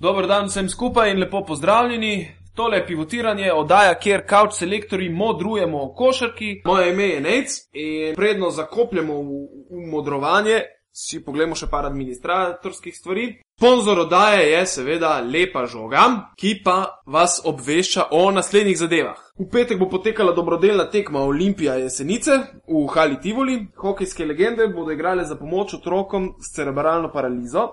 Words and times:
Dober 0.00 0.28
dan 0.30 0.46
vsem 0.46 0.68
skupaj 0.68 1.10
in 1.10 1.18
lepo 1.18 1.40
pozdravljeni. 1.44 2.28
Tole 2.54 2.76
je 2.76 2.86
pivotiranje, 2.86 3.52
oddaja, 3.52 3.94
kjer 3.98 4.22
kauč 4.26 4.52
selektori 4.54 5.08
modrujemo 5.10 5.78
o 5.82 5.88
košarki. 5.94 6.62
Moje 6.64 6.92
ime 6.92 7.08
je 7.08 7.20
Nec 7.20 7.56
in 7.72 8.14
predno 8.14 8.50
zakopljemo 8.50 9.14
v, 9.14 9.38
v 9.70 9.86
modrovanje, 9.90 10.60
si 10.94 11.18
pogledamo 11.24 11.58
še 11.58 11.66
par 11.70 11.86
administratorskih 11.86 12.94
stvari. 12.94 13.26
Sponzor 13.58 14.04
oddaje 14.04 14.44
je 14.52 14.62
seveda 14.70 15.16
Lepa 15.18 15.64
žoga, 15.66 16.04
ki 16.38 16.54
pa 16.62 17.02
vas 17.06 17.40
obvešča 17.44 18.06
o 18.14 18.22
naslednjih 18.30 18.78
zadevah. 18.78 19.18
V 19.38 19.48
petek 19.50 19.82
bo 19.82 19.90
potekala 19.90 20.34
dobrodelna 20.34 20.86
tekma 20.94 21.26
Olimpija 21.26 21.74
Jesenice 21.82 22.38
v 22.70 22.86
Hali 22.94 23.18
Tivoli. 23.22 23.58
Hokejske 23.74 24.30
legende 24.30 24.70
bodo 24.70 24.94
igrale 24.94 25.26
za 25.26 25.34
pomoč 25.34 25.74
otrokom 25.82 26.36
s 26.38 26.54
cerebralno 26.54 27.10
paralizo. 27.10 27.66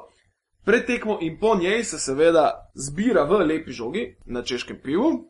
Pred 0.66 0.86
tekmo 0.86 1.18
in 1.22 1.38
po 1.40 1.56
njej 1.56 1.84
se 1.84 2.00
seveda 2.00 2.70
zbira 2.74 3.24
v 3.24 3.46
lepi 3.46 3.72
žogi 3.72 4.16
na 4.26 4.42
češkem 4.42 4.80
pivu. 4.84 5.30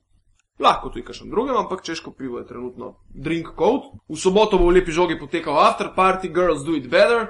Lahko 0.59 0.89
tudi 0.89 1.03
kakšen 1.05 1.30
drugem, 1.30 1.58
ampak 1.58 1.84
češko 1.84 2.11
pivo 2.11 2.39
je 2.39 2.48
trenutno 2.48 2.95
drink 3.09 3.48
code. 3.58 3.99
V 4.08 4.16
soboto 4.16 4.58
bo 4.58 4.70
v 4.71 4.80
lepi 4.80 4.91
žogi 4.91 5.20
potekal 5.20 5.59
after 5.59 5.91
party 5.95 6.31
Girls 6.31 6.63
Do 6.63 6.75
It 6.75 6.88
Better. 6.88 7.27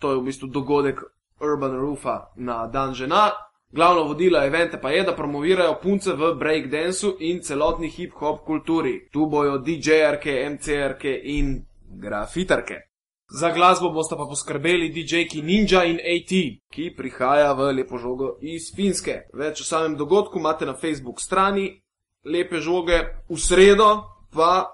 To 0.00 0.12
je 0.12 0.20
v 0.20 0.24
bistvu 0.28 0.46
dogodek 0.52 1.00
Urban 1.40 1.80
Roofa 1.80 2.32
na 2.36 2.66
dan 2.66 2.94
žena. 2.94 3.32
Glavno 3.72 4.02
vodilo 4.02 4.44
evente 4.44 4.80
pa 4.80 4.90
je, 4.90 5.02
da 5.02 5.16
promovirajo 5.16 5.78
punce 5.82 6.12
v 6.12 6.34
breakdancu 6.38 7.16
in 7.20 7.40
celotni 7.42 7.88
hip-hop 7.88 8.44
kulturi. 8.44 9.08
Tu 9.12 9.26
bojo 9.26 9.58
DJ-arke, 9.58 10.44
MC-arke 10.50 11.20
in 11.24 11.64
grafitarke. 11.88 12.95
Za 13.28 13.50
glasbo 13.50 13.90
boste 13.90 14.14
pa 14.16 14.24
poskrbeli 14.24 14.88
DJ-ki 14.88 15.42
Ninja 15.42 15.84
in 15.84 15.98
AT, 15.98 16.30
ki 16.70 16.92
prihaja 16.96 17.52
v 17.58 17.72
lepo 17.74 17.98
žogo 17.98 18.36
iz 18.40 18.70
Finske. 18.74 19.26
Več 19.34 19.60
o 19.60 19.66
samem 19.66 19.96
dogodku 19.98 20.38
imate 20.38 20.66
na 20.66 20.76
Facebook 20.78 21.20
strani 21.20 21.82
lepe 22.24 22.60
žoge. 22.62 23.02
V 23.28 23.38
sredo 23.38 24.04
pa 24.30 24.70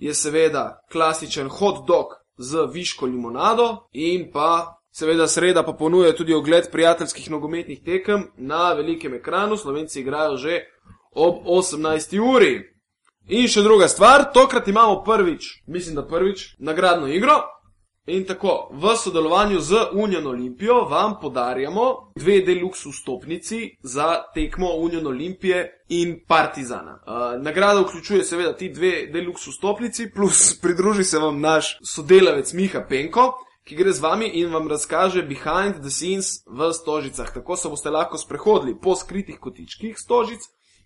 je 0.00 0.14
seveda 0.14 0.80
klasičen 0.92 1.48
hot 1.48 1.84
dog 1.86 2.16
z 2.38 2.64
viško 2.72 3.06
limonado 3.06 3.88
in 3.92 4.30
pa 4.32 4.80
seveda 4.90 5.28
sreda 5.28 5.62
pa 5.62 5.72
ponuja 5.72 6.16
tudi 6.16 6.34
ogled 6.34 6.70
prijateljskih 6.72 7.30
nogometnih 7.30 7.84
tekem 7.84 8.30
na 8.36 8.72
velikem 8.72 9.14
ekranu. 9.14 9.56
Slovenci 9.56 10.00
igrajo 10.00 10.36
že 10.36 10.64
ob 11.12 11.44
18. 11.44 12.18
uri. 12.18 12.72
In 13.28 13.46
še 13.48 13.62
druga 13.62 13.86
stvar, 13.88 14.32
tokrat 14.34 14.66
imamo 14.68 15.04
prvič, 15.04 15.62
mislim, 15.66 15.94
da 15.94 16.02
prvič, 16.06 16.56
nagradno 16.58 17.06
igro. 17.06 17.36
In 18.06 18.24
tako, 18.26 18.68
v 18.72 18.96
sodelovanju 18.96 19.60
z 19.60 19.76
Union 19.92 20.26
Olimpijo 20.26 20.84
vam 20.90 21.20
podarjamo 21.20 22.12
dve 22.16 22.40
deluxe 22.42 22.90
vstopnici 22.90 23.76
za 23.82 24.22
tekmo 24.34 24.74
Union 24.76 25.06
Olimpije 25.06 25.84
in 25.88 26.24
Partizana. 26.28 26.98
Uh, 27.06 27.42
nagrada 27.42 27.80
vključuje 27.80 28.24
seveda 28.24 28.56
ti 28.56 28.68
dve 28.68 29.06
deluxe 29.12 29.50
vstopnici, 29.50 30.10
plus 30.10 30.54
pridruži 30.62 31.04
se 31.04 31.18
vam 31.18 31.40
naš 31.40 31.78
sodelavec 31.94 32.52
Miha 32.52 32.82
Penko, 32.88 33.32
ki 33.64 33.76
gre 33.76 33.92
z 33.92 34.00
vami 34.00 34.26
in 34.26 34.50
vam 34.52 34.68
razkaže 34.68 35.22
behind 35.22 35.78
the 35.80 35.90
scenes 35.90 36.42
v 36.46 36.72
stožicah. 36.72 37.34
Tako 37.34 37.56
se 37.56 37.68
boste 37.68 37.90
lahko 37.90 38.18
sprehodili 38.18 38.74
po 38.80 38.96
skritih 38.96 39.38
kotičkih 39.38 39.98
stožic 39.98 40.40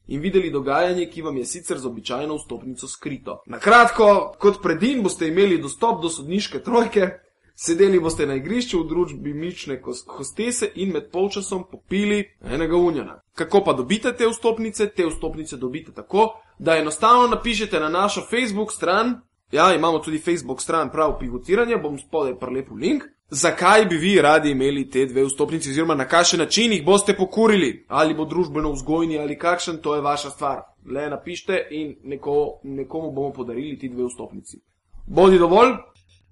in 0.07 0.21
videli 0.21 0.51
dogajanje, 0.51 1.07
ki 1.11 1.23
vam 1.23 1.37
je 1.37 1.45
sicer 1.45 1.79
z 1.79 1.87
običajno 1.87 2.37
vstopnico 2.37 2.89
skrito. 2.89 3.41
Na 3.47 3.59
kratko, 3.59 4.35
kot 4.39 4.63
predin 4.63 5.03
boste 5.03 5.29
imeli 5.29 5.59
dostop 5.59 6.03
do 6.03 6.09
sodniške 6.09 6.63
trojke, 6.63 7.11
sedeli 7.55 8.01
boste 8.01 8.27
na 8.27 8.35
igrišču 8.37 8.83
v 8.83 8.89
družbi 8.89 9.35
mične 9.35 9.81
hostese 10.07 10.71
in 10.75 10.93
med 10.93 11.11
polčasom 11.13 11.65
popili 11.71 12.25
enega 12.45 12.77
unjana. 12.77 13.21
Kako 13.35 13.65
pa 13.65 13.73
dobite 13.73 14.13
te 14.13 14.29
vstopnice? 14.29 14.89
Te 14.89 15.07
vstopnice 15.07 15.57
dobite 15.57 15.93
tako, 15.93 16.35
da 16.59 16.77
enostavno 16.77 17.27
napišete 17.27 17.81
na 17.81 17.89
našo 17.89 18.21
Facebook 18.31 18.73
stran. 18.73 19.21
Ja, 19.53 19.75
imamo 19.75 19.99
tudi 19.99 20.19
Facebook 20.19 20.63
stran 20.63 20.91
prav 20.91 21.19
pivotiranje, 21.19 21.77
bom 21.77 21.99
spodaj 21.99 22.39
prelepo 22.39 22.75
link. 22.75 23.03
Zakaj 23.31 23.85
bi 23.85 23.97
vi 23.97 24.23
radi 24.23 24.51
imeli 24.51 24.91
te 24.91 25.07
dve 25.07 25.25
vstopnici, 25.25 25.71
oziroma 25.71 25.95
na 25.95 26.05
kakšen 26.09 26.41
način 26.41 26.73
jih 26.73 26.85
boste 26.85 27.17
pokurili, 27.17 27.85
ali 27.89 28.15
bo 28.15 28.25
družbeno 28.25 28.71
vzgojni 28.73 29.19
ali 29.19 29.39
kakšen, 29.39 29.81
to 29.83 29.95
je 29.95 30.01
vaša 30.01 30.31
stvar. 30.31 30.63
Le 30.87 31.11
napišite 31.11 31.67
in 31.71 31.97
neko, 32.05 32.61
nekomu 32.63 33.11
bomo 33.11 33.33
podarili 33.33 33.79
ti 33.79 33.89
dve 33.89 34.07
vstopnici. 34.07 34.61
Bodi 35.07 35.39
dovolj. 35.39 35.75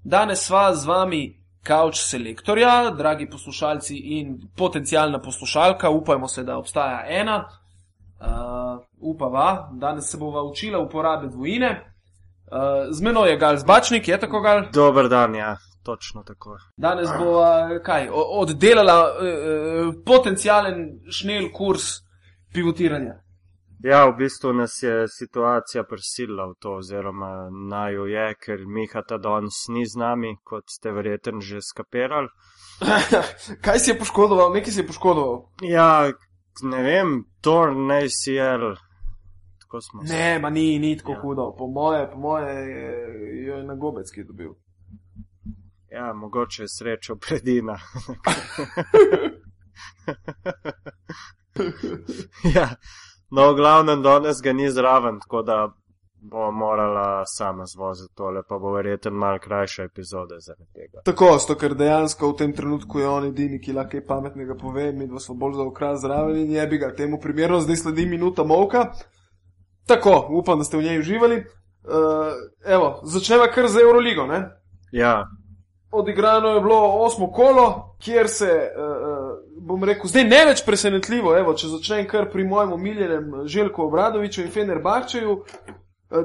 Danes 0.04 0.46
sva 0.46 0.74
z 0.74 0.86
vami 0.86 1.22
kauč 1.64 1.98
selektorja, 2.04 2.90
dragi 2.90 3.26
poslušalci 3.30 3.96
in 3.96 4.36
potencijalna 4.56 5.18
poslušalka, 5.22 5.90
upajmo 5.90 6.28
se, 6.28 6.44
da 6.44 6.58
obstaja 6.58 7.04
ena. 7.08 7.44
Uh, 8.20 8.84
upava, 9.00 9.70
danes 9.72 10.10
se 10.10 10.18
bova 10.18 10.42
učila 10.42 10.78
uporabe 10.78 11.28
dvojine. 11.28 11.70
Uh, 12.46 12.90
z 12.90 13.02
menoj 13.02 13.30
je 13.30 13.36
Gal 13.36 13.56
Zbačnik, 13.56 14.08
je 14.08 14.20
tako 14.20 14.40
Gal? 14.40 14.66
Dober 14.72 15.08
dan, 15.08 15.34
ja. 15.34 15.56
Točno 15.84 16.22
tako. 16.22 16.56
Danes 16.76 17.08
bo 17.18 17.42
kaj, 17.84 18.08
oddelala 18.12 18.96
uh, 19.04 19.94
potencijalen 20.06 20.86
šnel 21.12 21.50
kurs 21.52 21.82
pivotiranja. 22.54 23.20
Ja, 23.84 24.06
v 24.08 24.14
bistvu 24.16 24.52
nas 24.52 24.82
je 24.82 25.08
situacija 25.08 25.82
prisilila 25.84 26.46
v 26.46 26.54
to, 26.58 26.78
oziroma 26.80 27.50
naj 27.52 27.94
jo 27.94 28.06
je, 28.08 28.28
ker 28.40 28.62
Miha 28.66 29.02
ta 29.04 29.18
danes 29.18 29.58
ni 29.68 29.84
z 29.86 30.00
nami, 30.00 30.36
kot 30.44 30.72
ste 30.72 30.92
verjetno 30.92 31.44
že 31.44 31.60
skapirali. 31.60 32.30
kaj 33.64 33.78
si 33.78 33.90
je 33.90 33.98
poškodoval, 33.98 34.54
nekaj 34.56 34.72
si 34.72 34.80
je 34.80 34.86
poškodoval? 34.88 35.36
Ja, 35.68 36.08
ne 36.62 36.82
vem, 36.82 37.14
Torn, 37.44 37.90
ACL. 37.92 38.72
Ne, 40.08 40.38
ma 40.38 40.50
ni, 40.50 40.78
ni 40.78 40.96
tako 40.96 41.12
ja. 41.12 41.20
hudo. 41.20 41.54
Po 41.58 41.66
moje, 41.66 42.10
po 42.10 42.18
moje 42.18 42.52
je, 42.54 42.88
je 43.46 43.62
na 43.66 43.74
gobecki 43.74 44.24
dobil. 44.24 44.54
Ja, 45.94 46.12
mogoče 46.12 46.62
je 46.62 46.68
srečo 46.68 47.16
predina. 47.16 47.78
ja, 52.56 52.68
no, 53.30 53.52
v 53.52 53.54
glavnem, 53.56 54.02
danes 54.02 54.42
ga 54.42 54.52
ni 54.52 54.70
zraven, 54.70 55.20
tako 55.20 55.42
da 55.42 55.72
bo 56.16 56.50
morala 56.50 57.22
sama 57.26 57.66
zvoziti 57.66 58.14
tole, 58.14 58.42
pa 58.48 58.58
bo 58.58 58.72
verjetno 58.72 59.10
mal 59.10 59.38
krajša 59.38 59.82
epizoda 59.82 60.40
zaradi 60.40 60.72
tega. 60.72 61.00
Tako, 61.04 61.38
sto, 61.38 61.54
ker 61.54 61.74
dejansko 61.78 62.32
v 62.32 62.36
tem 62.42 62.52
trenutku 62.56 62.98
je 62.98 63.08
on 63.08 63.24
edini, 63.30 63.60
ki 63.60 63.72
lahko 63.72 63.90
kaj 63.90 64.06
pametnega 64.06 64.54
pove, 64.58 64.92
mi 64.92 65.06
dva 65.06 65.20
smo 65.20 65.34
bolj 65.34 65.54
za 65.60 65.62
okras 65.62 66.00
zraven 66.00 66.36
in 66.42 66.50
je 66.56 66.66
bi 66.66 66.78
ga 66.78 66.94
temu 66.94 67.20
primerno, 67.20 67.60
zdaj 67.60 67.76
sledi 67.76 68.06
minuta 68.06 68.42
molka. 68.44 68.90
Tako, 69.86 70.26
upam, 70.40 70.58
da 70.58 70.64
ste 70.64 70.76
v 70.76 70.82
njej 70.88 70.98
uživali. 70.98 71.36
Uh, 71.84 72.32
evo, 72.66 73.00
začneva 73.04 73.46
kar 73.46 73.68
z 73.68 73.86
Euroligo, 73.86 74.26
ne? 74.26 74.42
Ja 74.92 75.22
odigrano 75.94 76.48
je 76.48 76.60
bilo 76.60 76.80
osmo 77.06 77.30
kolo, 77.32 77.96
kjer 78.02 78.28
se, 78.28 78.50
uh, 78.76 79.66
bom 79.66 79.84
rekel, 79.84 80.10
zdaj 80.10 80.24
ne 80.24 80.40
več 80.50 80.64
presenetljivo, 80.66 81.36
evo, 81.38 81.54
če 81.54 81.70
začnem 81.72 82.08
kar 82.08 82.28
pri 82.32 82.44
mojem 82.44 82.72
omiljenem 82.72 83.30
Željku 83.46 83.82
Obradoviču 83.86 84.42
in 84.42 84.50
Fener 84.50 84.82
Bahčeju. 84.82 85.38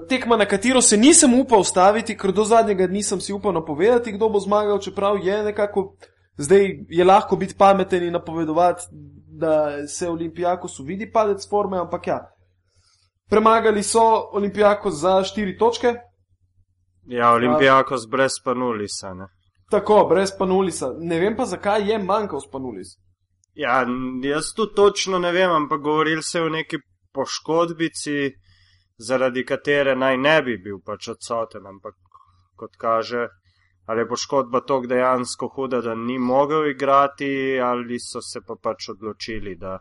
Tekma, 0.09 0.38
na 0.38 0.46
katero 0.46 0.81
se 0.81 0.97
nisem 0.97 1.34
upal 1.40 1.63
staviti, 1.63 2.18
ker 2.18 2.34
do 2.35 2.44
zadnjega 2.46 2.88
nisem 2.88 3.22
si 3.22 3.34
upal 3.34 3.53
napovedati, 3.56 4.12
kdo 4.12 4.29
bo 4.29 4.40
zmagal, 4.40 4.78
čeprav 4.84 5.18
je 5.24 5.44
nekako, 5.44 5.94
zdaj 6.38 6.68
je 6.90 7.06
lahko 7.06 7.35
biti 7.35 7.56
pameten 7.58 8.03
in 8.03 8.13
napovedovati, 8.13 8.85
da 9.40 9.88
se 9.88 10.09
Olimpijako 10.09 10.68
su 10.68 10.84
vidi 10.84 11.12
padec 11.12 11.50
forme, 11.50 11.79
ampak 11.79 12.08
ja. 12.08 12.19
Premagali 13.29 13.84
so 13.84 14.03
Olimpijako 14.34 14.91
za 14.91 15.24
štiri 15.24 15.58
točke. 15.58 15.94
Ja, 17.08 17.31
Olimpijako 17.31 17.97
z 17.97 18.08
brez 18.08 18.31
panulisa, 18.46 19.13
ne? 19.13 19.28
Tako, 19.69 20.06
brez 20.09 20.31
panulisa. 20.38 20.94
Ne 20.97 21.19
vem 21.19 21.35
pa, 21.38 21.46
zakaj 21.46 21.91
je 21.91 21.97
manjkal 22.02 22.41
spanulis. 22.41 22.96
Ja, 23.53 23.85
jaz 24.24 24.53
tu 24.56 24.66
točno 24.66 25.19
ne 25.19 25.31
vem, 25.31 25.52
ampak 25.52 25.81
govorili 25.81 26.24
se 26.24 26.41
o 26.41 26.49
neki 26.49 26.78
poškodbici, 27.14 28.32
zaradi 28.97 29.46
katere 29.46 29.96
naj 29.96 30.17
ne 30.17 30.41
bi 30.41 30.58
bil 30.64 30.79
pač 30.85 31.11
odsoten, 31.14 31.67
ampak 31.67 31.96
kot 32.55 32.76
kaže, 32.78 33.28
ali 33.85 34.02
je 34.02 34.09
poškodba 34.09 34.61
tok 34.61 34.88
dejansko 34.88 35.52
huda, 35.55 35.82
da 35.82 35.96
ni 35.96 36.17
mogel 36.20 36.70
igrati, 36.72 37.59
ali 37.64 37.99
so 37.99 38.22
se 38.22 38.41
pa 38.47 38.55
pač 38.64 38.90
odločili, 38.96 39.55
da 39.55 39.78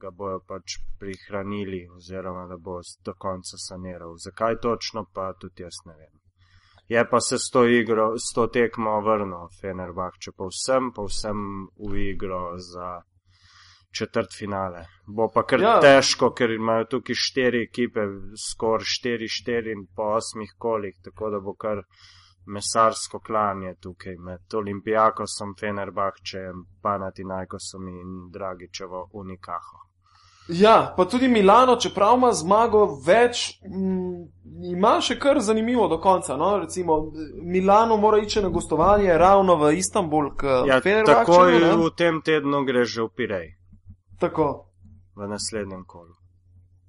ga 0.00 0.10
bojo 0.10 0.42
pač 0.48 0.80
prihranili 0.98 1.86
oziroma 1.96 2.46
da 2.46 2.56
bo 2.56 2.80
do 3.04 3.14
konca 3.14 3.58
saniral. 3.68 4.16
Zakaj 4.18 4.60
točno, 4.62 5.06
pa 5.14 5.32
tudi 5.32 5.62
jaz 5.62 5.84
ne 5.86 5.94
vem 5.94 6.25
je 6.88 7.02
pa 7.10 7.20
se 7.20 7.38
s 7.38 7.50
to, 7.52 7.64
igro, 7.66 8.14
s 8.18 8.34
to 8.34 8.46
tekmo 8.46 9.00
vrnil 9.00 9.48
Fenerbah, 9.60 10.14
če 10.22 10.32
pa 10.36 10.48
vsem, 10.50 10.92
pa 10.94 11.06
vsem 11.08 11.38
v 11.82 12.02
igro 12.12 12.42
za 12.62 13.00
četrt 13.96 14.36
finale. 14.38 14.84
Bo 15.06 15.28
pa 15.32 15.42
kar 15.48 15.62
ja. 15.62 15.78
težko, 15.80 16.30
ker 16.36 16.52
imajo 16.54 16.86
tukaj 16.96 17.18
štiri 17.18 17.64
ekipe, 17.66 18.04
skoraj 18.48 18.86
štiri, 18.86 19.28
štiri 19.28 19.72
in 19.72 19.86
po 19.96 20.12
osmih 20.18 20.52
kolih, 20.58 20.98
tako 21.04 21.30
da 21.34 21.40
bo 21.40 21.56
kar 21.56 21.82
mesarsko 22.46 23.20
klanje 23.20 23.74
tukaj 23.82 24.18
med 24.22 24.54
Olimpijakosom, 24.54 25.56
Fenerbahčem, 25.60 26.62
Panatinajkosom 26.82 27.88
in 27.88 28.14
Dragičevo 28.32 29.08
Unikaho. 29.12 29.82
Ja, 30.48 30.94
pa 30.96 31.04
tudi 31.04 31.28
Milano, 31.28 31.76
čeprav 31.76 32.16
ima 32.16 32.32
zmago 32.32 32.84
več, 33.06 33.58
m, 33.66 34.28
ima 34.62 35.00
še 35.00 35.18
kar 35.18 35.40
zanimivo 35.40 35.88
do 35.88 35.98
konca. 36.00 36.36
No? 36.36 36.58
Recimo, 36.58 37.12
Milano 37.42 37.96
mora 37.96 38.18
iti 38.22 38.42
na 38.42 38.48
gostovanje 38.48 39.18
ravno 39.18 39.56
v 39.56 39.72
Istanbul, 39.76 40.30
Ja, 40.66 40.80
takoj 40.80 41.58
v 41.74 41.90
tem 41.96 42.22
tednu 42.22 42.64
gre 42.64 42.84
že 42.84 43.02
v 43.02 43.10
Pirej, 43.16 43.48
Tako. 44.20 44.70
v 45.16 45.28
naslednjem 45.28 45.84
kolu. 45.84 46.14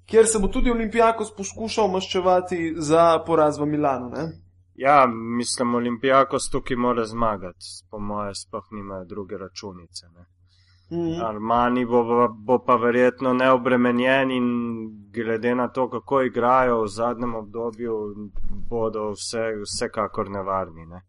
Kjer 0.08 0.26
se 0.26 0.38
bo 0.38 0.48
tudi 0.48 0.70
Olimpijakos 0.70 1.34
poskušal 1.36 1.88
maščevati 1.88 2.74
za 2.76 3.18
poraz 3.26 3.58
v 3.58 3.66
Milano. 3.66 4.08
Ne? 4.08 4.32
Ja, 4.74 5.06
mislim, 5.10 5.74
Olimpijakos 5.74 6.48
tukaj 6.52 6.76
mora 6.76 7.04
zmagati, 7.04 7.66
po 7.90 7.98
moje 7.98 8.34
sploh 8.34 8.64
nimajo 8.70 9.04
druge 9.04 9.36
računice. 9.36 10.06
Ne? 10.14 10.24
Mhm. 10.92 11.20
Armani 11.24 11.84
bo, 11.86 12.28
bo 12.28 12.58
pa 12.64 12.76
verjetno 12.76 13.32
neobremenjen 13.32 14.30
in 14.30 14.46
glede 15.12 15.54
na 15.54 15.68
to, 15.68 15.90
kako 15.90 16.22
igrajo 16.22 16.82
v 16.82 16.88
zadnjem 16.88 17.34
obdobju, 17.34 18.14
bodo 18.70 19.10
vse, 19.10 19.42
vsekakor 19.64 20.30
nevarni. 20.30 20.86
Ne. 20.86 21.02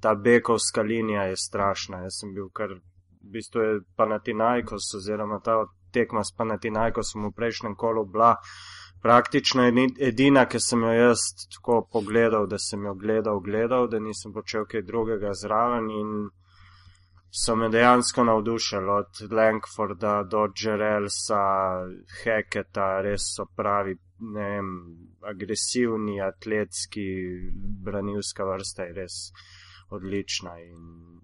Ta 0.00 0.14
bekovska 0.14 0.82
linija 0.82 1.22
je 1.22 1.36
strašna. 1.36 2.00
Jaz 2.02 2.20
sem 2.20 2.34
bil 2.34 2.48
kar, 2.52 2.72
v 2.72 3.32
bistvu 3.32 3.60
je 3.60 3.80
Panatinajkos 3.96 4.94
oziroma 4.96 5.40
ta 5.44 5.66
tekma 5.92 6.24
s 6.24 6.32
Panatinajkosom 6.36 7.26
v 7.26 7.32
prejšnjem 7.36 7.74
kolu 7.76 8.04
bila 8.06 8.36
praktično 9.02 9.62
edi- 9.68 9.94
edina, 10.00 10.46
ki 10.46 10.60
sem 10.60 10.82
jo 10.82 10.92
jaz 10.92 11.18
tako 11.54 11.88
pogledal, 11.92 12.46
da 12.46 12.58
sem 12.58 12.84
jo 12.84 12.94
gledal, 12.94 13.40
gledal, 13.40 13.88
da 13.88 13.98
nisem 13.98 14.32
počel 14.32 14.64
kaj 14.64 14.82
drugega 14.82 15.32
zraven 15.34 15.90
in 15.90 16.28
so 17.30 17.56
me 17.56 17.68
dejansko 17.68 18.24
navdušili 18.24 18.90
od 18.90 19.32
Lankforda 19.32 20.22
do 20.22 20.48
Jerelsa, 20.62 21.42
Heketa, 22.22 23.00
res 23.00 23.22
so 23.36 23.46
pravi, 23.56 23.96
ne 24.20 24.48
vem, 24.50 24.70
agresivni, 25.22 26.20
atletski, 26.20 27.06
branilska 27.84 28.44
vrsta 28.44 28.82
je 28.82 28.92
res 28.92 29.18
odlična. 29.90 30.56
In, 30.60 31.20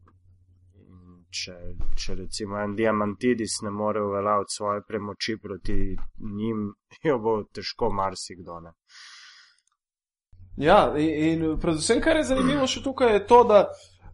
in 0.79 1.27
če, 1.31 1.57
če 1.99 2.15
recimo 2.23 2.63
en 2.63 2.77
diamantidis 2.79 3.61
ne 3.67 3.71
more 3.71 4.03
uveljaviti 4.03 4.57
svoje 4.57 4.87
premoči 4.89 5.37
proti 5.43 5.97
njim, 6.39 6.73
jo 7.09 7.19
bo 7.19 7.43
težko 7.53 7.91
marsikdo. 7.91 8.61
Ne. 8.61 8.73
Ja, 10.57 10.95
in, 10.97 11.43
in 11.43 11.61
predvsem, 11.61 12.01
kar 12.01 12.17
je 12.17 12.31
zanimivo 12.31 12.67
še 12.71 12.81
tukaj, 12.85 13.13
je 13.13 13.27
to, 13.27 13.43
da 13.45 13.67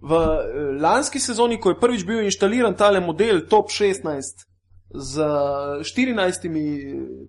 v 0.03 0.13
eh, 0.13 0.81
lanski 0.83 1.21
sezoni, 1.21 1.61
ko 1.61 1.71
je 1.71 1.81
prvič 1.81 2.05
bil 2.07 2.25
inštaliran 2.27 2.75
tale 2.75 3.01
model 3.01 3.47
Top 3.49 3.71
16 3.71 4.47
z 4.93 5.15
14 5.81 6.49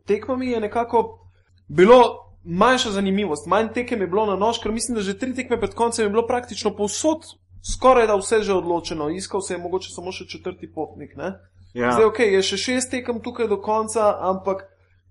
tekmami, 0.06 0.52
je 0.52 0.60
nekako 0.60 1.20
bilo 1.68 2.34
manjša 2.44 2.92
zanimivost, 2.98 3.48
manj 3.48 3.72
tekem 3.74 4.02
je 4.02 4.08
bilo 4.08 4.26
na 4.26 4.36
nož, 4.36 4.60
ker 4.60 4.72
mislim, 4.72 4.98
da 4.98 5.02
že 5.02 5.16
tri 5.18 5.32
tekme 5.36 5.60
pred 5.60 5.74
koncem 5.74 6.06
je 6.06 6.10
bilo 6.10 6.28
praktično 6.28 6.76
povsod 6.76 7.24
skoraj 7.64 8.08
da 8.08 8.16
vse 8.16 8.44
že 8.44 8.54
odločeno, 8.54 9.10
iskal 9.10 9.42
se 9.42 9.54
je 9.54 9.58
mogoče 9.58 9.90
samo 9.90 10.12
še 10.12 10.28
četrti 10.28 10.72
potnik. 10.74 11.16
Ne? 11.16 11.34
Ja, 11.74 11.92
Zdaj, 11.92 12.06
ok, 12.06 12.20
je 12.20 12.42
še 12.44 12.58
šest 12.58 12.92
tekem 12.92 13.22
tukaj 13.24 13.48
do 13.48 13.58
konca, 13.62 14.18
ampak 14.20 14.68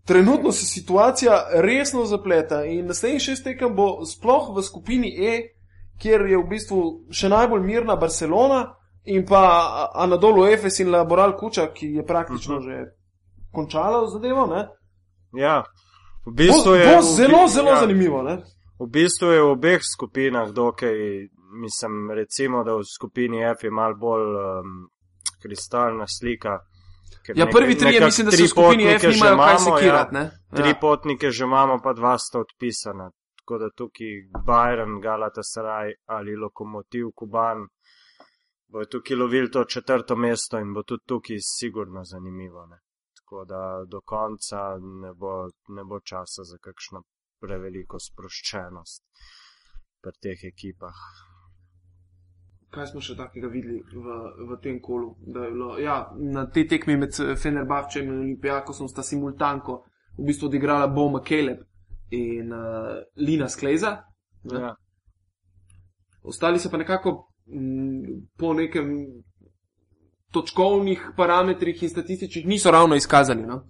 trenutno 0.06 0.52
se 0.52 0.66
situacija 0.66 1.46
resno 1.64 2.04
zapleta 2.06 2.64
in 2.64 2.86
naslednjih 2.86 3.22
šest 3.22 3.44
tekem 3.44 3.74
bo 3.74 4.04
sploh 4.06 4.52
v 4.56 4.62
skupini 4.62 5.10
E, 5.18 5.32
kjer 5.98 6.20
je 6.26 6.38
v 6.38 6.48
bistvu 6.48 6.78
še 7.10 7.28
najbolj 7.28 7.60
mirna 7.62 7.96
Barcelona 7.96 8.74
in 9.04 9.26
pa 9.26 9.42
Anadolu 9.94 10.46
Efes 10.46 10.78
in 10.80 10.90
Laboral 10.90 11.36
Kuča, 11.36 11.72
ki 11.74 11.86
je 11.86 12.06
praktično 12.06 12.56
uh 12.56 12.62
-huh. 12.62 12.64
že 12.64 12.84
končala 13.52 14.06
zadevo. 14.08 14.46
Ne? 14.46 14.68
ja. 15.32 15.62
V 16.22 16.30
Bo, 16.30 16.32
bistvu 16.32 16.74
je, 16.74 16.86
bo 16.86 16.96
bi- 16.98 17.02
zelo, 17.16 17.48
zelo 17.48 17.70
ja. 17.70 17.76
zanimivo. 17.80 18.22
Ne? 18.22 18.36
V 18.80 18.86
bistvu 18.86 19.26
je 19.26 19.42
v 19.42 19.50
obeh 19.50 19.80
skupinah 19.94 20.50
dokaj, 20.50 20.94
mislim, 21.62 22.10
recimo, 22.10 22.64
da 22.64 22.74
v 22.74 22.84
skupini 22.86 23.42
F 23.44 23.64
je 23.64 23.70
mal 23.70 23.94
bolj 23.94 24.22
um, 24.22 24.88
kristalna 25.42 26.04
slika. 26.08 26.48
Ja, 27.28 27.34
nekaj- 27.34 27.52
prvi 27.52 27.74
trije 27.78 27.92
nekako 27.92 28.04
mislim, 28.06 28.24
da 28.24 28.30
se 28.30 28.36
tri 28.36 28.44
v 28.44 28.48
skupini 28.48 28.84
F 28.84 29.02
nimajo 29.02 29.20
kaj 29.20 29.32
imamo, 29.34 29.58
sekirati. 29.58 30.14
Ja, 30.16 30.20
ne. 30.22 30.30
tri 30.56 30.68
Ja. 30.68 30.78
potnike 30.80 31.30
že 31.30 31.44
imamo, 31.44 31.78
pa 31.84 31.92
dva 31.92 32.18
sta 32.18 32.38
odpisana. 32.38 33.10
Tako 33.42 33.58
da 33.58 33.70
tukaj 33.70 34.12
Bayern, 34.46 35.00
Galatasaray 35.02 35.92
ali 36.06 36.36
Lokomotiv 36.36 37.10
Kuban 37.14 37.66
bojo 38.68 38.86
tukaj 38.86 39.16
lovili 39.16 39.50
to 39.50 39.64
četrto 39.64 40.16
mesto 40.16 40.58
in 40.58 40.72
bo 40.74 40.82
tudi 40.82 41.02
tukaj 41.06 41.36
sigurno 41.40 42.04
zanimivo. 42.04 42.66
Ne. 42.66 42.78
Tako 43.16 43.44
da 43.44 43.84
do 43.90 44.00
konca 44.00 44.78
ne 45.02 45.12
bo, 45.14 45.48
ne 45.68 45.84
bo 45.84 46.00
časa 46.00 46.42
za 46.42 46.58
kakšno 46.58 47.02
preveliko 47.40 47.98
sproščenost 47.98 49.02
pri 50.02 50.12
teh 50.22 50.44
ekipah. 50.52 51.02
Kaj 52.70 52.86
smo 52.86 53.00
še 53.00 53.16
takega 53.16 53.50
videli 53.50 53.82
v, 53.82 54.14
v 54.48 54.60
tem 54.62 54.78
kolu? 54.80 55.16
Bilo, 55.34 55.74
ja, 55.82 55.98
na 56.14 56.46
tej 56.46 56.68
tekmi 56.68 56.96
med 56.96 57.18
Fenerbahčem 57.42 58.06
in 58.06 58.20
Olimpijakosom 58.20 58.88
sta 58.88 59.02
simultanko 59.02 59.82
v 60.18 60.30
bistvu 60.30 60.46
odigrala 60.46 60.86
Bo 60.86 61.10
McCaleb 61.10 61.66
in 62.12 62.52
uh, 62.52 62.58
Lina 63.16 63.48
Skleza. 63.48 63.96
ne. 64.44 64.60
Ja. 64.60 64.74
Ostali 66.22 66.58
so 66.58 66.70
pa 66.70 66.76
nekako 66.76 67.26
m, 67.46 68.02
po 68.38 68.52
nekem 68.54 68.86
točkovnih 70.32 71.10
parametrih 71.16 71.82
in 71.82 71.90
statističnih 71.90 72.46
niso 72.46 72.70
ravno 72.70 72.94
izkazani. 72.96 73.42
No? 73.42 73.64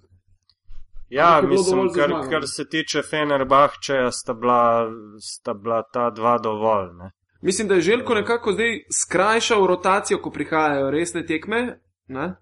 Ja, 1.09 1.43
mislim, 1.49 1.89
kar, 1.95 2.09
zmago. 2.09 2.31
kar 2.31 2.43
se 2.47 2.69
tiče 2.69 3.03
Fenerbahčeja, 3.03 4.11
sta 4.11 4.35
bila, 4.35 4.87
sta 5.21 5.55
bila 5.55 5.83
ta 5.93 6.11
dva 6.11 6.39
dovolj. 6.39 6.89
Ne? 6.99 7.11
Mislim, 7.43 7.69
da 7.69 7.75
je 7.75 7.81
Željko 7.81 8.15
nekako 8.15 8.53
zdaj 8.53 8.79
skrajšal 9.05 9.67
rotacijo, 9.67 10.19
ko 10.23 10.31
prihajajo 10.31 10.91
resne 10.91 11.27
tekme. 11.27 11.79
Ne? 12.07 12.35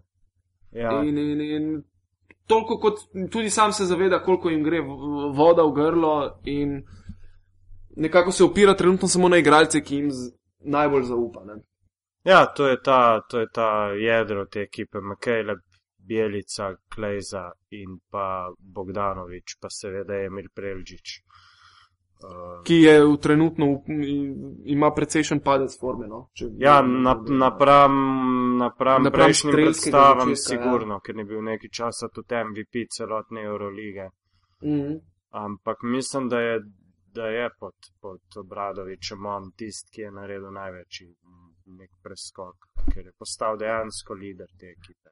Ja, 0.73 1.03
In, 1.03 1.19
in, 1.19 1.41
in 1.41 1.83
toliko 2.51 2.79
kot 2.83 3.01
tudi 3.31 3.51
sam 3.51 3.73
se 3.73 3.87
zaveda, 3.87 4.19
koliko 4.23 4.51
jim 4.51 4.65
gre 4.67 4.83
voda 5.37 5.63
v 5.63 5.73
grlo, 5.77 6.15
in 6.51 6.81
nekako 7.97 8.33
se 8.33 8.45
opira 8.45 8.75
trenutno 8.75 9.09
samo 9.09 9.29
na 9.29 9.39
igralce, 9.39 9.81
ki 9.81 10.03
jim 10.03 10.11
najbolj 10.61 11.05
zaupa. 11.13 11.45
Ne? 11.47 11.63
ja 12.25 12.45
to, 12.47 12.67
je 12.69 12.83
ta, 12.83 13.21
to 13.31 13.41
je 13.41 13.47
ta 13.55 13.71
jedro 13.97 14.45
te 14.47 14.61
ekipe, 14.61 15.01
Makele, 15.01 15.55
Bjelica, 15.97 16.75
Klejza 16.95 17.51
in 17.71 17.99
pa 18.11 18.51
Bogdanovič, 18.59 19.57
pa 19.61 19.71
seveda 19.71 20.19
Emil 20.27 20.51
Prelžič. 20.55 21.21
Ki 22.65 22.75
je 22.75 23.05
v 23.05 23.17
trenutno 23.17 23.67
ima 24.65 24.91
precejšen 24.91 25.41
padec 25.41 25.73
forme. 25.81 26.07
No? 26.07 26.29
Če, 26.33 26.51
ja, 26.59 26.83
na, 26.83 27.15
napram, 27.29 27.95
napram, 28.59 29.03
Napram 29.03 29.13
prejšnjim 29.13 29.53
predstavam, 29.53 30.29
začetka, 30.29 30.31
ja. 30.31 30.43
sigurno, 30.45 31.01
ker 31.01 31.17
je 31.17 31.25
bil 31.25 31.43
nekaj 31.43 31.71
časa 31.71 32.09
tudi 32.09 32.35
MVP 32.37 32.85
celotne 32.91 33.43
Eurolige. 33.43 34.11
Mhm. 34.65 34.99
Ampak 35.31 35.83
mislim, 35.83 36.29
da 36.29 36.41
je, 36.41 36.61
da 37.15 37.27
je 37.27 37.51
pod, 37.61 37.75
pod 38.01 38.21
Obradovičem 38.37 39.27
on 39.27 39.53
tisti, 39.57 39.91
ki 39.91 40.01
je 40.01 40.11
naredil 40.11 40.51
največji 40.51 41.07
nek 41.79 41.91
preskok, 42.03 42.57
ker 42.93 43.07
je 43.07 43.13
postal 43.19 43.57
dejansko 43.57 44.15
lider 44.15 44.49
te 44.59 44.67
ekipe, 44.67 45.11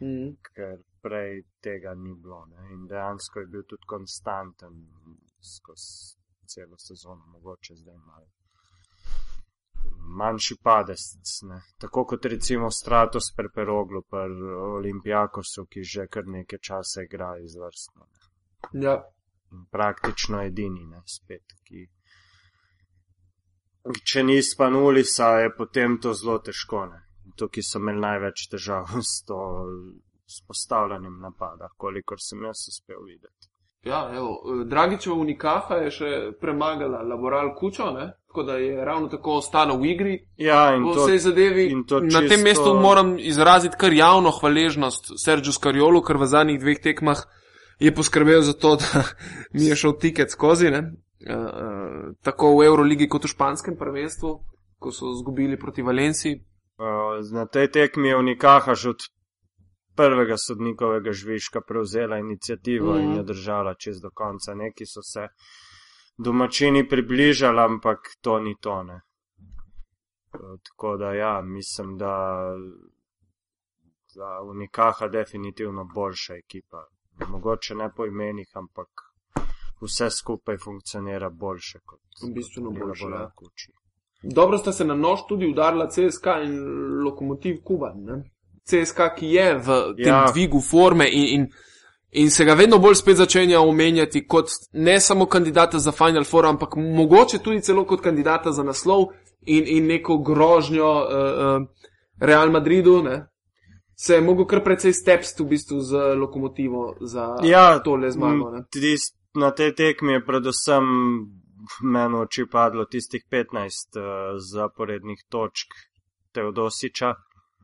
Mhm. 0.00 0.32
ker 0.54 0.78
prej 1.02 1.42
tega 1.60 1.94
ni 1.94 2.14
bilo. 2.14 2.46
Ne? 2.46 2.72
In 2.72 2.86
dejansko 2.86 3.40
je 3.40 3.46
bil 3.46 3.62
tudi 3.62 3.86
konstanten 3.86 4.72
skozi 5.40 6.21
celo 6.54 6.78
sezono, 6.78 7.26
mogoče 7.34 7.74
zdaj 7.74 7.98
malo. 8.06 8.28
Manjši 10.18 10.56
padec, 10.62 11.02
ne. 11.48 11.60
tako 11.78 12.04
kot 12.04 12.24
recimo 12.24 12.70
Stratos 12.70 13.32
Perperoglu, 13.36 14.02
pa 14.10 14.26
Olimpijakosu, 14.76 15.66
ki 15.66 15.82
že 15.94 16.06
kar 16.06 16.26
nekaj 16.26 16.58
časa 16.68 17.02
igra 17.02 17.32
izvrstno. 17.38 18.06
Ne 18.06 18.84
Ja. 18.84 19.02
in 19.52 19.66
praktično 19.70 20.42
edini, 20.42 20.86
ne, 20.86 21.02
spet, 21.06 21.54
ki. 21.68 21.86
Če 24.12 24.22
ni 24.22 24.42
spanulisa, 24.42 25.28
je 25.42 25.50
potem 25.56 25.98
to 26.00 26.14
zelo 26.14 26.38
težko. 26.38 26.86
Ne. 26.86 27.02
Tukaj 27.36 27.66
so 27.66 27.80
imeli 27.82 28.00
največ 28.00 28.46
težav 28.54 28.94
s 29.12 29.24
to 29.28 29.40
s 30.26 30.40
postavljanjem 30.48 31.18
napada, 31.20 31.68
kolikor 31.76 32.20
sem 32.20 32.44
jaz 32.48 32.66
uspel 32.72 33.04
videti. 33.04 33.51
Ja, 33.84 34.10
evo, 34.14 34.62
Dragičeva 34.64 35.16
Unikaha 35.16 35.74
je 35.82 35.90
še 35.90 36.10
premagala 36.40 37.02
Laboral 37.02 37.54
Kučo, 37.58 37.90
ne? 37.90 38.12
tako 38.32 38.42
da 38.42 38.54
je 38.56 38.84
ravno 38.84 39.08
tako 39.08 39.34
ostalo 39.42 39.76
v 39.76 39.86
igri. 39.90 40.12
Ja, 40.36 40.74
in 40.76 40.86
v 40.86 40.94
to, 40.94 41.04
vsej 41.04 41.18
zadevi. 41.18 41.64
to 41.84 42.00
Na 42.00 42.22
tem 42.22 42.40
čisto- 42.40 42.44
mestu 42.44 42.74
moram 42.74 43.18
izraziti 43.18 43.76
kar 43.76 43.92
javno 43.92 44.30
hvaležnost 44.30 45.12
Sergio 45.24 45.52
Skariolu, 45.52 46.00
ker 46.00 46.16
v 46.16 46.26
zadnjih 46.26 46.60
dveh 46.60 46.80
tekmah 46.80 47.20
je 47.78 47.92
poskrbel 47.94 48.40
za 48.42 48.52
to, 48.52 48.76
da 48.76 49.04
mi 49.52 49.66
je 49.66 49.76
šel 49.76 49.98
tiket 49.98 50.30
skozi. 50.30 50.70
Ne? 50.70 50.92
uh, 51.28 52.14
tako 52.22 52.56
v 52.58 52.66
Euroligi 52.66 53.08
kot 53.08 53.24
v 53.24 53.30
španskem 53.30 53.76
prvenstvu, 53.76 54.30
ko 54.78 54.88
so 54.90 55.12
zgubili 55.14 55.58
proti 55.58 55.82
Valenciji. 55.82 56.40
Uh, 56.78 57.20
na 57.30 57.46
tej 57.46 57.68
tekmi 57.70 58.08
je 58.08 58.16
Unikaha 58.16 58.74
že 58.74 58.90
od 58.90 59.00
prvega 59.96 60.36
sodnikovega 60.36 61.12
žvižka 61.12 61.60
prevzela 61.60 62.18
inicijativo 62.18 62.94
mm. 62.94 63.00
in 63.00 63.16
jo 63.16 63.22
držala 63.22 63.74
čez 63.74 64.00
do 64.00 64.10
konca. 64.14 64.54
Neki 64.54 64.86
so 64.86 65.02
se 65.02 65.28
domačini 66.18 66.88
približali, 66.88 67.60
ampak 67.60 67.98
to 68.20 68.38
ni 68.40 68.56
tone. 68.60 69.00
Tako 70.68 70.96
da 70.96 71.12
ja, 71.12 71.42
mislim, 71.42 71.98
da 71.98 72.44
za 74.14 74.40
Unikaha 74.44 75.08
definitivno 75.08 75.84
boljša 75.94 76.34
ekipa. 76.34 76.86
Mogoče 77.28 77.74
ne 77.74 77.90
po 77.96 78.06
imenih, 78.06 78.48
ampak 78.54 78.88
vse 79.80 80.10
skupaj 80.10 80.56
funkcionira 80.64 81.30
boljše 81.30 81.78
kot 81.84 82.00
bistveno 82.34 82.70
boljše. 82.70 83.04
bolj 83.04 83.14
Ja. 83.14 83.30
kuči. 83.36 83.72
Dobro 84.22 84.58
sta 84.58 84.72
se 84.72 84.84
na 84.84 84.94
nož 84.94 85.20
tudi 85.28 85.46
udarila 85.46 85.88
CSK 85.88 86.26
in 86.44 86.54
lokomotiv 87.04 87.56
Kuban. 87.64 88.04
Ne? 88.04 88.31
CSK, 88.64 88.98
ki 89.16 89.26
je 89.26 89.54
v 89.58 89.78
tem 89.96 90.06
ja. 90.06 90.24
Dvigu 90.32 90.60
forme 90.60 91.08
in, 91.10 91.26
in, 91.34 91.46
in 92.10 92.30
se 92.30 92.44
ga 92.44 92.54
vedno 92.54 92.78
bolj 92.78 92.94
spet 92.94 93.16
začenja 93.16 93.60
omenjati 93.60 94.26
kot 94.26 94.50
ne 94.72 95.00
samo 95.00 95.26
kandidata 95.26 95.78
za 95.78 95.92
Final 95.92 96.24
Four, 96.24 96.46
ampak 96.46 96.76
mogoče 96.76 97.38
tudi 97.38 97.62
celo 97.62 97.84
kot 97.84 98.00
kandidata 98.00 98.52
za 98.52 98.62
naslov 98.62 99.08
in, 99.46 99.64
in 99.66 99.86
neko 99.86 100.18
grožnjo 100.18 100.90
uh, 100.92 101.62
uh, 101.62 101.68
Real 102.20 102.50
Madridu. 102.50 103.02
Ne? 103.02 103.26
Se 103.96 104.14
je 104.14 104.20
mogel 104.20 104.46
kar 104.46 104.62
precej 104.64 104.92
stepst 104.92 105.40
v 105.40 105.46
bistvu 105.46 105.80
z 105.80 106.14
lokomotivo 106.16 106.96
za 107.00 107.36
Ja, 107.42 107.78
tole 107.78 108.10
zmago. 108.10 108.50
Ne? 108.50 108.64
Tist, 108.70 109.16
na 109.34 109.50
tej 109.50 109.74
tekmi 109.74 110.12
je 110.12 110.24
predvsem 110.26 110.84
meni 111.82 112.18
oči 112.18 112.46
padlo 112.50 112.84
tistih 112.84 113.22
15 113.30 113.98
uh, 113.98 114.04
zaporednih 114.38 115.26
točk 115.28 115.74
Teodosiča, 116.32 117.14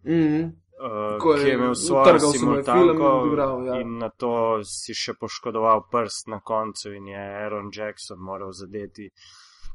Mm, 0.05 0.45
uh, 0.45 0.50
Ko 1.20 1.32
je 1.35 1.42
ki 1.42 1.49
je 1.49 1.54
imel 1.54 1.75
svojo 1.75 2.18
simultanko 2.18 3.06
odigral, 3.06 3.66
ja. 3.66 3.80
in 3.80 3.99
na 3.99 4.08
to 4.11 4.61
si 4.64 4.94
še 4.94 5.16
poškodoval 5.18 5.88
prst 5.90 6.30
na 6.30 6.38
koncu 6.40 6.92
in 6.94 7.08
je 7.08 7.18
Aaron 7.18 7.70
Jackson 7.75 8.20
moral 8.23 8.52
zadeti 8.52 9.08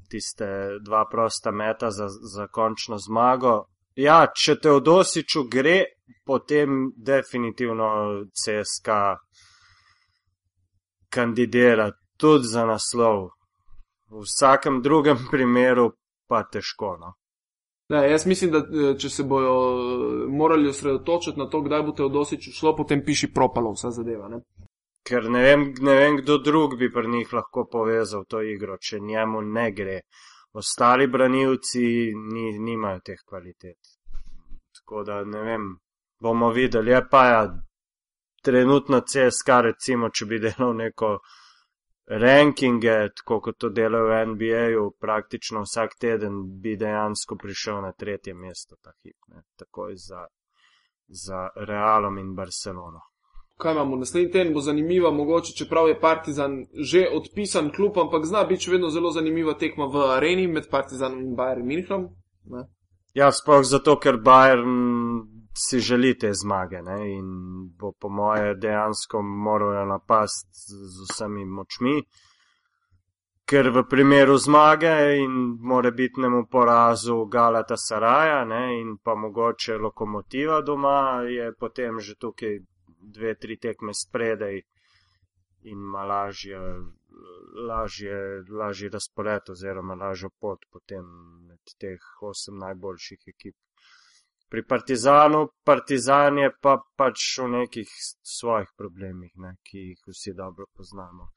tiste 0.10 0.48
dva 0.79 1.05
prosta 1.12 1.51
meta 1.51 1.91
za, 1.91 2.07
za 2.07 2.48
končno 2.48 2.98
zmago. 2.98 3.65
Ja, 3.95 4.27
če 4.36 4.55
Teodosiču 4.62 5.43
gre, 5.51 5.77
potem 6.25 6.93
definitivno 6.98 7.89
CSK 8.31 8.89
kandidira 11.13 11.91
tudi 12.17 12.48
za 12.48 12.65
naslov. 12.65 13.27
V 14.10 14.24
vsakem 14.24 14.81
drugem 14.81 15.27
primeru 15.31 15.91
pa 16.27 16.43
težko. 16.43 16.95
No. 17.01 17.13
Ne, 17.89 18.11
jaz 18.11 18.25
mislim, 18.25 18.51
da 18.51 18.57
eh, 18.57 18.93
če 18.99 19.09
se 19.09 19.23
bojo 19.23 19.53
eh, 19.53 20.27
morali 20.31 20.69
osredotočiti 20.69 21.39
na 21.39 21.49
to, 21.49 21.61
kdaj 21.61 21.83
bo 21.83 21.91
Teodosič 21.91 22.49
šlo, 22.55 22.75
potem 22.75 23.03
piši 23.05 23.33
propalo 23.33 23.73
vsa 23.75 23.91
zadeva. 23.91 24.29
Ne? 24.31 24.39
Ker 25.03 25.27
ne 25.29 25.41
vem, 25.43 25.65
ne 25.83 25.95
vem, 25.99 26.17
kdo 26.21 26.37
drug 26.39 26.77
bi 26.79 26.91
pri 26.91 27.09
njih 27.11 27.33
lahko 27.33 27.65
povezal 27.71 28.23
to 28.29 28.41
igro, 28.41 28.77
če 28.77 28.99
njemu 28.99 29.41
ne 29.41 29.71
gre. 29.71 29.99
Ostali 30.53 31.07
branilci 31.07 31.83
ni, 32.15 32.59
nimajo 32.59 33.01
teh 33.03 33.19
kvalitet. 33.25 33.79
Tako 34.79 35.03
da 35.03 35.23
ne 35.25 35.41
vem, 35.41 35.67
bomo 36.21 36.51
videli. 36.55 36.91
Je 36.91 37.01
pa 37.09 37.25
ja, 37.27 37.41
trenutno 38.43 39.01
CSK, 39.01 39.59
recimo, 39.67 40.09
če 40.09 40.25
bi 40.29 40.39
delal 40.39 40.75
neko 40.77 41.17
rankinge, 42.07 43.10
tako 43.15 43.39
kot 43.39 43.57
to 43.57 43.69
delajo 43.69 44.07
v 44.07 44.25
NBA-ju, 44.25 44.91
praktično 45.00 45.62
vsak 45.62 45.95
teden 46.00 46.43
bi 46.62 46.75
dejansko 46.77 47.36
prišel 47.36 47.81
na 47.81 47.91
tretje 47.91 48.33
mesto 48.33 48.75
ta 48.81 48.91
hip, 49.03 49.17
ne, 49.27 49.43
takoj 49.55 49.95
za, 49.95 50.27
za 51.07 51.50
Realom 51.55 52.17
in 52.17 52.36
Barcelono. 52.36 53.00
Kaj 53.57 53.72
imamo? 53.72 53.95
Naslednji 53.95 54.31
teden 54.31 54.53
bo 54.53 54.60
zanimiva, 54.60 55.12
mogoče 55.12 55.53
čeprav 55.57 55.88
je 55.88 56.00
Partizan 56.00 56.65
že 56.74 57.07
odpisan 57.13 57.72
klub, 57.75 57.98
ampak 57.98 58.25
zna 58.25 58.43
biti 58.43 58.72
vedno 58.72 58.89
zelo 58.89 59.12
zanimiva 59.12 59.53
tekma 59.53 59.86
v 59.86 60.07
areni 60.15 60.48
med 60.48 60.69
Partizanom 60.72 61.19
in 61.22 61.36
Bayern 61.36 61.65
Münchenom. 61.65 62.07
Ne? 62.43 62.65
Ja, 63.13 63.31
sploh 63.31 63.62
zato, 63.63 63.95
ker 64.00 64.17
Bayern 64.17 65.42
si 65.53 65.79
želi 65.79 66.17
te 66.17 66.33
zmage 66.33 66.81
ne? 66.81 67.00
in 67.13 67.27
bo 67.79 67.91
po 67.91 68.10
moje 68.10 68.55
dejansko 68.55 69.22
moral 69.22 69.88
napast 69.88 70.48
z, 70.53 71.05
vsemi 71.10 71.45
močmi. 71.45 72.01
Ker 73.45 73.69
v 73.69 73.83
primeru 73.89 74.38
zmage 74.38 74.93
in 75.19 75.33
morebitnemu 75.60 76.45
porazu 76.51 77.25
Galata 77.25 77.77
Saraja 77.77 78.45
ne, 78.45 78.79
in 78.79 78.98
pa 79.03 79.15
mogoče 79.15 79.77
lokomotiva 79.77 80.62
doma, 80.62 81.22
je 81.27 81.51
potem 81.60 82.00
že 82.00 82.15
tukaj 82.15 82.60
dve, 83.03 83.36
tri 83.36 83.57
tekme 83.57 83.93
spredaj 83.93 84.62
in 85.63 85.77
ima 85.79 86.03
lažje, 86.03 86.60
lažje, 87.67 88.43
lažje 88.50 88.89
razpored 88.89 89.50
oziroma 89.50 89.95
lažjo 89.95 90.29
pot 90.39 90.65
potem 90.72 91.05
med 91.48 91.75
teh 91.79 92.01
osem 92.22 92.57
najboljših 92.57 93.27
ekip. 93.27 93.55
Pri 94.53 94.62
Partizanu, 94.69 95.48
Partizan 95.65 96.38
je 96.38 96.51
pa 96.62 96.75
pač 96.98 97.39
v 97.41 97.48
nekih 97.55 97.89
svojih 98.22 98.67
problemih, 98.77 99.31
ne, 99.41 99.55
ki 99.65 99.77
jih 99.77 100.12
vsi 100.13 100.33
dobro 100.38 100.67
poznamo. 100.77 101.31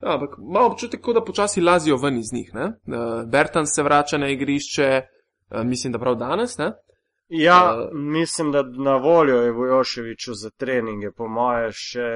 Ja, 0.00 0.14
ampak 0.14 0.38
imamo 0.40 0.70
občutek, 0.70 1.04
da 1.14 1.24
počasi 1.24 1.60
lazijo 1.60 1.98
ven 2.00 2.16
iz 2.18 2.32
njih. 2.32 2.54
Ne? 2.54 2.64
Uh, 2.64 3.28
Bertan 3.28 3.66
se 3.66 3.82
vrača 3.82 4.18
na 4.18 4.30
igrišče, 4.32 4.88
uh, 5.02 5.60
mislim, 5.68 5.92
da 5.92 6.00
prav 6.00 6.16
danes. 6.16 6.56
Ne? 6.58 6.72
Ja, 7.28 7.60
Eh, 7.76 7.88
mislim, 7.92 8.52
da 8.52 8.62
na 8.62 8.96
voljo 8.96 9.42
je 9.42 9.52
Vojoševiču 9.52 10.34
za 10.34 10.50
treninge, 10.50 11.10
po 11.16 11.28
moje 11.28 11.72
še 11.72 12.08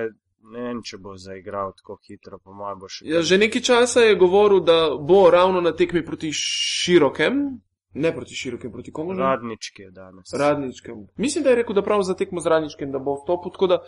ne 0.53 0.63
vem, 0.63 0.83
če 0.83 0.99
bo 0.99 1.17
zaigral 1.17 1.73
tako 1.77 1.99
hitro, 2.09 2.39
po 2.39 2.53
moje 2.57 2.77
bo 2.81 2.89
še. 2.89 3.07
Ja, 3.09 3.23
že 3.23 3.39
nekaj 3.39 3.63
časa 3.63 4.07
je 4.07 4.17
govoril, 4.17 4.61
da 4.65 4.97
bo 4.97 5.27
ravno 5.31 5.61
na 5.61 5.73
tekmi 5.77 6.05
proti 6.05 6.31
širokem, 6.33 7.61
ne 7.99 8.15
proti 8.15 8.35
širokem, 8.35 8.73
proti 8.73 8.93
komu 8.93 9.15
že? 9.15 9.21
Radnički 9.21 9.83
je 9.83 9.91
danes. 9.91 10.33
Radničkem. 10.35 11.07
Mislim, 11.17 11.45
da 11.45 11.51
je 11.51 11.57
rekel, 11.57 11.75
da 11.75 11.83
prav 11.83 12.03
za 12.03 12.15
tekmo 12.15 12.41
z 12.41 12.47
Radničkem, 12.47 12.93
da 12.93 12.99
bo 12.99 13.15
v 13.15 13.27
topu, 13.27 13.51
tako 13.51 13.67
da 13.67 13.79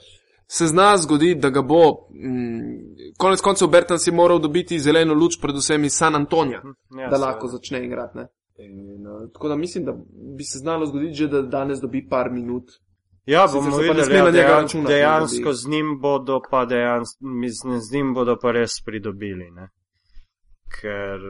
se 0.47 0.67
zna 0.67 0.97
zgoditi, 0.97 1.41
da 1.41 1.51
ga 1.51 1.63
bo, 1.63 2.09
mm, 2.11 3.15
konec 3.19 3.41
koncev 3.41 3.69
Bertan 3.69 3.99
si 3.99 4.11
moral 4.13 4.39
dobiti 4.39 4.79
zeleno 4.79 5.15
luč, 5.15 5.39
predvsem 5.41 5.85
iz 5.85 5.93
San 5.95 6.15
Antonija, 6.15 6.63
Ja, 6.99 7.09
da 7.11 7.17
lahko 7.17 7.49
začne 7.49 7.85
igrati. 7.87 8.19
Ne? 8.19 8.27
In, 8.59 9.07
uh, 9.07 9.33
tako 9.33 9.49
da 9.49 9.57
mislim, 9.57 9.85
da 9.85 9.93
bi 10.37 10.45
se 10.45 10.59
znalo 10.59 10.87
zgoditi 10.87 11.15
že, 11.15 11.29
da 11.29 11.43
danes 11.43 11.79
dobi 11.81 12.09
par 12.09 12.31
minut. 12.31 12.65
Ja, 13.27 13.47
bomo 13.53 13.77
videli, 13.77 14.17
ja, 14.17 14.31
dejan, 14.31 14.63
računati, 14.63 14.93
ne, 14.93 14.97
dejansko 14.97 15.45
da 15.45 15.51
bi- 15.51 15.57
z 15.57 15.69
njim 15.69 16.01
bodo 16.01 16.41
pa 16.51 16.65
dejansko, 16.65 17.19
mislim, 17.21 17.81
z 17.81 17.93
njim 17.95 18.15
bodo 18.15 18.37
pa 18.43 18.51
res 18.51 18.71
pridobili, 18.85 19.51
ne. 19.51 19.69
Ker 20.81 21.21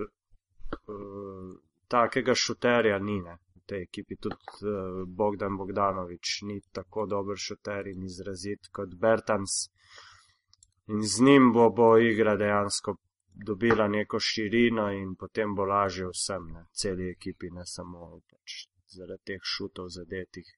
uh, 0.88 1.54
takega 1.90 2.34
šuterja 2.34 2.98
ni, 2.98 3.18
ne. 3.24 3.36
V 3.58 3.66
tej 3.70 3.82
ekipi 3.86 4.16
tudi 4.16 4.36
uh, 4.62 5.02
Bogdan 5.06 5.56
Bogdanovič 5.58 6.40
ni 6.48 6.60
tako 6.72 7.06
dober 7.06 7.38
šuter 7.38 7.90
in 7.90 8.06
izrazit 8.06 8.70
kot 8.72 8.94
Bertans. 8.94 9.68
In 10.90 11.02
z 11.06 11.22
njim 11.22 11.52
bo, 11.54 11.68
bo 11.70 11.92
igra 11.98 12.36
dejansko 12.36 12.96
dobila 13.46 13.88
neko 13.88 14.18
širino 14.20 14.88
in 14.92 15.14
potem 15.14 15.54
bo 15.54 15.64
lažje 15.64 16.08
vsem, 16.10 16.48
ne, 16.52 16.64
celi 16.72 17.10
ekipi, 17.10 17.50
ne 17.50 17.66
samo 17.66 18.20
pač 18.30 18.64
zaradi 18.90 19.22
teh 19.32 19.44
šutov 19.44 19.88
zadetih. 19.94 20.48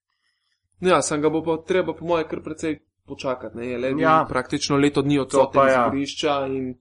Ja, 0.81 1.03
sem 1.03 1.21
ga 1.23 1.31
bo 1.31 1.43
pa 1.45 1.59
treba, 1.67 1.95
po 1.95 2.07
moje, 2.07 2.25
kar 2.29 2.41
precej 2.43 2.81
počakati. 3.07 3.57
Ne? 3.57 3.67
Je 3.67 3.79
le 3.79 3.93
bil 3.95 4.03
Ja. 4.03 4.25
praktično 4.29 4.77
leto 4.77 5.03
dni 5.03 5.17
To 5.17 5.23
odsoten 5.23 5.61
pa 5.61 5.69
iz 5.69 5.75
ja. 5.75 5.87
igrišča 5.89 6.47
in 6.47 6.75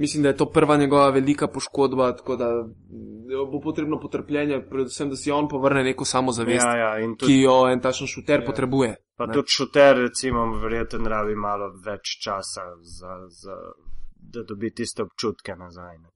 mislim, 0.00 0.22
da 0.22 0.28
je 0.28 0.36
to 0.36 0.46
prva 0.50 0.76
njegova 0.76 1.10
velika 1.10 1.48
poškodba, 1.48 2.16
tako 2.16 2.36
da 2.36 2.48
mm, 2.64 3.50
bo 3.52 3.60
potrebno 3.60 4.00
potrpljenje, 4.00 4.62
predvsem, 4.70 5.10
da 5.10 5.16
si 5.16 5.30
on 5.30 5.48
povrne 5.48 5.84
neko 5.84 6.04
samozavest, 6.04 6.64
Ja, 6.66 6.76
ja, 6.76 7.14
tudi 7.18 7.32
ki 7.32 7.40
jo 7.40 7.68
en 7.68 7.80
takšen 7.80 8.06
šuter 8.06 8.40
Ja. 8.40 8.46
potrebuje. 8.46 8.96
Pa 9.16 9.26
ne. 9.26 9.32
tudi 9.34 9.48
šuter, 9.48 9.96
recimo, 9.96 10.46
verjetno 10.62 11.08
rabi 11.08 11.34
malo 11.34 11.72
več 11.84 12.16
časa, 12.24 12.62
za, 12.80 13.16
za, 13.28 13.56
da 14.32 14.42
dobi 14.42 14.70
tiste 14.74 15.02
občutke 15.02 15.56
nazaj. 15.56 15.98
Ne. 15.98 16.08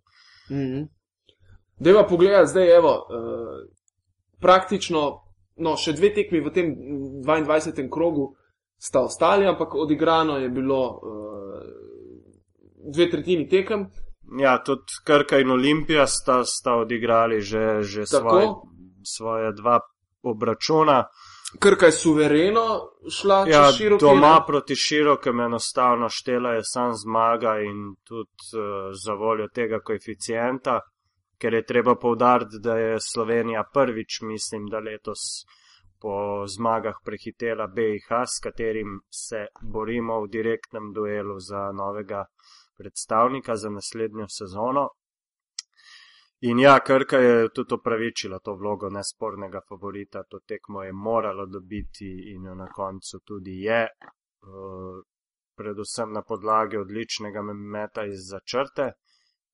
Mhm. 0.57 0.85
Deva 1.79 2.07
pogleda 2.07 2.47
zdaj, 2.47 2.77
evo, 2.77 2.95
uh, 3.11 3.69
praktično, 4.41 5.01
no, 5.57 5.77
še 5.77 5.93
dve 5.93 6.15
tekmi 6.15 6.41
v 6.41 6.53
tem 6.55 6.71
mm, 6.71 7.23
22. 7.27 7.91
krogu 7.91 8.31
sta 8.79 9.03
ostali, 9.05 9.47
ampak 9.47 9.75
odigrano 9.75 10.39
je 10.39 10.49
bilo 10.49 10.81
uh, 10.91 11.84
dve 12.93 13.11
tretjini 13.11 13.49
tekem. 13.49 13.87
Ja, 14.41 14.59
tudi 14.65 14.83
Krka 15.05 15.39
in 15.39 15.51
Olimpija 15.51 16.07
sta, 16.07 16.45
sta 16.45 16.75
odigrali 16.75 17.41
že, 17.41 17.83
že 17.83 18.05
Tako. 18.11 18.31
svoje, 18.31 18.49
svoje 19.03 19.53
dva 19.53 19.81
obračuna. 20.23 21.05
Krka 21.61 21.87
je 21.87 21.93
suvereno 21.93 22.65
šla 23.11 23.45
Ja, 23.49 23.67
čez 23.67 23.77
široko. 23.77 24.07
doma 24.07 24.45
proti 24.47 24.77
širokem 24.77 25.41
enostavno 25.41 26.09
štela 26.09 26.55
je 26.55 26.61
sam 26.65 26.95
zmaga 26.95 27.61
in 27.61 27.95
tudi 28.03 28.59
uh, 28.59 28.91
za 29.05 29.13
voljo 29.15 29.49
tega 29.49 29.79
koeficienta, 29.81 30.81
ker 31.39 31.55
je 31.55 31.67
treba 31.67 31.95
povdariti, 31.95 32.59
da 32.61 32.79
je 32.79 32.97
Slovenija 33.01 33.65
prvič, 33.75 34.21
mislim, 34.23 34.67
da 34.67 34.79
letos 34.79 35.45
po 36.01 36.45
zmagah 36.47 36.95
prehitela 37.05 37.67
BIH, 37.67 38.09
s 38.27 38.41
katerim 38.43 39.01
se 39.11 39.47
borimo 39.63 40.21
v 40.25 40.29
direktnem 40.29 40.93
duelu 40.93 41.39
za 41.39 41.73
novega 41.73 42.25
predstavnika 42.77 43.57
za 43.57 43.71
naslednjo 43.71 44.29
sezono. 44.29 44.89
In 46.41 46.59
ja, 46.59 46.81
Krka 46.87 47.19
je 47.19 47.49
tudi 47.55 47.75
opravičila 47.75 48.39
to 48.39 48.55
vlogo 48.55 48.91
nespornega 48.91 49.61
favorita, 49.69 50.25
to 50.29 50.41
tekmo 50.41 50.83
je 50.83 50.93
moralo 50.93 51.47
dobiti 51.47 52.11
in 52.35 52.45
jo 52.45 52.55
na 52.55 52.67
koncu 52.69 53.21
tudi 53.25 53.61
je, 53.61 53.89
uh, 53.89 54.99
predvsem 55.57 56.13
na 56.13 56.23
podlagi 56.23 56.77
odličnega 56.77 57.43
meta 57.43 58.05
iz 58.05 58.29
začrte. 58.29 58.93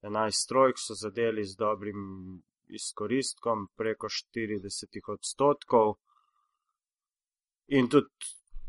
11 0.03 0.49
trojk 0.49 0.79
so 0.79 0.95
zadeli 0.95 1.45
z 1.45 1.57
dobrim 1.57 2.03
izkoristkom, 2.69 3.69
preko 3.77 4.09
40 4.09 5.13
odstotkov. 5.13 5.95
In 7.67 7.89
tudi 7.89 8.09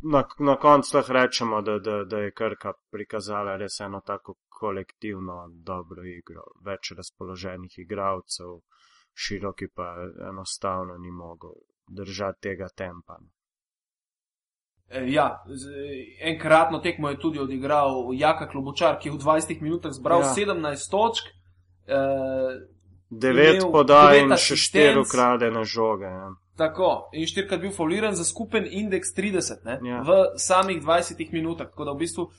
na, 0.03 0.23
na 0.39 0.55
koncu 0.55 0.97
lahko 0.97 1.13
rečemo, 1.13 1.61
da, 1.61 1.79
da, 1.79 2.03
da 2.03 2.17
je 2.17 2.31
Krka 2.31 2.73
prikazala 2.91 3.55
res 3.57 3.79
eno 3.79 4.01
tako 4.05 4.35
kolektivno 4.49 5.47
dobro 5.51 6.05
igro, 6.05 6.43
več 6.65 6.91
razpoloženih 6.97 7.79
igralcev, 7.79 8.59
široki 9.13 9.67
pa 9.75 9.93
enostavno 10.29 10.97
ni 10.97 11.11
mogel 11.11 11.55
držati 11.87 12.41
tega 12.41 12.67
tempa. 12.75 13.19
Eh, 14.89 15.07
Ja, 15.07 15.43
enkratno 16.19 16.79
tekmo 16.79 17.09
je 17.09 17.19
tudi 17.19 17.39
odigral 17.39 18.13
Jaka 18.13 18.49
Klobučar, 18.49 18.99
ki 18.99 19.09
je 19.09 19.13
v 19.13 19.19
20 19.23 19.61
minutah 19.61 19.91
zbral 19.91 20.21
ja. 20.21 20.33
17 20.35 20.91
točk. 20.91 21.31
Eh, 21.87 22.80
Devet 23.11 23.59
podaj 23.71 24.21
in 24.23 24.31
še 24.39 24.55
štiri 24.55 24.99
ukradene 24.99 25.63
žoge. 25.67 26.07
Ja. 26.07 26.29
tako, 26.57 27.09
in 27.13 27.25
štirikrat 27.27 27.61
bil 27.61 27.71
fauliran 27.73 28.15
za 28.15 28.23
skupen 28.23 28.67
indeks 28.69 29.15
30 29.17 29.65
ne, 29.65 29.79
Ja. 29.83 30.01
v 30.01 30.37
samih 30.37 30.81
20 30.83 31.31
minutah. 31.33 31.67
Tako 31.67 31.85
da 31.85 31.91
v 31.91 31.97
bistvu 31.97 32.29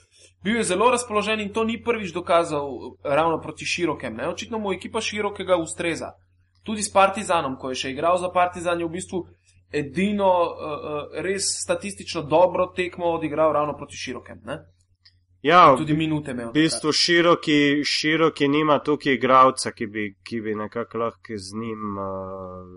bil 0.45 0.57
je 0.57 0.65
zelo 0.65 0.91
razpoložen 0.91 1.41
in 1.41 1.53
to 1.53 1.65
ni 1.65 1.83
prvič 1.83 2.13
dokazal 2.13 2.97
ravno 3.05 3.41
proti 3.41 3.65
širokem. 3.67 4.15
Ne. 4.17 4.29
Očitno 4.29 4.59
mu 4.59 4.73
ekipa 4.73 5.01
širokega 5.01 5.57
ustreza. 5.57 6.13
Tudi 6.63 6.83
s 6.83 6.93
Partizanom, 6.93 7.57
ko 7.59 7.71
je 7.71 7.75
še 7.75 7.91
igral 7.91 8.19
za 8.19 8.31
Partizan, 8.31 8.81
je 8.81 8.87
v 8.87 8.93
bistvu 8.95 9.27
edino 9.73 10.31
uh, 10.31 10.55
res 11.25 11.43
statistično 11.65 12.23
dobro 12.23 12.67
tekmo 12.77 13.07
odigral 13.07 13.53
ravno 13.53 13.75
proti 13.77 13.97
širokem. 13.97 14.41
Ne. 14.45 14.61
Ja, 15.43 15.75
Tudi 15.77 15.95
minute 15.99 16.31
imel. 16.31 16.49
V 16.49 16.55
bistvu 16.55 16.93
široki, 16.95 17.83
široki 17.85 18.47
nima 18.49 18.79
tukaj 18.79 19.17
igralca, 19.19 19.73
ki 19.75 19.87
bi, 19.87 20.05
ki 20.23 20.41
bi 20.41 20.55
nekako 20.55 20.99
lahko 20.99 21.39
z 21.39 21.59
njim 21.59 21.99
uh, 21.99 22.69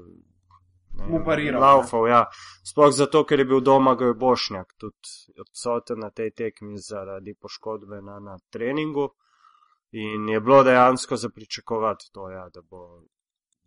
Mu 0.97 1.19
pariral, 1.25 1.61
Laufal, 1.61 2.07
ja. 2.07 2.21
Sploh 2.63 2.93
zato, 2.93 3.23
ker 3.27 3.39
je 3.39 3.45
bil 3.45 3.61
doma 3.61 3.95
Goj 3.99 4.13
Bošnjak, 4.13 4.73
tudi 4.79 5.41
odsoten 5.43 5.99
na 5.99 6.09
tej 6.09 6.31
tekmi 6.31 6.79
zaradi 6.79 7.35
poškodbe 7.35 8.01
na, 8.01 8.19
na 8.19 8.37
treningu. 8.49 9.09
In 9.91 10.29
je 10.29 10.39
bilo 10.41 10.63
dejansko 10.63 11.15
za 11.15 11.29
pričakovati 11.29 12.09
to, 12.13 12.29
ja, 12.29 12.47
da, 12.53 12.61
bo, 12.61 13.03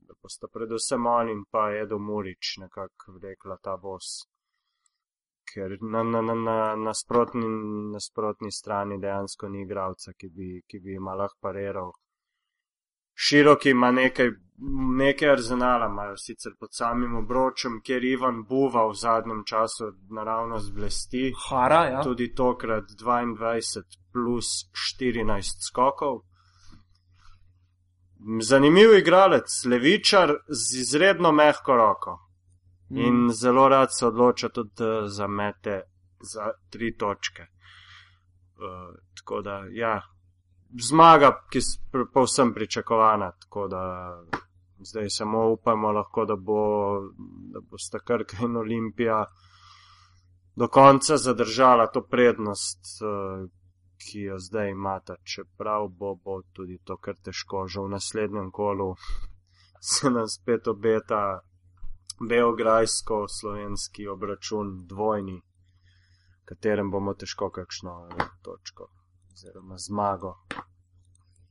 da 0.00 0.14
bosta 0.22 0.48
predvsem 0.52 1.06
on 1.06 1.30
in 1.30 1.44
pa 1.50 1.70
Edo 1.82 1.98
Murič 1.98 2.56
nekako 2.64 3.14
vlekla 3.20 3.56
ta 3.62 3.76
bos. 3.76 4.26
Ker 5.54 5.76
na, 5.80 6.02
na, 6.02 6.20
na, 6.22 6.34
na 6.34 6.76
nasprotni, 6.76 7.46
nasprotni 7.92 8.52
strani 8.52 8.98
dejansko 9.00 9.48
ni 9.48 9.62
igralca, 9.62 10.12
ki 10.12 10.28
bi, 10.28 10.50
ki 10.68 10.80
bi 10.84 10.96
ima 10.98 11.14
lahko 11.14 11.38
pariral. 11.40 11.92
Široki 13.18 13.70
ima 13.70 13.90
nekaj, 13.90 14.30
nekaj 14.98 15.30
arzenala, 15.30 15.88
imajo 15.90 16.16
sicer 16.16 16.52
pod 16.60 16.68
samim 16.72 17.16
obročem, 17.16 17.80
kjer 17.82 18.04
Ivan 18.04 18.44
Buva 18.48 18.84
v 18.90 18.94
zadnjem 18.94 19.42
času 19.46 19.90
naravno 20.14 20.58
zblesti. 20.58 21.32
Hara, 21.48 21.82
ja. 21.84 22.02
Tudi 22.02 22.30
tokrat 22.34 22.94
22 23.00 23.82
plus 24.12 24.52
14 24.94 25.66
skokov. 25.70 26.22
Zanimiv 28.42 28.94
igralec, 28.98 29.50
levičar 29.64 30.34
z 30.48 30.80
izredno 30.80 31.32
mehko 31.32 31.76
roko 31.76 32.18
Mm. 32.90 32.98
in 32.98 33.28
zelo 33.32 33.68
rad 33.68 33.88
se 33.90 34.06
odloča 34.06 34.48
tudi 34.48 34.84
za 35.06 35.26
mete 35.26 35.82
za 36.20 36.50
tri 36.70 36.96
točke. 36.96 37.42
Uh, 37.42 38.96
tako 39.14 39.42
da, 39.42 39.64
ja, 39.70 40.02
zmaga, 40.88 41.44
ki 41.50 41.58
je 41.58 42.06
povsem 42.14 42.54
pričakovana, 42.54 43.32
tako 43.40 43.68
da 43.68 43.82
zdaj 44.78 45.10
samo 45.10 45.48
upamo 45.52 45.92
lahko, 45.92 46.24
da 46.24 46.36
bo, 46.36 47.00
da 47.52 47.60
bo 47.60 47.78
sta 47.78 47.98
Krka 47.98 48.36
in 48.40 48.56
Olimpija 48.56 49.24
do 50.56 50.68
konca 50.68 51.16
zadržala 51.16 51.86
to 51.86 52.02
prednost, 52.02 52.80
uh, 53.02 53.50
ki 53.98 54.20
jo 54.20 54.38
zdaj 54.38 54.70
imata, 54.70 55.16
čeprav 55.22 55.88
bo, 55.88 56.14
bo 56.14 56.42
tudi 56.52 56.78
to 56.84 56.96
kar 56.96 57.14
težko, 57.14 57.66
že 57.66 57.80
v 57.80 57.88
naslednjem 57.88 58.50
kolu 58.50 58.94
se 59.80 60.10
nam 60.10 60.26
spet 60.26 60.68
obeta 60.68 61.40
beograjsko-slovenski 62.20 64.08
obračun 64.08 64.86
dvojni, 64.86 65.38
v 65.38 66.44
katerem 66.48 66.90
bomo 66.90 67.14
težko 67.14 67.50
kakšno 67.50 68.08
eh, 68.10 68.26
točko 68.42 68.90
oziroma 69.32 69.78
zmago. 69.78 70.34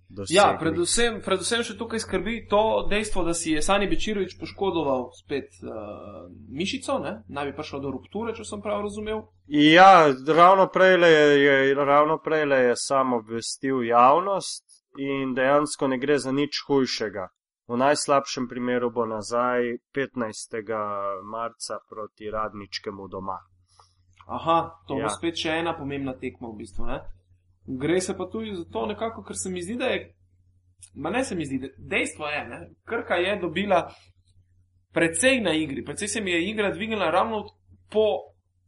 Dosegli. 0.10 0.38
Ja, 0.38 0.56
predvsem, 0.60 1.18
predvsem 1.20 1.66
še 1.68 1.74
tukaj 1.76 2.00
skrbi 2.00 2.38
to 2.48 2.88
dejstvo, 2.88 3.26
da 3.28 3.34
si 3.36 3.52
je 3.52 3.62
Sani 3.64 3.90
Bečirovič 3.92 4.38
poškodoval 4.40 5.10
spet 5.18 5.58
uh, 5.60 6.30
mišico, 6.48 6.96
ne? 7.04 7.18
naj 7.28 7.50
bi 7.50 7.56
prišlo 7.58 7.82
do 7.84 7.92
rupture, 7.92 8.32
če 8.36 8.46
sem 8.48 8.64
prav 8.64 8.86
razumel. 8.86 9.26
Ja, 9.52 10.08
ravno 10.08 10.70
prej 10.72 10.96
je, 11.04 11.26
je, 11.44 11.76
ravno 11.76 12.22
prejle 12.24 12.62
je 12.70 12.78
sam 12.80 13.18
obvestil 13.20 13.84
javnost 13.84 14.64
in 14.96 15.36
dejansko 15.36 15.92
ne 15.92 16.00
gre 16.00 16.16
za 16.24 16.32
nič 16.32 16.64
hujšega. 16.70 17.28
V 17.68 17.78
najslabšem 17.78 18.48
primeru 18.48 18.92
bo 18.92 19.06
nazaj 19.06 19.78
15. 19.94 20.56
marca 21.24 21.80
proti 21.90 22.32
radničkemu 22.32 23.08
doma. 23.08 23.40
Aha, 24.28 24.80
to 24.88 24.98
ja. 24.98 25.04
Bo 25.04 25.12
spet 25.12 25.36
še 25.40 25.58
ena 25.60 25.74
pomembna 25.76 26.14
tekma 26.16 26.48
v 26.48 26.62
bistvu. 26.64 26.88
Ne? 26.88 27.02
Gre 27.68 28.00
se 28.02 28.16
pa 28.18 28.30
tudi 28.32 28.56
za 28.56 28.64
to 28.72 28.86
nekako, 28.88 29.24
ker 29.24 29.36
se 29.36 29.52
mi 29.52 29.62
zdi, 29.62 29.76
da 29.76 29.92
je. 29.92 30.00
Ma 30.96 31.10
ne 31.10 31.24
se 31.24 31.36
mi 31.36 31.46
zdi, 31.46 31.60
da 31.60 31.68
dejstvo 31.78 32.28
je, 32.28 32.42
ne? 32.48 32.60
Krka 32.88 33.20
je 33.20 33.36
dobila 33.42 33.84
precej 34.96 35.42
na 35.44 35.52
igri, 35.52 35.84
precej 35.84 36.08
se 36.08 36.22
mi 36.22 36.32
je 36.32 36.50
igra 36.50 36.72
dvignila 36.72 37.12
ravno 37.12 37.44
po 37.92 38.08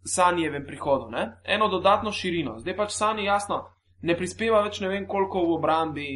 Sanjevem 0.03 0.65
prihodu, 0.67 1.09
ne? 1.11 1.39
eno 1.43 1.67
dodatno 1.67 2.11
širino. 2.11 2.59
Zdaj 2.59 2.75
pač 2.75 2.95
Sani 2.95 3.25
jasno 3.25 3.63
ne 4.01 4.15
prispeva 4.15 4.61
več 4.63 4.79
ne 4.83 4.91
vem 4.91 5.07
koliko 5.07 5.43
v 5.45 5.55
obrambi, 5.57 6.07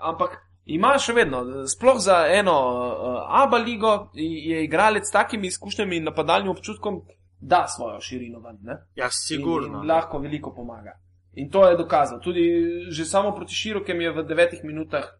ampak 0.00 0.38
ima 0.66 0.96
še 0.98 1.14
vedno, 1.14 1.42
sploh 1.70 1.98
za 2.02 2.24
eno 2.32 2.54
uh, 2.58 3.18
ABA 3.42 3.58
ligo, 3.62 3.92
je 4.14 4.64
igralec 4.64 5.06
s 5.06 5.14
takimi 5.14 5.46
izkušnjami 5.46 5.96
in 5.96 6.08
napadalnim 6.10 6.50
občutkom, 6.50 7.02
da 7.40 7.66
svojo 7.68 8.00
širino 8.00 8.40
ven. 8.40 8.58
Ne? 8.62 8.78
Ja, 8.96 9.10
sigurno. 9.10 9.78
In, 9.78 9.84
in 9.84 9.90
lahko 9.90 10.18
veliko 10.18 10.54
pomaga. 10.54 10.96
In 11.36 11.50
to 11.50 11.68
je 11.68 11.76
dokazal. 11.76 12.20
Tudi 12.24 12.42
že 12.90 13.04
samo 13.04 13.34
proti 13.36 13.54
širokem 13.54 14.00
je 14.00 14.12
v 14.12 14.24
devetih 14.24 14.64
minutah 14.64 15.10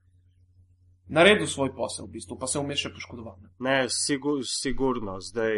naredil 1.08 1.46
svoj 1.46 1.74
posel, 1.76 2.06
v 2.06 2.18
bistvu, 2.18 2.38
pa 2.38 2.46
se 2.46 2.60
vmes 2.60 2.80
še 2.80 2.90
poškodoval. 2.94 3.36
ne. 3.42 3.50
Ne, 3.60 3.76
sigur, 3.92 4.42
sigurno, 4.42 5.20
zdaj, 5.20 5.54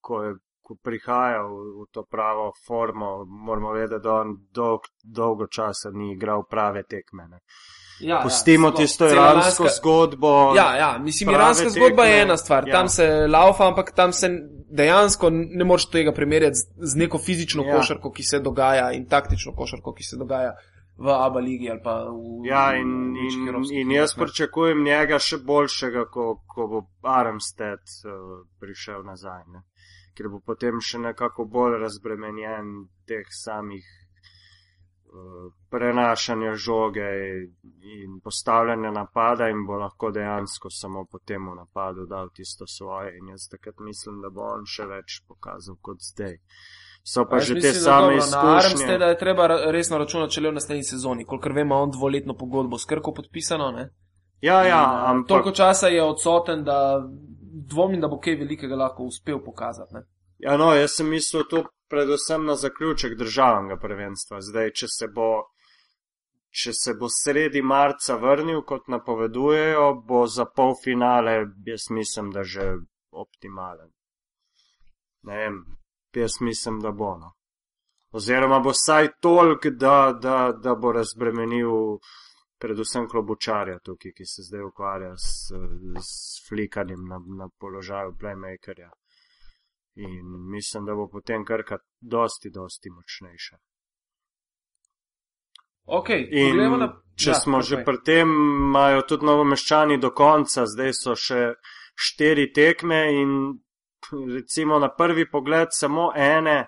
ko, 0.00 0.22
je, 0.22 0.34
ko 0.64 0.76
prihaja 0.82 1.44
v, 1.46 1.84
v 1.84 1.86
to 1.92 2.04
pravo 2.10 2.50
formo, 2.66 3.24
moramo 3.24 3.74
vedeti, 3.76 4.02
da 4.02 4.20
on 4.24 4.36
dolg, 4.50 4.88
dolgo 5.04 5.46
časa 5.46 5.92
ni 5.94 6.12
igral 6.14 6.46
prave 6.50 6.82
tekme. 6.88 7.28
Ne. 7.28 7.42
Ja, 8.00 8.20
Pustimo 8.22 8.68
sploh 8.68 8.80
tisto 8.80 9.06
iransko 9.08 9.64
lanska- 9.64 9.76
zgodbo. 9.76 10.52
Ja, 10.56 10.76
ja, 10.76 10.98
mislim, 10.98 11.30
iranska 11.30 11.70
zgodba 11.70 12.04
je 12.04 12.10
tekme, 12.10 12.22
ena 12.22 12.36
stvar, 12.36 12.68
ja. 12.68 12.72
tam 12.72 12.88
se 12.88 13.26
laufa, 13.26 13.68
ampak 13.68 13.92
tam 13.94 14.12
se 14.12 14.30
dejansko 14.70 15.30
ne 15.30 15.64
moreš 15.64 15.86
tega 15.90 16.12
primerjati 16.12 16.54
z, 16.54 16.66
z 16.76 16.96
neko 16.96 17.18
fizično 17.18 17.62
Ja. 17.62 17.68
ja. 17.68 17.76
košarko, 17.76 18.10
ki 18.12 18.22
se 18.22 18.40
dogaja 18.40 18.92
in 18.92 19.06
taktično 19.08 19.52
košarko, 19.54 19.94
ki 19.94 20.02
se 20.04 20.16
dogaja 20.16 20.52
v 20.98 21.10
ABA 21.10 21.40
ligi 21.40 21.70
ali 21.70 21.80
pa 21.82 21.94
v. 22.04 22.46
Ja, 22.46 22.76
in, 22.76 23.14
v 23.14 23.18
in, 23.18 23.64
in 23.70 23.88
ligah, 23.88 23.94
jaz 23.96 24.14
pričakujem 24.14 24.84
njega 24.84 25.18
še 25.18 25.38
boljšega, 25.38 26.04
ko, 26.10 26.42
ko 26.46 26.66
bo 26.66 26.82
Armstead 27.02 27.82
uh, 28.06 28.46
prišel 28.60 29.02
nazaj, 29.02 29.42
ne? 29.52 29.62
ker 30.14 30.28
bo 30.30 30.38
potem 30.38 30.78
še 30.80 30.98
nekako 30.98 31.44
bolj 31.50 31.80
razbremenjen 31.82 32.86
teh 33.06 33.26
samih 33.34 33.82
prenašanja 35.70 36.54
žoge 36.54 37.10
in 37.82 38.20
postavljanja 38.24 38.90
napada 38.90 39.48
in 39.48 39.66
bo 39.66 39.78
lahko 39.78 40.10
dejansko 40.10 40.70
samo 40.70 41.04
po 41.04 41.18
tem 41.18 41.44
napadu 41.56 42.06
dal 42.06 42.28
tisto 42.34 42.66
svoje. 42.66 43.18
In 43.18 43.28
jaz 43.28 43.48
takrat 43.50 43.78
mislim, 43.78 44.20
da 44.20 44.30
bo 44.30 44.42
on 44.42 44.66
še 44.66 44.86
več 44.86 45.22
pokazal 45.28 45.76
kot 45.80 45.98
zdaj. 46.00 46.38
So 47.04 47.26
pa 47.28 47.36
A 47.36 47.40
že 47.40 47.54
te 47.54 47.68
mislim, 47.68 47.82
same 47.82 48.16
izkušnje. 48.16 48.98
da 48.98 49.06
je 49.06 49.18
treba 49.18 49.46
resno 49.70 49.98
računati, 49.98 50.32
če 50.32 50.40
le 50.40 50.50
v 50.50 50.54
naslednji 50.54 50.84
sezoni. 50.84 51.24
Kolikor 51.24 51.52
vemo, 51.52 51.76
on 51.76 51.90
dvoletno 51.90 52.34
pogodbo 52.34 52.78
s 52.78 52.84
Krko 52.84 53.12
podpisano. 53.12 53.70
Ne? 53.70 53.90
Ja, 54.40 54.62
ja, 54.62 54.64
In, 54.64 54.72
eh, 54.72 55.10
ampak 55.10 55.28
Toliko 55.28 55.50
časa 55.50 55.88
je 55.88 56.02
odsoten, 56.02 56.64
da 56.64 57.04
dvomim, 57.68 58.00
da 58.00 58.08
bo 58.08 58.18
kaj 58.18 58.38
velikega 58.40 58.76
lahko 58.76 59.04
uspel 59.04 59.38
pokazati. 59.44 59.94
Ne? 59.94 60.02
Ja, 60.38 60.56
no, 60.56 60.72
jaz 60.74 60.96
sem 60.96 61.08
mislil 61.08 61.44
tu 61.50 61.64
predvsem 61.94 62.44
na 62.44 62.56
zaključek 62.56 63.14
državnega 63.18 63.76
prvenstva. 63.80 64.40
Zdaj, 64.40 64.70
če 64.80 64.88
se 64.90 65.08
bo, 65.14 65.28
če 66.50 66.72
se 66.74 66.94
bo 66.98 67.10
sredi 67.10 67.62
marca 67.62 68.16
vrnil, 68.18 68.64
kot 68.66 68.90
napovedujejo, 68.90 69.86
bo 70.08 70.24
za 70.26 70.48
polfinale, 70.56 71.36
jaz 71.66 71.86
mislim, 71.90 72.32
da 72.34 72.42
že 72.42 72.66
optimalen. 73.12 73.92
Ne 75.30 75.38
vem, 75.38 75.62
jaz 76.14 76.40
mislim, 76.40 76.82
da 76.82 76.90
bo. 76.90 77.14
No. 77.18 77.32
Oziroma 78.14 78.58
bo 78.60 78.74
saj 78.74 79.14
tolk, 79.22 79.66
da, 79.66 80.18
da, 80.22 80.38
da 80.52 80.74
bo 80.74 80.92
razbremenil 80.92 81.98
predvsem 82.58 83.08
klobučarja 83.08 83.78
tukaj, 83.78 84.12
ki 84.16 84.26
se 84.26 84.42
zdaj 84.48 84.62
ukvarja 84.62 85.14
s, 85.16 85.50
s 86.00 86.48
flikanjem 86.48 87.08
na, 87.08 87.18
na 87.38 87.48
položaju 87.60 88.14
playmakerja. 88.20 88.90
In 89.96 90.50
mislim, 90.50 90.84
da 90.84 90.94
bo 90.94 91.08
potem 91.08 91.44
krka 91.44 91.78
dosti, 92.00 92.50
dosti 92.50 92.90
močnejša. 92.90 93.56
Okay, 95.86 96.26
In 96.32 96.56
na, 96.80 96.88
če 97.14 97.30
ja, 97.30 97.38
smo 97.38 97.60
že 97.60 97.76
takoj. 97.76 97.84
pri 97.84 97.98
tem, 98.04 98.30
imajo 98.70 99.02
tudi 99.06 99.26
novomeščani 99.28 99.98
do 100.00 100.10
konca, 100.16 100.64
zdaj 100.66 100.92
so 100.96 101.14
še 101.14 101.40
štiri 101.94 102.48
tekme 102.56 103.00
in 103.20 103.34
recimo 104.34 104.78
na 104.80 104.88
prvi 104.88 105.28
pogled 105.30 105.76
samo 105.76 106.10
ene, 106.16 106.58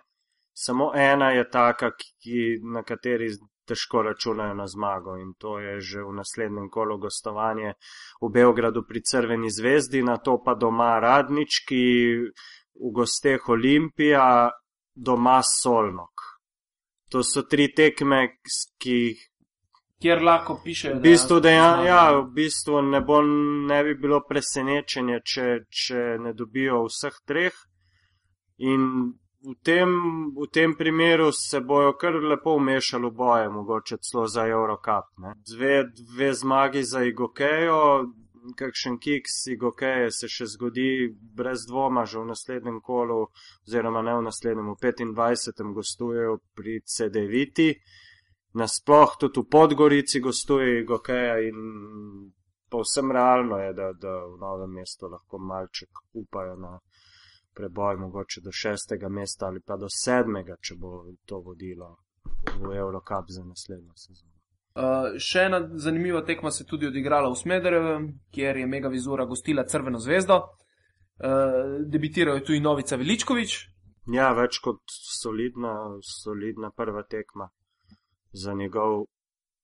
samo 0.53 0.93
ena 0.95 1.33
je 1.33 1.49
taka, 1.51 1.91
ki, 1.97 2.61
na 2.62 2.85
kateri 2.85 3.33
težko 3.67 4.03
računajo 4.03 4.55
na 4.55 4.67
zmago 4.67 5.17
in 5.17 5.33
to 5.39 5.59
je 5.59 5.81
že 5.81 6.03
v 6.05 6.12
naslednjem 6.15 6.69
kolu 6.71 6.99
gostovanje 6.99 7.75
v 8.23 8.31
Beogradu 8.31 8.85
pri 8.87 9.03
Crveni 9.03 9.51
zvezdi, 9.51 10.03
na 10.03 10.17
to 10.17 10.39
pa 10.45 10.55
doma 10.55 11.01
Radnički, 11.01 11.83
v 12.81 12.93
gosteh 12.93 13.49
Olimpija, 13.49 14.51
doma 14.95 15.41
Solnok. 15.43 16.27
To 17.11 17.23
so 17.23 17.43
tri 17.43 17.69
tekme, 17.75 18.39
ki 18.79 18.93
jih 18.93 19.25
Kjer 20.03 20.23
lahko 20.23 20.61
piše. 20.65 20.93
v 20.95 21.01
bistvu, 21.01 21.41
dejan, 21.41 21.75
zmaga. 21.75 21.89
ja, 21.89 22.21
v 22.21 22.33
bistvu 22.35 22.83
ne, 22.83 23.01
bo, 23.01 23.23
ne 23.69 23.85
bi 23.85 23.95
bilo 23.95 24.21
presenečenje, 24.29 25.21
če, 25.25 25.47
če 25.71 26.03
ne 26.21 26.33
dobijo 26.37 26.83
vseh 26.85 27.17
treh. 27.25 27.55
In 28.59 29.15
v 29.47 29.55
tem, 29.62 29.89
v 30.37 30.49
tem 30.53 30.75
primeru 30.77 31.31
se 31.33 31.61
bojo 31.61 31.95
kar 31.97 32.15
lepo 32.15 32.57
umešali 32.57 33.09
v 33.09 33.15
boje, 33.15 33.49
mogoče 33.49 33.97
celo 34.03 34.27
za 34.27 34.47
Eurocup. 34.47 35.09
ne. 35.19 35.35
Dve, 35.49 35.85
dve 36.12 36.35
zmagi 36.35 36.83
za 36.85 37.05
Igokejo, 37.05 38.12
kakšen 38.55 38.99
kiks 39.03 39.47
Igokeje 39.55 40.11
se 40.11 40.29
še 40.29 40.47
zgodi 40.55 40.89
brez 41.11 41.67
dvoma 41.67 42.05
že 42.05 42.19
v 42.19 42.31
naslednjem 42.31 42.81
kolu, 42.81 43.27
oziroma 43.67 44.03
ne 44.03 44.19
v 44.19 44.27
naslednjem, 44.29 44.75
v 44.75 44.79
25. 44.83 45.73
gostujejo 45.75 46.39
pri 46.55 46.81
CD-viti 46.85 47.71
nasploh 48.57 49.17
tudi 49.19 49.41
v 49.41 49.49
Podgorici 49.51 50.21
gostuje 50.21 50.85
Gokeja 50.85 51.39
in 51.41 52.33
povsem 52.69 53.13
realno 53.13 53.59
je, 53.59 53.73
da, 53.73 53.93
da 53.93 54.13
v 54.27 54.39
novem 54.41 54.71
mestu 54.71 55.09
lahko 55.09 55.39
malček 55.39 55.91
upajo 56.13 56.57
na 56.57 56.79
preboj 57.55 57.97
mogoče 57.97 58.41
do 58.41 58.53
šestega 58.53 59.09
mesta 59.09 59.47
ali 59.47 59.61
pa 59.61 59.77
do 59.77 59.89
sedmega, 59.89 60.57
če 60.61 60.75
bo 60.75 61.05
to 61.25 61.41
vodilo 61.41 61.97
v 62.61 62.77
Eurocup 62.77 63.29
za 63.29 63.45
naslednjo 63.45 63.93
sezono. 63.97 64.36
Uh, 64.77 65.15
še 65.17 65.47
ena 65.49 65.62
zanimiva 65.81 66.21
tekma 66.29 66.51
se 66.53 66.65
je 66.65 66.69
tudi 66.69 66.87
odigrala 66.91 67.31
v 67.33 67.39
Smederevem, 67.41 68.09
kjer 68.29 68.59
je 68.61 68.67
Mega 68.69 68.91
Vizura 68.93 69.25
gostila 69.25 69.65
Crveno 69.65 69.99
zvezdo. 69.99 70.37
Uh, 71.17 71.81
debitiral 71.89 72.37
je 72.37 72.45
tudi 72.45 72.61
Novica 72.61 72.99
Veličkovič. 73.01 73.57
Ja, 74.12 74.35
več 74.37 74.61
kot 74.61 74.83
solidna, 74.93 75.73
solidna 76.05 76.71
prva 76.77 77.07
tekma 77.09 77.49
za 78.37 78.53
njegov 78.53 79.07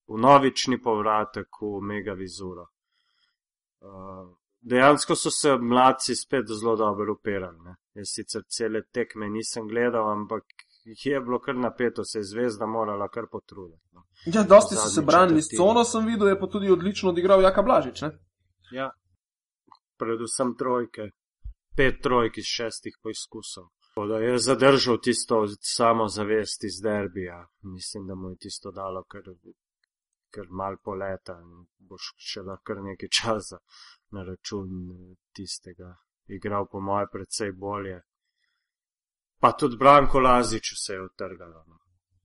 vnovični 0.08 0.80
povratek 0.80 1.60
v 1.60 1.82
Mega 1.92 2.16
Vizuro. 2.16 2.70
Uh, 3.84 4.32
dejansko 4.64 5.14
so 5.14 5.30
se 5.30 5.58
mladci 5.60 6.16
spet 6.16 6.48
zelo 6.48 6.76
dobro 6.76 7.18
upirali. 7.18 7.58
Ne? 7.68 7.76
Jaz 8.00 8.16
sicer 8.16 8.48
cele 8.48 8.82
tekme 8.88 9.28
nisem 9.28 9.68
gledal, 9.68 10.08
ampak 10.08 10.44
je 10.84 11.20
bilo 11.20 11.40
kar 11.40 11.56
napeto, 11.56 12.04
se 12.04 12.18
je 12.18 12.24
zvezda 12.24 12.66
morala 12.66 13.08
kar 13.08 13.26
potruditi. 13.32 13.88
No. 13.92 14.02
Ja, 14.26 14.42
dosti 14.42 14.74
so 14.74 14.88
se 14.88 15.02
branili 15.02 15.42
s 15.42 15.56
cono, 15.56 15.84
sem 15.84 16.06
videl, 16.06 16.28
je 16.28 16.38
pa 16.40 16.46
tudi 16.46 16.70
odlično 16.70 17.10
odigral 17.10 17.42
Jaka 17.42 17.62
Blažič. 17.62 18.02
Ne? 18.02 18.10
Ja, 18.72 18.90
predvsem 19.98 20.56
trojke, 20.58 21.10
pet 21.76 22.02
trojk 22.02 22.38
iz 22.38 22.44
šestih 22.44 22.98
poizkusov. 23.02 23.70
Tako 23.94 24.06
Da 24.06 24.18
je 24.18 24.38
zadržal 24.38 24.98
tisto 25.00 25.46
samozavest 25.60 26.64
iz 26.64 26.80
derbija. 26.82 27.46
Mislim, 27.62 28.06
da 28.06 28.14
mu 28.14 28.30
je 28.30 28.36
tisto 28.36 28.70
dalo 28.70 29.04
kar, 29.04 29.22
kar 30.30 30.46
mal 30.50 30.76
poleta 30.84 31.36
in 31.42 31.66
boš 31.78 32.14
še 32.16 32.40
lahko 32.40 32.74
nekaj 32.74 33.08
časa 33.18 33.58
na 34.16 34.24
račun 34.24 34.70
eh, 34.92 35.14
tistega. 35.36 35.92
Igral 36.26 36.66
po 36.72 36.80
moje 36.80 37.06
predvsej 37.12 37.52
bolje. 37.52 38.00
Pa 39.42 39.52
tudi 39.58 39.76
Branko 39.76 40.20
Laziču 40.20 40.76
se 40.76 40.92
je 40.92 41.02
utrgalo. 41.02 41.64
No. 41.66 41.78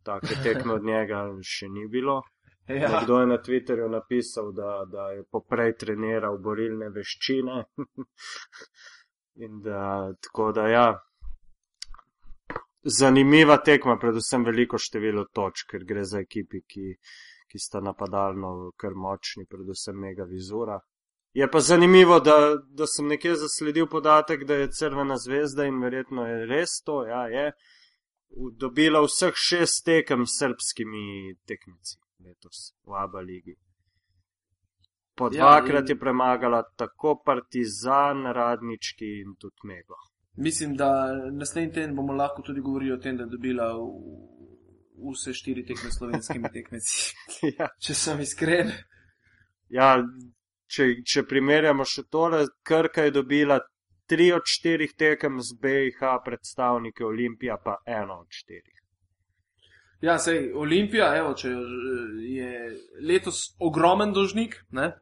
Take 0.04 0.36
tekme 0.44 0.74
od 0.74 0.84
njega 0.86 1.22
še 1.44 1.70
ni 1.70 1.88
bilo. 1.88 2.22
Ja. 2.68 2.90
Nekdo 2.92 3.20
je 3.20 3.28
na 3.28 3.36
Twitterju 3.40 3.86
napisal, 3.88 4.50
da, 4.52 4.72
da 4.92 5.06
je 5.16 5.22
poprej 5.32 5.78
treniral 5.80 6.36
borilne 6.44 6.90
veščine. 6.92 7.62
In 9.46 9.62
da, 9.64 9.84
tako 10.26 10.50
da 10.52 10.66
ja. 10.68 10.88
Zanimiva 12.98 13.58
tekma, 13.70 13.96
predvsem 14.02 14.44
veliko 14.44 14.76
število 14.78 15.24
točk, 15.32 15.72
ker 15.72 15.88
gre 15.88 16.04
za 16.04 16.20
ekipi, 16.26 16.66
ki, 16.68 16.92
ki 17.48 17.64
sta 17.70 17.80
napadalno 17.80 18.74
kar 18.76 19.00
močni, 19.00 19.48
predvsem 19.48 19.96
mega 20.04 20.28
vizura. 20.28 20.76
Je 21.38 21.46
pa 21.52 21.60
zanimivo, 21.60 22.20
da, 22.20 22.36
da 22.70 22.88
sem 22.88 23.08
nekje 23.08 23.36
zasledil 23.36 23.86
podatek, 23.88 24.44
da 24.44 24.56
je 24.56 24.72
Crvena 24.72 25.18
zvezda 25.18 25.66
in 25.66 25.78
verjetno 25.84 26.26
je 26.26 26.46
res 26.46 26.82
to, 26.86 27.04
ja, 27.06 27.28
je 27.28 27.52
dobila 28.58 29.04
vseh 29.06 29.34
šest 29.36 29.86
tekem 29.86 30.26
s 30.26 30.40
srbskimi 30.40 31.04
tekmici 31.46 32.00
letos 32.26 32.74
v 32.84 32.98
Aba 32.98 33.22
ligi. 33.22 33.54
Po 35.16 35.26
Ja, 35.26 35.32
dvakrat 35.32 35.86
in- 35.90 35.90
je 35.90 36.00
premagala 36.00 36.64
tako 36.76 37.22
Partizan, 37.26 38.26
Radnički 38.34 39.06
in 39.22 39.36
tudi 39.40 39.62
Mego. 39.64 39.96
Mislim, 40.36 40.76
da 40.76 40.90
naslednji 41.32 41.74
teden 41.74 41.96
bomo 41.96 42.14
lahko 42.14 42.42
tudi 42.42 42.62
govorili 42.62 42.92
o 42.92 42.98
tem, 42.98 43.18
da 43.18 43.24
je 43.24 43.30
dobila 43.30 43.70
vse 45.12 45.34
štiri 45.34 45.66
tekme 45.66 45.92
s 45.92 45.98
slovenskimi 45.98 46.50
tekmeci. 46.54 47.14
ja, 47.60 47.70
Če 47.80 47.94
sem 47.94 48.20
iskren. 48.22 48.72
ja 49.70 49.96
če, 50.68 50.88
če 51.04 51.24
primerjamo 51.28 51.86
še 51.86 52.04
tole, 52.12 52.46
Krka 52.64 53.08
je 53.08 53.16
dobila 53.20 53.60
tri 54.08 54.32
od 54.32 54.48
štirih 54.48 54.94
tekem 54.96 55.42
z 55.44 55.58
BIH 55.62 56.18
predstavnike 56.26 57.06
Olimpija, 57.06 57.58
pa 57.64 57.80
eno 57.86 58.22
od 58.24 58.28
štirih. 58.30 58.76
Ja, 60.02 60.20
sej 60.22 60.54
Olimpija, 60.54 61.10
evo, 61.18 61.34
če 61.34 61.52
je 62.30 62.52
letos 63.02 63.56
ogromen 63.60 64.14
dožnik, 64.14 64.62
ne? 64.72 64.94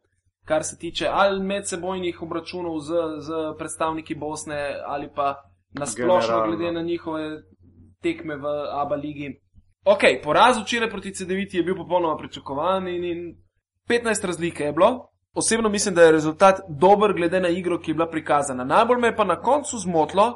kar 0.46 0.64
se 0.64 0.78
tiče 0.78 1.08
ali 1.10 1.42
medsebojnih 1.44 2.22
obračunov 2.22 2.80
z, 2.80 2.94
z 3.26 3.30
predstavniki 3.58 4.16
Bosne 4.16 4.78
ali 4.86 5.10
pa 5.16 5.42
nasplošno 5.74 6.20
Generalno. 6.22 6.58
glede 6.58 6.72
na 6.72 6.82
njihove 6.82 7.42
tekme 8.02 8.36
v 8.38 8.46
ABA 8.72 8.96
ligi. 8.96 9.32
Ok, 9.86 10.04
poraz 10.24 10.58
včeraj 10.62 10.90
proti 10.90 11.10
CD9 11.10 11.58
je 11.58 11.64
bil 11.64 11.76
popolnoma 11.76 12.18
pričakovan 12.18 12.88
in, 12.88 13.04
in 13.04 13.36
15 13.90 14.26
razlike 14.26 14.64
je 14.64 14.74
bilo. 14.74 15.10
Osebno 15.36 15.70
mislim, 15.70 15.96
da 15.96 16.04
je 16.04 16.12
rezultat 16.12 16.60
dober 16.70 17.14
glede 17.14 17.40
na 17.40 17.50
igro, 17.50 17.80
ki 17.80 17.92
je 17.92 17.96
bila 17.96 18.10
prikazana. 18.10 18.64
Najbolj 18.64 18.98
me 18.98 19.08
je 19.08 19.16
pa 19.16 19.24
na 19.24 19.36
koncu 19.42 19.78
zmotlo, 19.78 20.28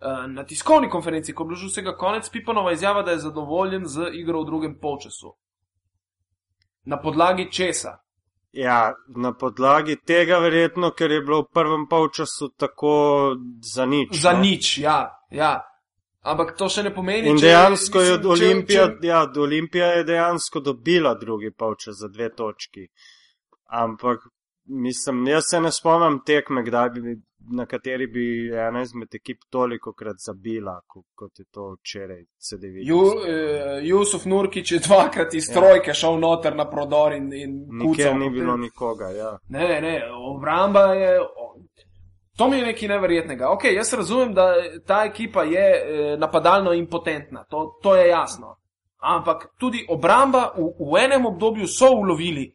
eh, 0.00 0.26
na 0.28 0.44
tiskovni 0.44 0.90
konferenci, 0.90 1.34
ko 1.34 1.42
je 1.42 1.46
bilo 1.46 1.56
že 1.56 1.66
vsega 1.66 1.96
konec, 1.96 2.28
Pipanova 2.30 2.72
izjava, 2.72 3.02
da 3.02 3.10
je 3.10 3.18
zadovoljen 3.18 3.86
z 3.86 4.10
igro 4.12 4.42
v 4.42 4.46
drugem 4.46 4.78
polčasu. 4.80 5.36
Na 6.84 6.98
podlagi 7.00 7.52
česa? 7.52 7.98
Ja, 8.52 8.94
na 9.16 9.32
podlagi 9.32 9.96
tega 10.06 10.38
verjetno, 10.38 10.90
ker 10.90 11.10
je 11.10 11.20
bilo 11.20 11.40
v 11.42 11.48
prvem 11.52 11.86
polčasu 11.90 12.48
tako 12.56 13.34
za 13.74 13.86
nič. 13.86 14.18
Za 14.20 14.32
no. 14.32 14.38
nič, 14.38 14.78
ja. 14.78 15.10
ja. 15.30 15.60
Ampak 16.22 16.54
to 16.56 16.68
še 16.68 16.82
ne 16.82 16.94
pomeni, 16.94 17.28
In 17.28 17.36
če- 17.38 17.46
dejansko 17.46 18.00
je 18.00 18.12
mislim, 18.12 18.22
če- 18.22 18.28
Olimpija, 18.28 18.86
če- 18.86 19.06
ja, 19.06 19.22
od 19.22 19.36
Olimpija 19.36 19.86
je 19.86 20.04
dejansko 20.04 20.60
dobila 20.60 21.14
drugi 21.14 21.50
polčas 21.50 21.94
za 21.98 22.08
dve 22.08 22.30
točki. 22.34 22.86
Ampak, 23.64 24.18
mislim, 24.64 25.26
jaz 25.26 25.42
se 25.46 25.60
ne 25.60 25.72
spomnim 25.72 26.20
tekme, 26.26 26.62
kdaj 26.62 26.90
bi, 26.90 27.00
na 27.50 27.66
kateri 27.66 28.06
bi 28.06 28.24
ena 28.58 28.82
izmed 28.82 29.14
ekip 29.14 29.38
toliko 29.50 29.92
krat 29.92 30.16
zabila, 30.18 30.80
ko- 30.86 31.02
kot 31.14 31.38
je 31.38 31.44
to 31.44 31.74
včeraj 31.74 32.24
CD-vi. 32.38 32.86
Ju, 32.86 33.00
eh, 33.26 33.80
Jusuf 33.82 34.24
Nurkič 34.24 34.72
je 34.72 34.78
dvakrat 34.78 35.34
iz 35.34 35.48
Ja. 35.48 35.54
trojke 35.54 35.94
šel 35.94 36.18
noter 36.18 36.56
na 36.56 36.70
prodor 36.70 37.12
in, 37.12 37.32
in 37.32 37.66
Nikjer 37.70 38.16
ni 38.16 38.30
bilo 38.30 38.56
nikoga, 38.56 39.08
ja. 39.08 39.38
Ne, 39.48 39.68
ne, 39.68 39.80
ne, 39.80 40.00
obramba 40.26 40.80
je. 40.84 41.18
To 42.36 42.48
mi 42.48 42.56
je 42.56 42.64
nekaj 42.64 42.88
neverjetnega. 42.88 43.48
Ok, 43.48 43.64
jaz 43.64 43.92
razumem, 43.92 44.34
da 44.34 44.54
ta 44.86 45.04
ekipa 45.04 45.42
je 45.42 45.66
eh, 45.76 46.16
napadalno 46.16 46.72
impotentna, 46.72 47.44
to, 47.44 47.78
to 47.82 47.96
je 47.96 48.08
jasno. 48.08 48.56
Ampak 48.98 49.46
tudi 49.58 49.86
obramba 49.88 50.52
v, 50.56 50.62
v 50.82 50.98
enem 50.98 51.26
obdobju 51.26 51.66
so 51.68 51.90
ulovili 51.92 52.54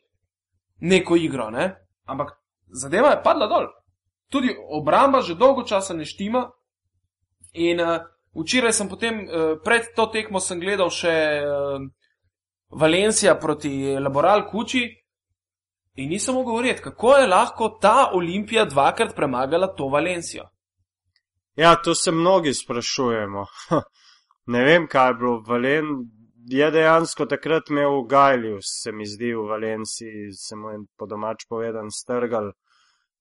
neko 0.80 1.15
igro, 1.15 1.50
ne? 1.50 1.76
ampak 2.06 2.32
zadeva 2.72 3.10
je 3.10 3.24
padla 3.24 3.48
dol. 3.48 3.68
Tudi 4.30 4.56
obramba 4.70 5.22
že 5.22 5.36
dolgo 5.36 5.63
časa 5.63 5.94
ne 5.94 6.06
štima. 6.06 6.50
In 7.54 7.82
uh, 7.82 8.02
včeraj 8.38 8.74
sem 8.74 8.89
potem, 8.89 9.26
uh, 9.26 9.58
pred 9.63 9.89
to 9.96 10.06
tekmo, 10.13 10.39
sem 10.39 10.60
gledal 10.62 10.92
še 10.94 11.15
uh, 11.42 11.82
Valencija 12.70 13.36
proti 13.42 13.98
Laboral 13.98 14.46
Kuči. 14.50 14.86
In 16.00 16.10
nisem 16.10 16.36
mogel 16.36 16.54
govoriti, 16.54 16.82
kako 16.82 17.15
je 17.18 17.28
lahko 17.28 17.70
ta 17.82 18.12
Olimpija 18.13 18.65
dvakrat 18.65 19.15
premagala 19.15 19.74
to 19.76 19.89
Valencijo. 19.89 20.46
Ja, 21.56 21.76
to 21.76 21.96
se 21.96 22.12
mnogi 22.12 22.54
sprašujemo. 22.54 23.46
ne 24.54 24.63
vem, 24.63 24.88
kaj 24.88 25.10
je 25.10 25.13
bilo. 25.13 25.42
Valen 25.48 25.86
je 26.47 26.71
dejansko 26.71 27.25
takrat 27.25 27.69
imel 27.69 28.02
v 28.02 28.08
Gajlju, 28.08 28.58
se 28.62 28.91
mi 28.91 29.06
zdi, 29.06 29.34
v 29.34 29.47
Valenciji, 29.49 30.34
se 30.34 30.56
mu 30.56 30.69
je 30.69 30.80
po 30.97 31.06
domač 31.06 31.45
povedan 31.49 31.91
strgal, 31.91 32.52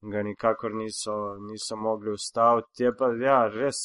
ga 0.00 0.22
nikakor 0.22 0.74
niso, 0.74 1.36
niso 1.40 1.76
mogli 1.76 2.12
ustaviti. 2.12 2.82
Je 2.82 2.96
pa, 2.96 3.10
ja, 3.22 3.48
res 3.48 3.76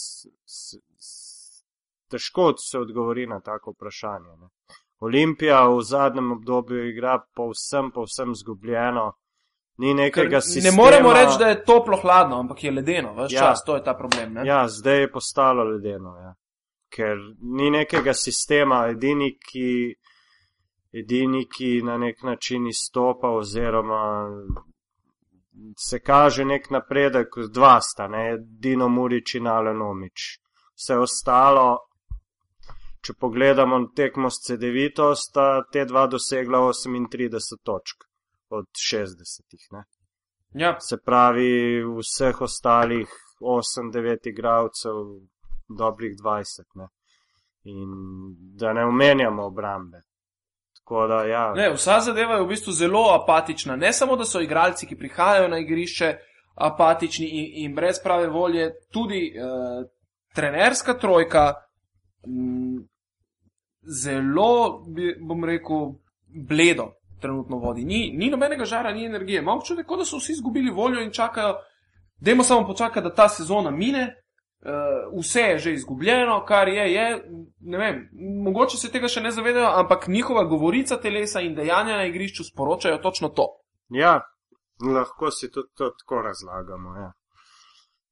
s, 0.45 0.77
s, 0.97 1.63
težko 2.09 2.53
se 2.57 2.79
odgovori 2.79 3.27
na 3.27 3.39
tako 3.39 3.71
vprašanje. 3.71 4.37
Ne. 4.41 4.47
Olimpija 4.99 5.67
v 5.67 5.81
zadnjem 5.81 6.31
obdobju 6.31 6.89
igra 6.89 7.19
povsem, 7.35 7.91
povsem 7.91 8.35
zgubljeno. 8.35 9.11
Ni 9.77 9.93
nekega 9.93 10.41
sistema. 10.41 10.71
Ne 10.71 10.77
moremo 10.77 11.13
reči, 11.13 11.39
da 11.39 11.47
je 11.47 11.63
toplo 11.65 11.97
hladno, 11.97 12.39
ampak 12.39 12.63
je 12.63 12.71
ledeno, 12.71 13.13
Ja. 13.17 13.27
ja. 13.29 13.39
čas, 13.39 13.63
to 13.65 13.75
je 13.75 13.83
ta 13.83 13.97
problem. 13.97 14.33
Ne? 14.33 14.47
Ja, 14.47 14.67
zdaj 14.67 14.99
je 14.99 15.11
postalo 15.11 15.63
ledeno. 15.63 16.17
Ja. 16.17 16.35
Ker 16.93 17.17
ni 17.41 17.71
nekega 17.73 18.13
sistema, 18.13 18.83
edini 18.91 19.31
ki, 19.41 19.69
edini, 20.93 21.47
ki 21.49 21.81
na 21.83 21.97
nek 21.97 22.21
način 22.23 22.67
izstopa, 22.69 23.31
oziroma 23.33 24.03
se 25.77 25.99
kaže 25.99 26.45
nek 26.45 26.69
napredek, 26.69 27.35
dva 27.49 27.79
sta, 27.81 28.07
ne, 28.07 28.37
Dino 28.39 28.89
Murič 28.89 29.35
in 29.35 29.47
Alen 29.47 29.81
Omič. 29.81 30.27
Vse 30.73 30.97
ostalo, 30.97 31.67
če 33.03 33.15
pogledamo 33.19 33.79
tekmo 33.95 34.29
s 34.31 34.41
CD-vito, 34.47 35.11
sta 35.15 35.63
te 35.71 35.85
dva 35.85 36.07
dosegla 36.07 36.61
38 36.69 37.61
točk 37.63 38.07
od 38.53 38.69
60. 38.89 39.67
Ne. 39.71 39.83
Ja. 40.53 40.75
Se 40.79 40.97
pravi, 41.05 41.83
vseh 41.99 42.41
ostalih 42.41 43.09
8-9 43.41 44.29
igralcev, 44.29 44.99
dobrih 45.77 46.17
20. 46.23 46.61
Ne? 46.75 46.87
In 47.63 47.89
da 48.57 48.73
ne 48.73 48.85
omenjamo 48.85 49.45
obrambe. 49.45 50.01
Da, 51.09 51.23
ja, 51.23 51.53
Ne, 51.55 51.69
vsa 51.73 51.99
zadeva 51.99 52.35
je 52.35 52.43
v 52.43 52.47
bistvu 52.47 52.71
zelo 52.71 53.03
apatična. 53.15 53.75
Ne 53.75 53.93
samo, 53.93 54.15
da 54.15 54.25
so 54.25 54.41
igralci, 54.41 54.85
ki 54.85 54.97
prihajajo 54.99 55.47
na 55.47 55.57
igrišče, 55.63 56.09
apatični 56.55 57.27
in, 57.27 57.45
in 57.63 57.75
brez 57.75 58.01
prave 58.03 58.27
volje, 58.27 58.71
tudi 58.91 59.31
uh, 59.31 59.87
trenerska 60.35 60.93
trojka 60.99 61.53
m, 62.27 62.83
zelo, 64.03 64.83
bi, 64.87 65.15
bom 65.19 65.45
rekel, 65.45 65.93
bledo 66.27 66.91
trenutno 67.23 67.57
vodi. 67.57 67.85
Ni, 67.85 68.11
ni 68.11 68.29
nobenega 68.29 68.65
žara, 68.65 68.91
ni 68.91 69.05
energije. 69.05 69.39
Imam 69.39 69.57
občutek, 69.57 69.87
da 69.97 70.05
so 70.05 70.17
vsi 70.17 70.31
izgubili 70.31 70.71
voljo 70.71 71.01
in 71.01 71.11
čakajo, 71.11 71.55
dajmo 72.19 72.43
samo 72.43 72.67
počakati, 72.67 73.07
da 73.07 73.15
ta 73.15 73.29
sezona 73.29 73.71
mine. 73.71 74.15
Uh, 74.63 75.19
vse 75.19 75.41
je 75.41 75.57
že 75.59 75.71
izgubljeno, 75.73 76.45
kar 76.47 76.67
je, 76.67 76.93
je, 76.93 77.07
ne 77.59 77.77
vem, 77.77 77.97
mogoče 78.43 78.77
se 78.77 78.91
tega 78.91 79.09
še 79.11 79.21
ne 79.21 79.31
zavedajo, 79.31 79.73
ampak 79.81 80.07
njihova 80.07 80.45
govorica 80.47 80.97
telesa 81.03 81.41
in 81.43 81.55
dejanja 81.55 81.97
na 81.97 82.05
igrišču 82.07 82.45
sporočajo 82.47 83.01
točno 83.03 83.29
to. 83.29 83.47
ja, 83.89 84.21
lahko 84.93 85.31
si 85.31 85.51
tudi 85.51 85.67
to 85.75 85.89
tako 85.89 86.21
razlagamo. 86.21 86.95
Ja. 86.95 87.11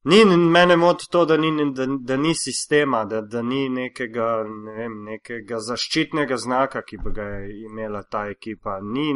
Ni, 0.04 0.26
mene 0.26 0.76
moti 0.76 1.06
to, 1.12 1.26
da 1.26 1.38
ni, 1.38 1.74
da, 1.74 1.86
da 2.00 2.18
ni 2.18 2.36
sistema, 2.36 3.06
da, 3.06 3.22
da 3.22 3.42
ni 3.42 3.70
nekega, 3.70 4.44
ne 4.66 4.74
vem, 4.74 5.04
nekega 5.04 5.60
zaščitnega 5.60 6.38
znaka, 6.38 6.82
ki 6.82 6.98
bi 7.04 7.12
ga 7.14 7.28
imela 7.70 8.02
ta 8.04 8.26
ekipa. 8.30 8.80
Ni, 8.82 9.14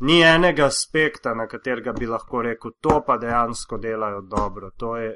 ni 0.00 0.22
enega 0.22 0.64
aspekta, 0.72 1.34
na 1.34 1.46
katerega 1.46 1.92
bi 1.92 2.08
lahko 2.08 2.40
rekel, 2.42 2.72
to 2.80 3.02
pa 3.06 3.18
dejansko 3.20 3.78
delajo 3.78 4.22
dobro. 4.30 4.70
To, 4.80 4.96
je, 4.96 5.12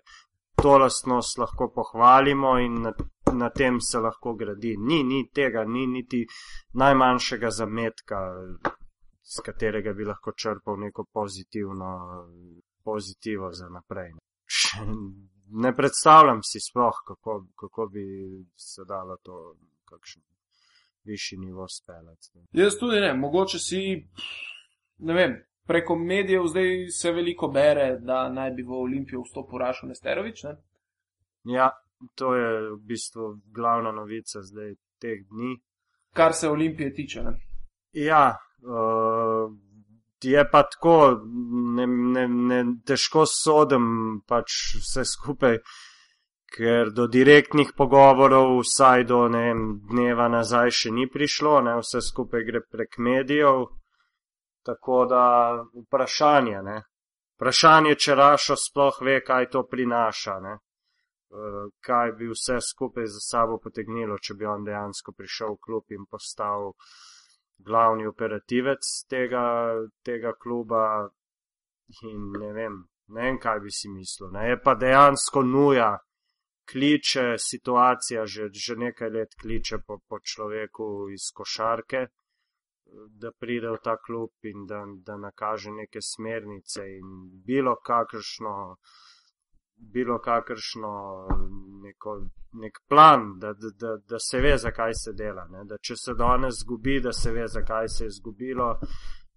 to 0.63 0.79
lastnost 0.79 1.39
lahko 1.39 1.73
pohvalimo 1.75 2.59
in 2.59 2.81
na, 2.83 2.93
na 3.33 3.51
tem 3.51 3.81
se 3.81 3.99
lahko 3.99 4.35
gradi. 4.35 4.77
Ni, 4.79 5.03
ni 5.05 5.29
tega, 5.35 5.65
ni 5.65 5.87
niti 5.87 6.27
najmanjšega 6.75 7.51
zametka, 7.51 8.19
z 9.23 9.45
katerega 9.45 9.93
bi 9.93 10.05
lahko 10.05 10.33
črpal 10.33 10.79
neko 10.79 11.05
pozitivno, 11.13 11.93
pozitivo 12.85 13.53
za 13.53 13.69
naprej. 13.69 14.13
Ne 15.65 15.77
predstavljam 15.77 16.41
si 16.43 16.61
sploh, 16.61 17.03
kako, 17.07 17.45
kako 17.57 17.87
bi 17.87 18.05
se 18.57 18.85
dalo 18.89 19.17
to, 19.23 19.57
kakšen 19.85 20.23
višji 21.05 21.39
nivo 21.39 21.69
speljati. 21.69 22.31
Jaz 22.53 22.79
tudi 22.81 23.01
ne, 23.01 23.15
mogoče 23.15 23.59
si, 23.59 23.81
ne 24.99 25.15
vem, 25.15 25.37
preko 25.67 25.97
medijev 25.97 26.47
zdaj 26.47 26.89
se 26.91 27.13
veliko 27.13 27.49
bere, 27.49 27.97
da 28.01 28.29
naj 28.29 28.51
bi 28.51 28.63
v 28.63 28.73
Olimpijo 28.83 29.23
vstopil 29.23 29.59
Rašo 29.59 29.87
Nesterovič. 29.87 30.45
Ne? 30.45 30.57
Ja, 31.55 31.71
to 32.15 32.35
je 32.35 32.71
v 32.71 32.79
bistvu 32.87 33.35
glavna 33.55 33.93
novica 33.93 34.43
zdaj 34.43 34.75
teh 35.01 35.25
dni. 35.31 35.57
Kar 36.15 36.33
se 36.33 36.49
Olimpije 36.49 36.95
tiče. 36.95 37.23
Ne? 37.23 37.37
Ja, 37.93 38.37
uh, 38.63 39.53
je 40.23 40.51
pa 40.51 40.63
tako, 40.63 41.23
ne, 41.77 41.87
ne, 41.87 42.29
ne, 42.29 42.65
težko 42.87 43.27
sodim 43.27 44.21
pač 44.29 44.77
vse 44.79 45.05
skupaj, 45.05 45.59
ker 46.53 46.93
do 46.93 47.07
direktnih 47.09 47.73
pogovorov, 47.77 48.61
vsaj 48.61 49.07
do 49.09 49.25
ne 49.33 49.53
dneva 49.91 50.29
nazaj, 50.29 50.71
še 50.71 50.93
ni 50.93 51.09
prišlo, 51.11 51.61
ne, 51.65 51.79
vse 51.81 52.03
skupaj 52.05 52.45
gre 52.49 52.61
prek 52.71 52.99
medijev. 52.99 53.67
Tako 54.63 55.05
da 55.11 55.25
vprašanje, 55.87 56.59
ne. 56.63 56.83
Vprašanje, 57.37 57.95
če 57.99 58.15
Rašo 58.15 58.57
sploh 58.57 59.01
ve, 59.03 59.17
kaj 59.27 59.49
to 59.51 59.65
prinaša, 59.67 60.37
ne. 60.41 60.59
Uh, 61.33 61.65
kaj 61.81 62.13
bi 62.19 62.29
vse 62.29 62.59
skupaj 62.61 63.07
za 63.09 63.23
sabo 63.25 63.57
potegnilo, 63.59 64.19
če 64.19 64.37
bi 64.39 64.47
on 64.47 64.67
dejansko 64.69 65.15
prišel 65.17 65.57
v 65.57 65.63
klub 65.65 65.97
in 65.97 66.05
postal 66.11 66.75
glavni 67.65 68.07
operativec 68.07 68.85
tega, 69.09 69.45
tega 70.05 70.35
kluba 70.39 70.85
in 72.03 72.33
ne 72.39 72.53
vem, 72.53 72.79
ne 73.09 73.23
vem, 73.23 73.39
kaj 73.41 73.61
bi 73.65 73.73
si 73.73 73.89
mislil. 73.89 74.31
Ne. 74.37 74.49
Je 74.51 74.61
pa 74.63 74.75
dejansko 74.75 75.43
nuja, 75.43 75.91
kliče 76.73 77.35
situacija, 77.39 78.27
že, 78.27 78.49
že 78.53 78.77
nekaj 78.77 79.11
let 79.11 79.35
kliče 79.41 79.83
po, 79.87 79.99
po 80.09 80.21
človeku 80.21 81.09
iz 81.13 81.31
košarke, 81.35 82.07
da 83.21 83.31
pride 83.39 83.71
v 83.71 83.79
ta 83.83 83.97
klub 83.97 84.31
in 84.43 84.67
da, 84.67 84.83
da 85.07 85.17
nakaže 85.17 85.71
neke 85.71 86.01
smernice 86.01 86.83
in 86.99 87.07
bilo 87.47 87.77
kakršno. 87.85 88.77
Bilo 89.77 90.19
kakršno 90.21 90.91
neko, 91.83 92.11
nek 92.53 92.79
plan, 92.89 93.39
da, 93.39 93.53
da, 93.53 93.71
da, 93.81 93.97
da 94.09 94.19
se 94.19 94.39
ve, 94.39 94.57
zakaj 94.59 94.93
se 94.95 95.13
dela. 95.13 95.47
Ne? 95.51 95.65
Da 95.65 95.79
če 95.83 95.97
se 95.97 96.15
danes 96.15 96.61
zgubi, 96.61 97.01
da 97.01 97.13
se 97.13 97.33
ve, 97.33 97.49
zakaj 97.49 97.89
se 97.89 98.05
je 98.05 98.11
zgubilo, 98.21 98.69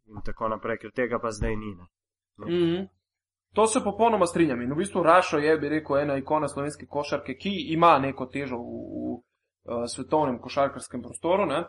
in 0.05 0.21
tako 0.25 0.51
naprej, 0.53 0.77
ker 0.84 0.93
tega 0.93 1.19
pa 1.19 1.31
zdaj 1.31 1.55
ni. 1.55 1.71
Ne? 1.75 1.88
Mm 2.38 2.45
-hmm. 2.45 2.88
To 3.55 3.67
se 3.67 3.79
popolnoma 3.84 4.25
strinjam. 4.25 4.62
In 4.62 4.73
v 4.73 4.75
bistvu 4.75 5.03
Rašo 5.03 5.38
je, 5.38 5.58
bi 5.58 5.69
rekel, 5.69 5.97
ena 5.97 6.17
ikona 6.17 6.47
slovenske 6.47 6.86
košarke, 6.86 7.38
ki 7.39 7.51
ima 7.73 7.99
neko 7.99 8.25
težo 8.25 8.58
v, 8.58 8.81
v, 9.05 9.84
v 9.84 9.88
svetovnem 9.88 10.39
košarkarskem 10.39 11.01
prostoru. 11.01 11.45
Ne? 11.45 11.63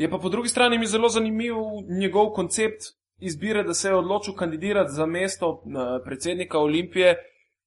Je 0.00 0.10
pa 0.10 0.18
po 0.18 0.28
drugi 0.28 0.48
strani 0.48 0.78
mi 0.78 0.86
zelo 0.86 1.08
zanimiv 1.08 1.54
njegov 2.00 2.30
koncept 2.30 2.82
izbire, 3.18 3.62
da 3.62 3.74
se 3.74 3.88
je 3.88 3.94
odločil 3.94 4.34
kandidirati 4.34 4.92
za 4.92 5.06
mesto 5.06 5.62
predsednika 6.04 6.58
Olimpije 6.58 7.16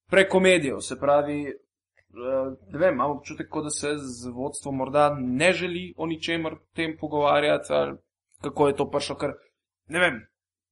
preko 0.09 0.39
medijev. 0.39 0.79
Se 0.79 0.99
pravi, 0.99 1.41
uh, 1.43 2.53
ne 2.73 2.79
vem, 2.79 2.93
imam 2.93 3.11
občutek, 3.11 3.47
da 3.63 3.69
se 3.69 3.91
z 3.97 4.29
vodstvom 4.29 4.75
morda 4.75 5.15
ne 5.19 5.51
želi 5.53 5.93
o 5.97 6.05
ničemer 6.05 6.55
tem 6.75 6.97
pogovarjati, 6.99 7.73
ali 7.73 7.97
kako 8.41 8.67
je 8.67 8.75
to 8.75 8.89
prišlo, 8.91 9.15
ker 9.15 9.29
ne 9.87 9.99
vem. 9.99 10.21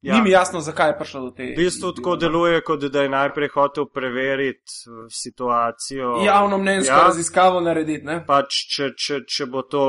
Ja. 0.02 0.15
Ni 0.15 0.21
mi 0.21 0.30
jasno, 0.30 0.60
zakaj 0.60 0.89
je 0.89 0.97
prišlo 0.97 1.21
do 1.21 1.30
te. 1.30 1.43
V 1.43 1.56
bistvu 1.56 1.91
tako 1.91 2.15
deluje, 2.15 2.63
kot 2.63 2.84
da 2.84 3.02
je 3.02 3.10
najprej 3.10 3.50
hotel 3.54 3.86
preveriti 3.86 4.71
eh, 4.88 5.06
situacijo. 5.10 6.15
Javno 6.26 6.58
mnenjsko 6.58 6.95
ja. 6.95 7.04
raziskavo 7.04 7.62
narediti. 7.62 8.17
Pač, 8.28 8.63
če, 8.76 8.89
če, 8.97 9.19
če 9.28 9.45
bo 9.45 9.62
to 9.62 9.86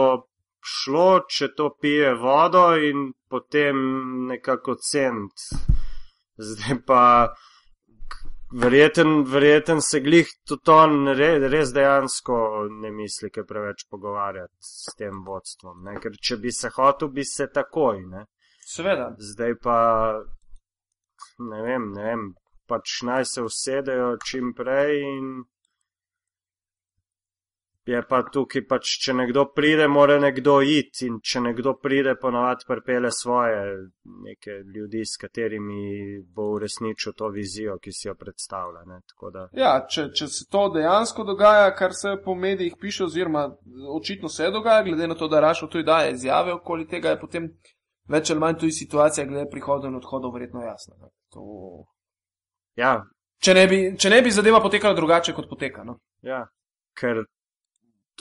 šlo, 0.62 1.24
če 1.28 1.52
to 1.56 1.70
pije 1.80 2.14
vodo 2.14 2.72
in 2.78 3.10
potem 3.28 3.78
nekako 4.30 4.76
cent. 4.80 5.46
Zdaj 6.38 6.78
pa 6.86 7.02
verjeten, 8.52 9.24
verjeten 9.24 9.80
se 9.82 10.00
glih 10.00 10.28
tudi 10.48 10.70
on 10.70 11.08
res, 11.18 11.46
res 11.52 11.72
dejansko 11.74 12.36
ne 12.82 12.92
misli, 12.94 13.30
kaj 13.30 13.46
preveč 13.48 13.86
pogovarjati 13.90 14.54
s 14.60 14.94
tem 14.98 15.24
vodstvom. 15.26 15.82
Ne? 15.86 15.98
Ker 16.02 16.16
če 16.16 16.38
bi 16.42 16.52
se 16.52 16.70
hotel, 16.76 17.12
bi 17.12 17.24
se 17.24 17.48
takoj. 17.52 18.04
Ne? 18.12 18.26
Seveda. 18.74 19.12
Zdaj 19.32 19.58
pa 19.62 19.78
ne 21.38 21.62
vem, 21.62 21.90
ne 21.96 22.04
vem, 22.10 22.28
pač 22.68 23.00
naj 23.06 23.26
se 23.28 23.42
usedejo 23.42 24.14
čim 24.26 24.52
prej 24.56 25.00
in 25.02 25.32
je 27.84 28.02
pa 28.08 28.20
tukaj, 28.22 28.62
pač, 28.68 28.90
če 29.02 29.14
nekdo 29.18 29.44
pride, 29.54 29.88
mora 29.90 30.18
nekdo 30.22 30.60
iti 30.62 31.08
in 31.08 31.18
če 31.24 31.40
nekdo 31.42 31.74
pride, 31.82 32.14
ponovadi 32.20 32.66
pripele 32.68 33.10
svoje 33.10 33.58
neke 34.22 34.60
ljudi, 34.74 35.02
s 35.06 35.18
katerimi 35.18 36.20
bo 36.22 36.52
uresničil 36.56 37.16
to 37.18 37.30
vizijo, 37.34 37.78
ki 37.82 37.92
si 37.92 38.06
jo 38.08 38.14
predstavlja. 38.18 38.84
Da... 39.34 39.46
Ja, 39.58 39.72
če, 39.88 40.08
če 40.14 40.28
se 40.30 40.46
to 40.50 40.68
dejansko 40.76 41.26
dogaja, 41.26 41.72
kar 41.74 41.96
se 41.98 42.14
po 42.24 42.36
medijih 42.38 42.78
piše, 42.80 43.04
oziroma 43.08 43.48
očitno 43.96 44.30
se 44.30 44.50
dogaja, 44.54 44.86
glede 44.86 45.10
na 45.10 45.18
to, 45.18 45.28
da 45.28 45.42
Rašo 45.42 45.66
tudi 45.66 45.88
daje 45.88 46.14
izjave 46.14 46.54
okoli 46.54 46.86
tega, 46.86 47.16
je 47.16 47.20
potem 47.20 47.50
več 48.12 48.30
ali 48.30 48.40
manj 48.40 48.60
tudi 48.62 48.78
situacija 48.78 49.26
glede 49.26 49.50
prihodov 49.50 49.90
in 49.90 49.98
odhodov 49.98 50.34
verjetno 50.38 50.62
jasna. 50.62 51.10
To... 51.34 51.82
Ja. 52.78 53.00
Če 53.42 53.54
ne, 53.58 53.66
bi, 53.66 53.84
če 53.98 54.10
ne 54.12 54.22
bi 54.22 54.30
zadeva 54.30 54.62
potekala 54.62 54.94
drugače, 54.94 55.34
kot 55.34 55.48
poteka. 55.50 55.82
No? 55.82 55.96
Ja, 56.22 56.44
ker 56.94 57.24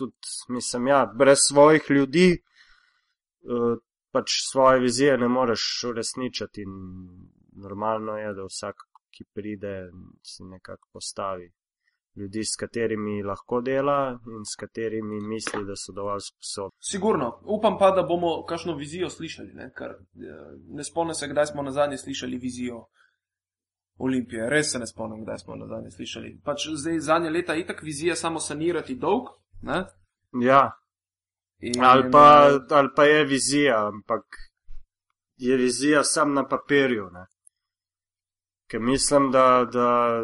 tudi, 0.02 0.34
mislim, 0.50 0.88
ja, 0.88 1.06
brez 1.18 1.46
svojih 1.48 1.90
ljudi, 1.90 2.28
uh, 2.36 3.78
pač 4.12 4.38
svoje 4.52 4.80
vizije 4.84 5.18
ne 5.18 5.28
moreš 5.28 5.66
uresničiti. 5.90 6.66
In 6.68 6.76
normalno 7.64 8.18
je, 8.18 8.34
da 8.34 8.46
vsak, 8.50 8.86
ki 9.12 9.28
pride, 9.34 9.76
si 10.26 10.44
nekako 10.44 10.90
postavi 10.94 11.52
ljudi, 12.16 12.44
s 12.44 12.56
katerimi 12.60 13.24
lahko 13.24 13.62
dela 13.62 14.20
in 14.36 14.46
s 14.46 14.56
katerimi 14.60 15.22
misli, 15.22 15.66
da 15.66 15.76
so 15.76 15.94
dovolj 15.96 16.24
sposobni. 16.28 16.78
Sigurno, 16.92 17.32
upam 17.46 17.78
pa, 17.80 17.92
da 17.92 18.04
bomo 18.04 18.44
kakšno 18.46 18.76
vizijo 18.76 19.10
slišali. 19.10 19.54
Ne, 19.54 19.72
Kar, 19.76 19.90
eh, 19.92 20.58
ne 20.68 20.84
spomnim 20.84 21.16
se, 21.16 21.28
kdaj 21.28 21.46
smo 21.46 21.64
na 21.64 21.72
zadnje 21.72 21.98
slišali 21.98 22.38
vizijo. 22.38 22.86
Olimpije, 23.98 24.50
res 24.50 24.72
se 24.72 24.80
ne 24.80 24.88
spomnim, 24.88 25.24
kdaj 25.24 25.38
smo 25.38 25.56
na 25.56 25.68
zadnje 25.68 25.92
slišali. 25.92 26.40
Pač 26.44 26.68
zdaj 26.76 27.00
zadnje 27.00 27.30
leta 27.30 27.56
itak 27.56 27.84
vizija 27.84 28.16
samo 28.16 28.40
sanirati 28.40 28.96
dolg, 28.96 29.30
Ne? 29.62 29.84
Ja. 30.42 30.72
In, 31.60 31.84
ali, 31.84 32.12
pa, 32.12 32.50
ali 32.70 32.90
pa 32.96 33.04
je 33.04 33.26
vizija, 33.26 33.88
ampak 33.88 34.24
je 35.38 35.58
vizija 35.58 36.04
sam 36.04 36.34
na 36.34 36.48
papirju. 36.48 37.10
Ker 38.68 38.80
mislim, 38.80 39.32
da, 39.32 39.68
da, 39.74 40.22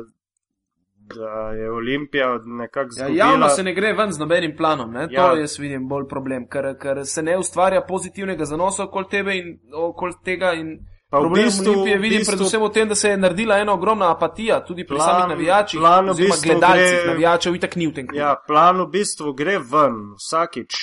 da 1.16 1.50
je 1.50 1.72
Olimpija 1.72 2.40
nekako 2.46 2.90
zelo. 2.90 3.10
Ja, 3.10 3.16
javno 3.16 3.50
se 3.50 3.64
ne 3.64 3.74
gre 3.74 3.94
ven 3.94 4.12
z 4.12 4.20
nobenim 4.20 4.58
planom, 4.58 4.96
ja. 4.96 5.08
to 5.08 5.36
jaz 5.38 5.60
vidim 5.60 5.88
bolj 5.88 6.08
problem, 6.08 6.48
ker, 6.50 6.74
ker 6.80 7.06
se 7.06 7.24
ne 7.24 7.38
ustvarja 7.38 7.86
pozitivnega 7.88 8.46
zanosa 8.46 8.84
okoli 8.84 9.10
tebe 9.12 9.38
in 9.38 9.60
okoli 9.74 10.14
tega. 10.24 10.54
In... 10.54 10.80
Pa 11.10 11.20
Problem 11.20 11.44
v 11.44 11.46
bistvu, 11.46 11.72
Olimpije 11.72 11.98
vidim 11.98 12.20
bistvu, 12.20 12.36
predvsem 12.36 12.64
v 12.64 12.70
tem, 12.76 12.88
da 12.90 12.96
se 12.96 13.10
je 13.10 13.18
naredila 13.18 13.58
ena 13.64 13.74
ogromna 13.74 14.12
apatija, 14.12 14.60
tudi 14.66 14.84
pri 14.84 14.98
plan, 14.98 15.08
samih 15.08 15.38
navijačih, 15.38 15.80
plan 15.80 16.10
v 16.10 16.16
bistvu 16.18 16.50
gledalcih 16.50 16.98
gre, 16.98 17.08
navijačev, 17.08 17.56
itak 17.56 17.76
ni 17.76 17.88
v 17.88 17.94
tem 17.96 18.08
klubu. 18.08 18.20
Ja, 18.20 18.36
plan 18.48 18.82
v 18.82 18.88
bistvu 18.92 19.34
gre 19.34 19.56
ven 19.58 20.02
vsakič. 20.20 20.82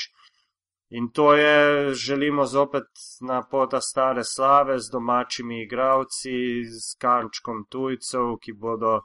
In 0.97 1.11
to 1.13 1.35
je, 1.35 1.95
želimo 1.95 2.47
zopet 2.47 2.89
na 3.21 3.43
pota 3.51 3.81
stare 3.81 4.25
slave 4.25 4.79
z 4.79 4.91
domačimi 4.93 5.63
igravci, 5.63 6.65
z 6.73 6.97
kančkom 7.01 7.67
tujcev, 7.69 8.39
ki 8.41 8.53
bodo 8.53 9.01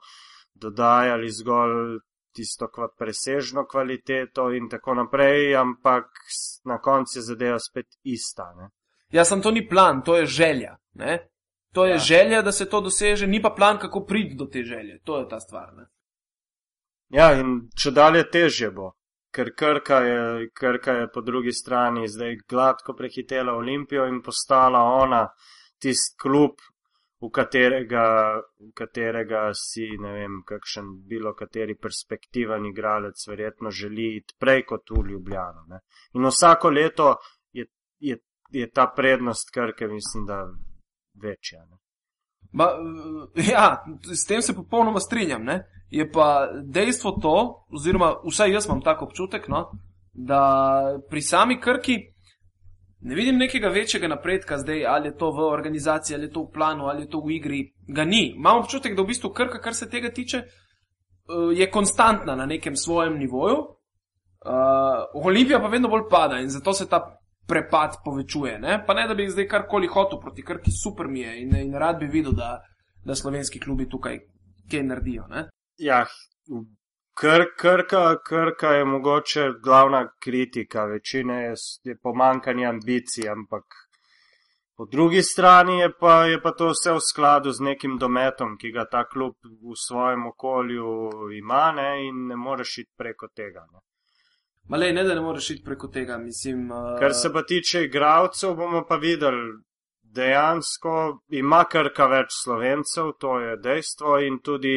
dodajali 0.54 1.32
zgolj 1.32 2.00
tisto 2.32 2.68
kva, 2.72 2.88
presežno 2.98 3.66
kvaliteto 3.68 4.52
in 4.56 4.70
tako 4.70 4.94
naprej, 4.94 5.56
ampak 5.56 6.06
na 6.64 6.80
koncu 6.80 7.20
je 7.20 7.24
zadeva 7.24 7.60
spet 7.60 7.98
ista. 8.04 8.54
Ne? 8.56 8.70
Jaz 9.12 9.30
sem 9.30 9.42
to 9.42 9.52
ni 9.52 9.68
plan, 9.68 10.04
to 10.06 10.18
je 10.18 10.26
želja. 10.26 10.78
Ne? 10.94 11.20
To 11.74 11.86
je 11.86 11.92
ja. 11.92 11.98
želja, 11.98 12.42
da 12.42 12.52
se 12.52 12.70
to 12.70 12.82
doseže, 12.82 13.28
ni 13.28 13.42
pa 13.42 13.50
plan, 13.50 13.80
kako 13.80 14.06
priti 14.06 14.36
do 14.36 14.46
te 14.46 14.64
želje. 14.64 15.00
To 15.04 15.20
je 15.20 15.28
ta 15.30 15.40
stvar. 15.40 15.74
Ne? 15.78 15.86
Ja, 17.10 17.34
in 17.34 17.70
če 17.78 17.92
dalje 17.92 18.24
težje 18.30 18.72
bo, 18.72 18.92
ker 19.34 19.54
Krka 19.58 20.00
je, 20.06 20.50
Krka 20.54 20.94
je 20.94 21.08
po 21.14 21.22
drugi 21.22 21.52
strani 21.52 22.08
zdaj 22.08 22.38
gladko 22.50 22.94
prehitela 22.94 23.54
Olimpijo 23.54 24.06
in 24.06 24.22
postala 24.22 24.84
ona 25.02 25.28
tisti 25.82 26.18
klub, 26.22 26.62
v 27.20 27.30
katerega, 27.30 28.40
v 28.60 28.72
katerega 28.72 29.50
si, 29.54 29.90
ne 30.00 30.14
vem, 30.16 30.40
kakšen 30.48 30.92
bilo 31.08 31.34
kateri 31.36 31.76
perspektivan 31.76 32.66
igralec 32.70 33.20
verjetno 33.28 33.72
želi 33.72 34.16
iti 34.22 34.38
prej 34.40 34.64
kot 34.66 34.94
v 34.96 35.04
Ljubljano. 35.12 35.66
Ne? 35.68 35.82
In 36.16 36.28
vsako 36.30 36.72
leto 36.72 37.10
je, 37.52 37.66
je, 38.00 38.18
je 38.50 38.70
ta 38.72 38.94
prednost 38.96 39.50
Krke, 39.54 39.88
mislim, 39.88 40.26
da 40.26 40.48
večja. 41.22 41.66
Ma, 42.52 42.68
ja, 43.52 43.86
s 44.14 44.26
tem 44.26 44.42
se 44.42 44.56
popolnoma 44.56 45.00
strinjam. 45.00 45.44
Ne? 45.44 45.64
Je 45.90 46.12
pa 46.12 46.50
dejstvo 46.64 47.12
to, 47.12 47.66
oziroma 47.76 48.16
vsaj 48.26 48.52
jaz 48.52 48.66
imam 48.66 48.82
tako 48.82 49.06
občutek, 49.06 49.48
no, 49.48 49.72
da 50.14 50.42
pri 51.10 51.22
sami 51.22 51.62
krki 51.62 51.98
ne 53.02 53.16
vidim 53.16 53.38
nekega 53.38 53.68
večjega 53.68 54.08
napredka, 54.08 54.58
zdaj, 54.58 54.86
ali 54.86 55.08
je 55.08 55.18
to 55.18 55.32
v 55.32 55.40
organizaciji, 55.40 56.16
ali 56.16 56.26
je 56.26 56.32
to 56.32 56.42
v 56.44 56.52
planu, 56.54 56.86
ali 56.86 57.02
je 57.02 57.10
to 57.10 57.22
v 57.22 57.32
igri. 57.32 57.74
Ga 57.88 58.04
ni. 58.04 58.34
Imam 58.36 58.60
občutek, 58.60 58.96
da 58.96 59.02
v 59.02 59.14
bistvu 59.14 59.30
krka, 59.30 59.62
kar 59.62 59.74
se 59.74 59.90
tega 59.90 60.12
tiče, 60.12 60.38
eh, 60.38 61.54
je 61.56 61.72
konstantna 61.72 62.36
na 62.36 62.46
nekem 62.46 62.76
svojem 62.76 63.18
nivoju. 63.18 63.58
Uh, 64.40 65.26
Olimpija 65.26 65.60
pa 65.60 65.68
vedno 65.68 65.90
bolj 65.90 66.06
pada 66.10 66.38
in 66.40 66.50
zato 66.50 66.74
se 66.74 66.86
ta 66.90 67.19
prepad 67.50 68.00
povečuje. 68.06 68.60
Ne? 68.60 68.80
Pa 68.88 68.94
ne, 68.94 69.08
da 69.08 69.16
bi 69.18 69.30
zdaj 69.30 69.48
karkoli 69.48 69.88
hotel 69.88 70.22
proti 70.22 70.46
krki, 70.46 70.72
super 70.72 71.08
mi 71.08 71.24
je 71.26 71.42
in, 71.42 71.56
in 71.56 71.74
rad 71.74 72.00
bi 72.00 72.08
videl, 72.08 72.36
da, 72.38 72.60
da 73.06 73.16
slovenski 73.16 73.60
klubi 73.60 73.90
tukaj 73.90 74.20
kaj 74.72 74.84
naredijo. 74.84 75.28
Ne? 75.28 75.50
Ja, 75.78 76.06
kr, 77.20 77.46
krka, 77.58 78.16
krka 78.28 78.74
je 78.78 78.86
mogoče 78.86 79.50
glavna 79.64 80.08
kritika, 80.20 80.86
večine 80.86 81.44
je, 81.44 81.54
je 81.84 81.98
pomankanje 82.04 82.66
ambicij, 82.66 83.30
ampak. 83.30 83.64
Po 84.78 84.86
drugi 84.86 85.22
strani 85.22 85.80
je 85.80 85.90
pa, 86.00 86.14
je 86.26 86.42
pa 86.42 86.52
to 86.52 86.70
vse 86.72 86.94
v 86.96 87.00
skladu 87.04 87.52
z 87.52 87.66
nekim 87.68 87.98
dometom, 88.00 88.54
ki 88.58 88.72
ga 88.72 88.86
ta 88.88 89.02
klub 89.04 89.36
v 89.44 89.76
svojem 89.76 90.28
okolju 90.28 90.86
ima 91.36 91.72
ne, 91.76 91.90
in 92.08 92.22
ne 92.28 92.36
moreš 92.36 92.78
iti 92.78 92.94
preko 92.98 93.28
tega. 93.36 93.66
Ne. 93.74 93.89
Malej, 94.70 94.94
ne 94.94 95.04
da 95.04 95.16
ne 95.16 95.22
moreš 95.22 95.50
iti 95.50 95.64
preko 95.66 95.88
tega, 95.88 96.18
mislim. 96.18 96.72
Uh... 96.72 97.00
Kar 97.00 97.14
se 97.14 97.34
pa 97.34 97.42
tiče 97.44 97.84
igralcev, 97.84 98.54
bomo 98.56 98.84
pa 98.90 98.96
videli, 98.96 99.48
dejansko 100.02 101.22
ima 101.42 101.64
krka 101.72 102.06
več 102.08 102.36
slovencev, 102.44 103.16
to 103.20 103.40
je 103.40 103.56
dejstvo, 103.64 104.20
in 104.28 104.38
tudi, 104.46 104.76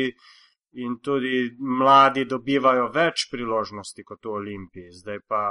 in 0.84 0.96
tudi 1.04 1.42
mladi 1.82 2.24
dobivajo 2.24 2.88
več 2.94 3.26
priložnosti 3.32 4.04
kot 4.04 4.24
v 4.24 4.32
Olimpiji. 4.38 4.94
Zdaj 5.02 5.20
pa, 5.28 5.42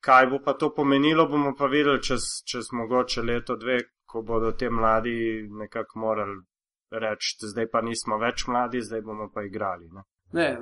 kaj 0.00 0.30
bo 0.32 0.40
pa 0.46 0.56
to 0.56 0.72
pomenilo, 0.72 1.28
bomo 1.28 1.52
pa 1.58 1.68
videli 1.68 2.00
čez, 2.00 2.30
čez 2.48 2.72
mogoče 2.72 3.22
leto, 3.22 3.58
dve, 3.60 3.82
ko 4.08 4.22
bodo 4.22 4.52
te 4.56 4.70
mladi 4.70 5.44
nekako 5.60 6.00
morali 6.00 6.40
reči, 6.90 7.36
zdaj 7.52 7.68
pa 7.68 7.84
nismo 7.84 8.16
več 8.16 8.46
mladi, 8.48 8.80
zdaj 8.80 9.04
bomo 9.04 9.28
pa 9.28 9.44
igrali. 9.44 9.92
Ne? 9.92 10.08
Ne, 10.32 10.58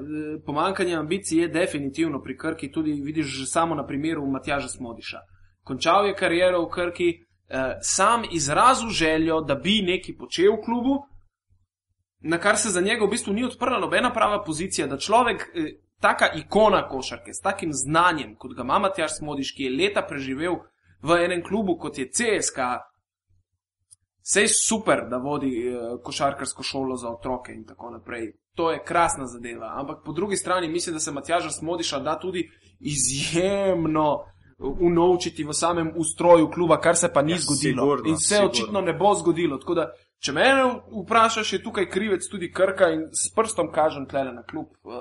pomankanje 0.46 0.94
ambicij 0.94 1.38
je 1.38 1.48
definitivno 1.48 2.22
pri 2.22 2.36
Krki, 2.38 2.72
tudi 2.72 2.92
vidiš 2.92 3.26
že 3.26 3.46
samo 3.46 3.74
na 3.74 3.86
primeru 3.86 4.26
Matjaža 4.26 4.68
Smodiša. 4.68 5.18
Končal 5.64 6.06
je 6.06 6.14
kariero 6.14 6.64
v 6.64 6.70
Krki, 6.70 7.08
eh, 7.08 7.78
sam 7.80 8.22
izrazil 8.30 8.88
željo, 8.88 9.40
da 9.40 9.54
bi 9.54 9.82
nekaj 9.82 10.16
počel 10.18 10.52
v 10.52 10.64
klubu, 10.64 10.98
na 12.20 12.38
kar 12.38 12.58
se 12.58 12.68
za 12.68 12.80
njega 12.80 13.04
v 13.04 13.10
bistvu 13.10 13.32
ni 13.32 13.44
odprla 13.44 13.78
nobena 13.78 14.12
prava 14.12 14.44
pozicija, 14.44 14.86
da 14.86 14.98
človek, 14.98 15.42
eh, 15.54 15.72
taka 16.00 16.32
ikona 16.34 16.88
košarke, 16.88 17.32
s 17.32 17.40
takim 17.40 17.70
znanjem, 17.72 18.36
kot 18.36 18.54
ga 18.56 18.62
ima 18.62 18.78
Matjaž 18.78 19.10
Smodiš, 19.18 19.54
ki 19.56 19.62
je 19.62 19.76
leta 19.76 20.02
preživel 20.02 20.56
v 21.02 21.24
enem 21.24 21.42
klubu, 21.42 21.78
kot 21.78 21.98
je 21.98 22.10
CSK, 22.10 22.58
Sej 24.22 24.48
super, 24.48 25.06
da 25.10 25.16
vodi 25.16 25.50
uh, 25.68 26.00
košarkarsko 26.02 26.62
šolo 26.62 26.96
za 26.96 27.08
otroke 27.08 27.52
in 27.52 27.64
tako 27.64 27.90
naprej. 27.90 28.32
To 28.54 28.70
je 28.70 28.84
krasna 28.84 29.26
zadeva. 29.26 29.72
Ampak 29.74 30.04
po 30.04 30.12
drugi 30.12 30.36
strani 30.36 30.68
mislim, 30.68 30.92
da 30.92 31.00
se 31.00 31.12
Matjaža 31.12 31.50
Smodiša 31.50 31.98
da 31.98 32.18
tudi 32.18 32.50
izjemno 32.80 34.24
unovčiti 34.58 35.44
v 35.44 35.52
samem 35.52 35.92
ustroju 35.96 36.50
kluba, 36.50 36.80
kar 36.80 36.96
se 36.96 37.12
pa 37.12 37.22
ni 37.22 37.32
Ja, 37.32 37.38
zgodilo. 37.38 37.82
sigurno, 37.82 38.08
in 38.08 38.16
se 38.16 38.24
sigurno. 38.26 38.50
očitno 38.50 38.80
ne 38.80 38.92
bo 38.92 39.14
zgodilo. 39.14 39.58
Tako 39.58 39.74
da, 39.74 39.92
če 40.18 40.32
me 40.32 40.44
vprašaš, 41.04 41.52
je 41.52 41.62
tukaj 41.62 41.88
krivec 41.88 42.28
tudi 42.28 42.52
Krka 42.52 42.88
in 42.88 43.00
s 43.12 43.34
prstom 43.34 43.72
kažem 43.72 44.06
tlele 44.06 44.32
na 44.32 44.42
klub. 44.42 44.66
Uh, 44.84 44.92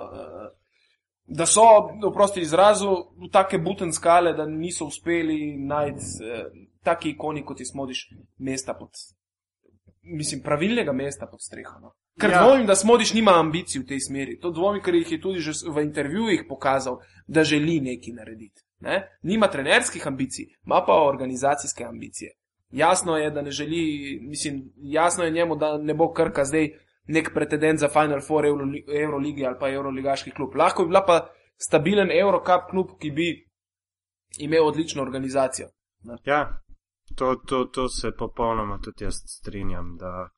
da 1.34 1.46
so, 1.46 1.62
oprosti 2.04 2.42
izrazu, 2.42 2.90
v 3.16 3.30
take 3.32 3.58
buten 3.58 3.94
skale, 3.94 4.34
da 4.34 4.46
niso 4.46 4.86
uspeli 4.86 5.56
najti 5.58 6.06
eh, 6.24 6.46
taki 6.84 7.10
ikoni, 7.10 7.46
kot 7.46 7.58
ti 7.58 7.66
smodiš, 7.66 8.10
mesta 8.38 8.74
pod. 8.74 8.90
Mislim, 10.02 10.42
pravilnega 10.44 10.92
mesta 10.92 11.28
pod 11.32 11.42
streho. 11.42 11.80
No. 11.80 11.94
Ker 12.20 12.30
ja. 12.30 12.44
dvomim, 12.44 12.66
da 12.68 12.76
smodiš 12.76 13.14
nima 13.14 13.38
ambicij 13.40 13.82
v 13.82 13.88
tej 13.88 14.00
smeri. 14.00 14.40
To 14.40 14.52
dvomim, 14.52 14.82
ker 14.84 14.96
jih 14.96 15.12
je 15.12 15.22
tudi 15.22 15.40
že 15.40 15.54
v 15.70 15.86
intervjujih 15.86 16.44
pokazal, 16.50 17.00
da 17.28 17.44
želi 17.44 17.80
nekaj 17.80 18.14
narediti. 18.14 18.66
Ne? 18.82 19.08
Nima 19.24 19.48
trenerskih 19.48 20.08
ambicij, 20.08 20.50
ima 20.66 20.84
pa 20.88 21.00
organizacijske 21.08 21.86
ambicije. 21.86 22.36
Jasno 22.72 23.18
je, 23.18 23.32
da 23.32 23.42
ne 23.42 23.52
želi, 23.52 24.20
mislim, 24.22 24.72
jasno 24.76 25.24
je 25.24 25.32
njemu, 25.32 25.56
da 25.56 25.78
ne 25.78 25.94
bo 25.94 26.12
krka 26.14 26.46
zdaj 26.46 26.72
nek 27.08 27.34
pretendent 27.34 27.80
za 27.80 27.90
Final 27.90 28.22
Four 28.22 28.46
Euroli- 28.46 28.84
Euroligi 29.02 29.46
ali 29.46 29.60
pa 29.60 29.70
Euroligaški 29.70 30.32
klub. 30.32 30.56
Lahko 30.56 30.84
bi 30.84 30.88
bila 30.88 31.06
pa 31.06 31.28
stabilen 31.58 32.12
Eurocup 32.12 32.70
klub, 32.70 32.98
ki 33.00 33.12
bi 33.12 33.30
imel 34.40 34.68
odlično 34.68 35.02
organizacijo. 35.02 35.68
Ja, 36.26 36.62
to, 37.16 37.36
to, 37.36 37.66
to 37.66 37.90
se 37.90 38.12
popolnoma 38.18 38.80
tudi 38.84 39.04
jaz 39.04 39.16
strinjam, 39.28 39.98
da, 39.98 40.30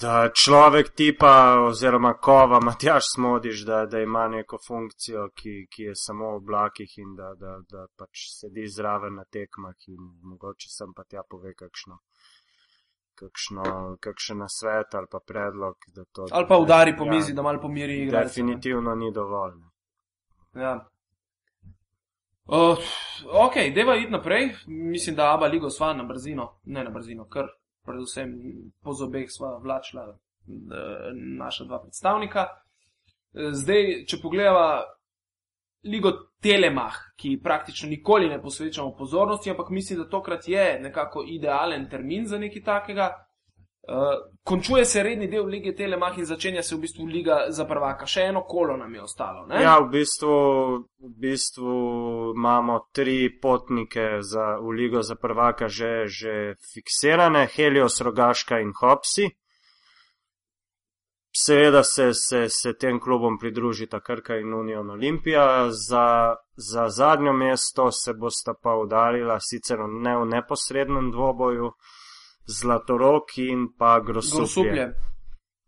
da 0.00 0.30
človek 0.34 0.94
tipa 0.96 1.60
oziroma 1.68 2.14
kova 2.14 2.60
Matjaš 2.60 3.04
smodiš, 3.14 3.64
da, 3.66 3.86
da 3.86 4.00
ima 4.00 4.28
neko 4.28 4.58
funkcijo, 4.66 5.28
ki, 5.34 5.66
ki 5.76 5.82
je 5.82 5.94
samo 5.94 6.30
v 6.32 6.36
oblakih 6.36 6.98
in 6.98 7.14
da, 7.16 7.34
da, 7.38 7.58
da 7.70 7.86
pač 7.98 8.26
sedi 8.40 8.66
zraven 8.68 9.14
na 9.14 9.24
tekmah 9.24 9.76
in 9.88 10.10
mogoče 10.30 10.70
sem 10.70 10.94
pa 10.96 11.04
tja 11.04 11.22
pove 11.30 11.54
kakšno. 11.54 12.00
Kakšno, 13.14 13.96
kakšen 14.00 14.38
nasvet 14.38 14.94
ali 14.94 15.06
pa 15.10 15.18
predlog, 15.26 15.76
da 15.94 16.04
to. 16.04 16.26
Ali 16.30 16.46
pa 16.48 16.58
udari 16.58 16.96
po 16.96 17.04
ja, 17.04 17.10
mizi, 17.10 17.34
da 17.34 17.42
malo 17.42 17.60
pomiri 17.60 18.02
igralce. 18.02 18.42
ne. 18.42 18.46
Definitivno 18.46 18.94
ni 18.94 19.12
dovolj. 19.12 19.52
ne. 19.54 20.62
Ja. 20.62 20.88
Uh, 22.46 22.78
ok, 23.46 23.54
deva 23.74 23.96
iti 23.96 24.12
naprej. 24.12 24.50
Mislim, 24.66 25.16
da 25.16 25.34
Abba 25.34 25.46
Ligo 25.46 25.70
sva 25.70 25.92
na 25.94 26.04
brzino, 26.04 26.60
ne 26.64 26.84
na 26.84 26.90
brzino, 26.90 27.24
ker 27.28 27.46
predvsem 27.84 28.34
po 28.82 28.92
zobeh 28.92 29.30
sva 29.30 29.58
vlačila 29.58 30.04
eh, 30.08 31.12
naša 31.38 31.64
dva 31.64 31.80
predstavnika. 31.82 32.46
Eh, 33.34 33.50
Zdaj, 33.52 34.04
če 34.08 34.20
pogledava 34.22 34.84
Ligo 35.84 36.12
Telemah, 36.42 36.94
ki 37.16 37.40
praktično 37.42 37.88
nikoli 37.88 38.28
ne 38.28 38.40
posvečamo 38.42 38.94
pozornosti, 38.96 39.50
ampak 39.50 39.70
mislim, 39.70 39.98
da 39.98 40.08
tokrat 40.08 40.48
je 40.48 40.80
nekako 40.80 41.24
idealen 41.26 41.88
termin 41.90 42.26
za 42.26 42.38
nekaj 42.38 42.62
takega. 42.62 43.12
Uh, 43.88 43.96
končuje 44.42 44.84
se 44.84 45.02
redni 45.02 45.26
del 45.28 45.44
lige 45.44 45.74
Telemah 45.76 46.18
in 46.18 46.24
začenja 46.24 46.62
se 46.62 46.76
v 46.76 46.78
bistvu 46.80 47.04
liga 47.06 47.36
za 47.48 47.66
prvaka. 47.68 48.06
Še 48.08 48.22
eno 48.30 48.40
kolo 48.48 48.78
nam 48.80 48.94
je 48.94 49.02
ostalo. 49.02 49.44
Ne? 49.46 49.60
Ja, 49.60 49.74
v 49.84 49.90
bistvu, 49.92 50.36
v 51.04 51.10
bistvu 51.20 51.74
imamo 52.32 52.78
tri 52.96 53.28
potnike 53.40 54.22
za, 54.24 54.54
v 54.56 54.72
ligo 54.72 55.02
za 55.02 55.18
prvaka 55.20 55.68
že, 55.68 56.08
že 56.08 56.56
fiksirane, 56.72 57.44
Helios, 57.56 58.00
Rogaška 58.00 58.60
in 58.64 58.72
Hopsi. 58.80 59.28
Seveda 61.36 61.82
se, 61.82 62.14
se, 62.14 62.46
se 62.48 62.72
tem 62.78 63.00
klubom 63.00 63.38
pridružita 63.38 64.00
Krka 64.00 64.36
in 64.36 64.54
Union 64.54 64.90
Olimpija. 64.90 65.70
Za, 65.70 66.36
za 66.56 66.88
zadnjo 66.88 67.32
mesto 67.32 67.92
se 67.92 68.14
bosta 68.14 68.54
pa 68.62 68.74
udarila 68.74 69.40
sicer 69.40 69.78
ne 69.88 70.16
v 70.16 70.24
neposrednem 70.24 71.10
dvoboju, 71.10 71.72
Zlatorok 72.46 73.38
in 73.38 73.66
pa 73.78 74.00
Grosuplje. 74.00 74.38
Grosuplje. 74.38 74.94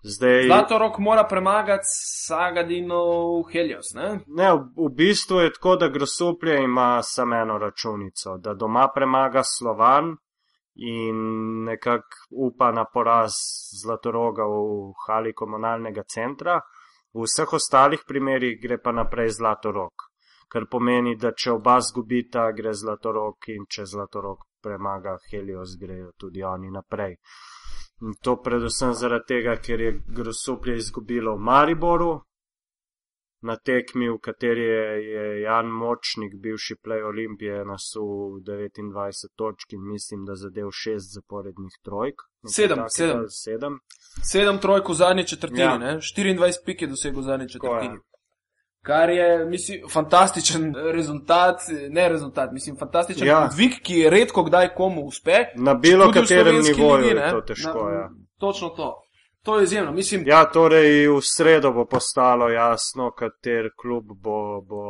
Zdaj, 0.03 0.47
Zlatorok 0.47 0.99
mora 0.99 1.25
premagati 1.25 1.89
Sagadinov 2.27 3.43
Helios. 3.53 3.91
Ne? 3.95 4.21
Ne, 4.27 4.53
v, 4.53 4.87
v 4.87 4.91
bistvu 4.95 5.41
je 5.41 5.53
tako, 5.53 5.77
da 5.77 5.89
Grosuplje 5.89 6.63
ima 6.63 7.03
samo 7.03 7.37
eno 7.37 7.59
računico, 7.59 8.37
da 8.39 8.55
doma 8.55 8.89
premaga 8.95 9.43
Slovan 9.43 10.17
in 10.77 11.65
nekako 11.65 12.27
upa 12.31 12.73
na 12.73 12.85
poraz 12.85 13.33
Zlatoroga 13.83 14.45
v 14.45 14.93
hali 15.07 15.33
komunalnega 15.33 16.03
centra. 16.03 16.61
V 17.15 17.25
vseh 17.25 17.53
ostalih 17.53 18.03
primerjih 18.07 18.61
gre 18.61 18.79
pa 18.79 18.93
naprej 18.93 19.31
Zlatorog, 19.39 19.93
kar 20.53 20.67
pomeni, 20.71 21.17
da 21.17 21.33
če 21.33 21.55
oba 21.57 21.79
zgubita, 21.81 22.51
gre 22.53 22.75
Zlatorog 22.75 23.49
in 23.49 23.65
če 23.65 23.87
Zlatorog 23.87 24.45
premaga 24.61 25.17
Helios, 25.31 25.79
grejo 25.81 26.13
tudi 26.19 26.43
oni 26.43 26.71
naprej. 26.71 27.17
In 28.03 28.19
to 28.21 28.37
predvsem 28.45 28.93
zaradi 28.93 29.25
tega, 29.33 29.57
ker 29.57 29.81
je 29.81 29.93
Grosuplje 30.13 30.77
izgubilo 30.77 31.37
v 31.37 31.45
Mariboru, 31.49 32.11
na 33.43 33.57
tekmi, 33.57 34.09
v 34.11 34.19
kateri 34.19 34.63
je, 34.63 34.85
je 35.05 35.41
Jan 35.41 35.67
Močnik, 35.67 36.33
bivši 36.35 36.75
play 36.77 37.03
Olimpije, 37.05 37.65
nasul 37.65 38.41
29 38.41 39.29
točk 39.37 39.73
in 39.73 39.81
mislim, 39.85 40.25
da 40.25 40.35
zadev 40.35 40.67
6 40.67 40.99
zaporednih 41.15 41.73
trojk. 41.85 42.15
Sedem, 42.47 42.77
takega, 42.77 42.89
sedem. 42.89 43.25
sedem. 43.29 43.79
Sedem 44.23 44.59
trojk 44.59 44.89
v 44.89 44.95
zadnji 44.95 45.25
četrtini, 45.27 45.61
Ja. 45.61 45.73
ja. 45.73 45.99
24 45.99 46.65
pik 46.65 46.83
je 46.83 46.89
dosegel 46.89 47.21
v 47.21 47.25
zadnji 47.25 47.49
Tako 47.49 47.69
četrtini. 47.69 47.99
Kar 48.83 49.11
je, 49.11 49.45
mislim, 49.45 49.89
fantastičen 49.91 50.75
rezultat, 50.93 51.61
ne 51.91 52.09
rezultat, 52.09 52.53
mislim, 52.53 52.77
fantastičen 52.77 53.27
Ja. 53.27 53.49
dvig, 53.55 53.73
ki 53.83 54.11
redko 54.11 54.45
kdaj 54.45 54.75
komu 54.75 55.03
uspe. 55.03 55.45
Na 55.57 55.75
bilo 55.75 56.13
katerem 56.13 56.55
nivoju 56.63 56.97
ligi, 56.97 57.09
je 57.09 57.15
ne. 57.15 57.31
to 57.31 57.41
težko. 57.41 57.85
Na, 57.85 57.95
Ja. 57.95 58.11
Točno 58.39 58.69
to. 58.69 59.03
To 59.47 59.59
je 59.59 59.65
izjemno. 59.65 59.93
Mislim, 59.93 60.25
ja, 60.27 60.41
torej 60.51 61.07
v 61.09 61.21
sredo 61.23 61.71
bo 61.73 61.85
postalo 61.87 62.49
jasno, 62.51 63.13
kater 63.15 63.69
klub 63.79 64.11
bo, 64.19 64.61
bo 64.67 64.83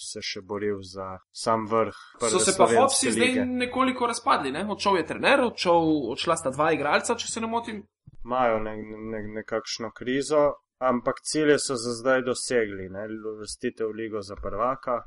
se 0.00 0.22
še 0.24 0.40
boril 0.40 0.78
za 0.80 1.18
sam 1.32 1.66
vrh. 1.68 1.98
so 2.30 2.40
se 2.40 2.54
pa 2.56 2.68
Hopsi 2.72 3.12
zdaj 3.12 3.44
nekoliko 3.44 4.08
razpadli. 4.08 4.52
Ne? 4.52 4.64
Odšel 4.72 4.96
je 4.96 5.06
trener, 5.12 5.44
odšel, 5.44 5.92
odšla 6.16 6.36
sta 6.40 6.54
dva 6.56 6.70
igralca, 6.72 7.18
če 7.20 7.28
se 7.28 7.44
ne 7.44 7.52
motim. 7.52 7.84
imajo 8.24 8.58
ne, 8.64 8.76
ne, 9.12 9.20
nekakšno 9.42 9.92
krizo, 9.92 10.56
ampak 10.80 11.20
cilje 11.20 11.58
so 11.58 11.76
za 11.76 11.92
zdaj 12.00 12.24
dosegli. 12.24 12.88
Ne? 12.88 13.04
Vrstitev 13.42 13.92
v 13.92 14.00
ligo 14.00 14.24
za 14.24 14.40
prvaka, 14.40 15.02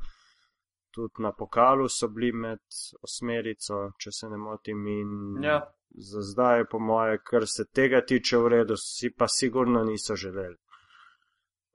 tudi 0.92 1.24
na 1.24 1.32
pokalu 1.32 1.90
so 1.90 2.08
bili 2.08 2.32
med 2.34 2.60
osmerico, 3.04 3.92
če 3.98 4.12
se 4.12 4.30
ne 4.30 4.38
motim. 4.38 4.88
In 4.88 5.44
Ja. 5.44 5.60
za 5.90 6.22
zdaj, 6.22 6.66
po 6.72 6.80
moje, 6.80 7.18
kar 7.24 7.48
se 7.48 7.66
tega 7.74 8.02
tiče, 8.02 8.38
v 8.38 8.48
redu, 8.48 8.76
si 8.78 9.10
pa 9.10 9.28
sigurno 9.28 9.84
niso 9.84 10.16
želeli 10.16 10.58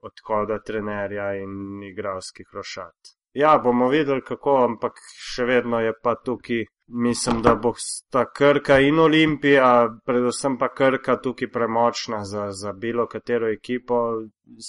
odhoda 0.05 0.59
trenerja 0.59 1.33
in 1.33 1.83
igralskih 1.83 2.47
rošat. 2.53 2.95
Ja, 3.33 3.57
bomo 3.63 3.87
videli 3.89 4.21
kako, 4.23 4.55
ampak 4.63 4.99
še 5.19 5.43
vedno 5.49 5.79
je 5.83 5.91
pa 6.03 6.13
tukaj, 6.15 6.61
mislim, 6.87 7.41
da 7.43 7.55
bo 7.59 7.73
sta 7.77 8.23
Krka 8.31 8.77
in 8.79 8.99
Olimpija, 8.99 9.71
predvsem 10.05 10.55
pa 10.57 10.69
Krka 10.71 11.17
tukaj 11.23 11.51
premočna 11.51 12.23
za, 12.25 12.45
za 12.51 12.71
bilo 12.73 13.07
katero 13.11 13.49
ekipo. 13.51 13.99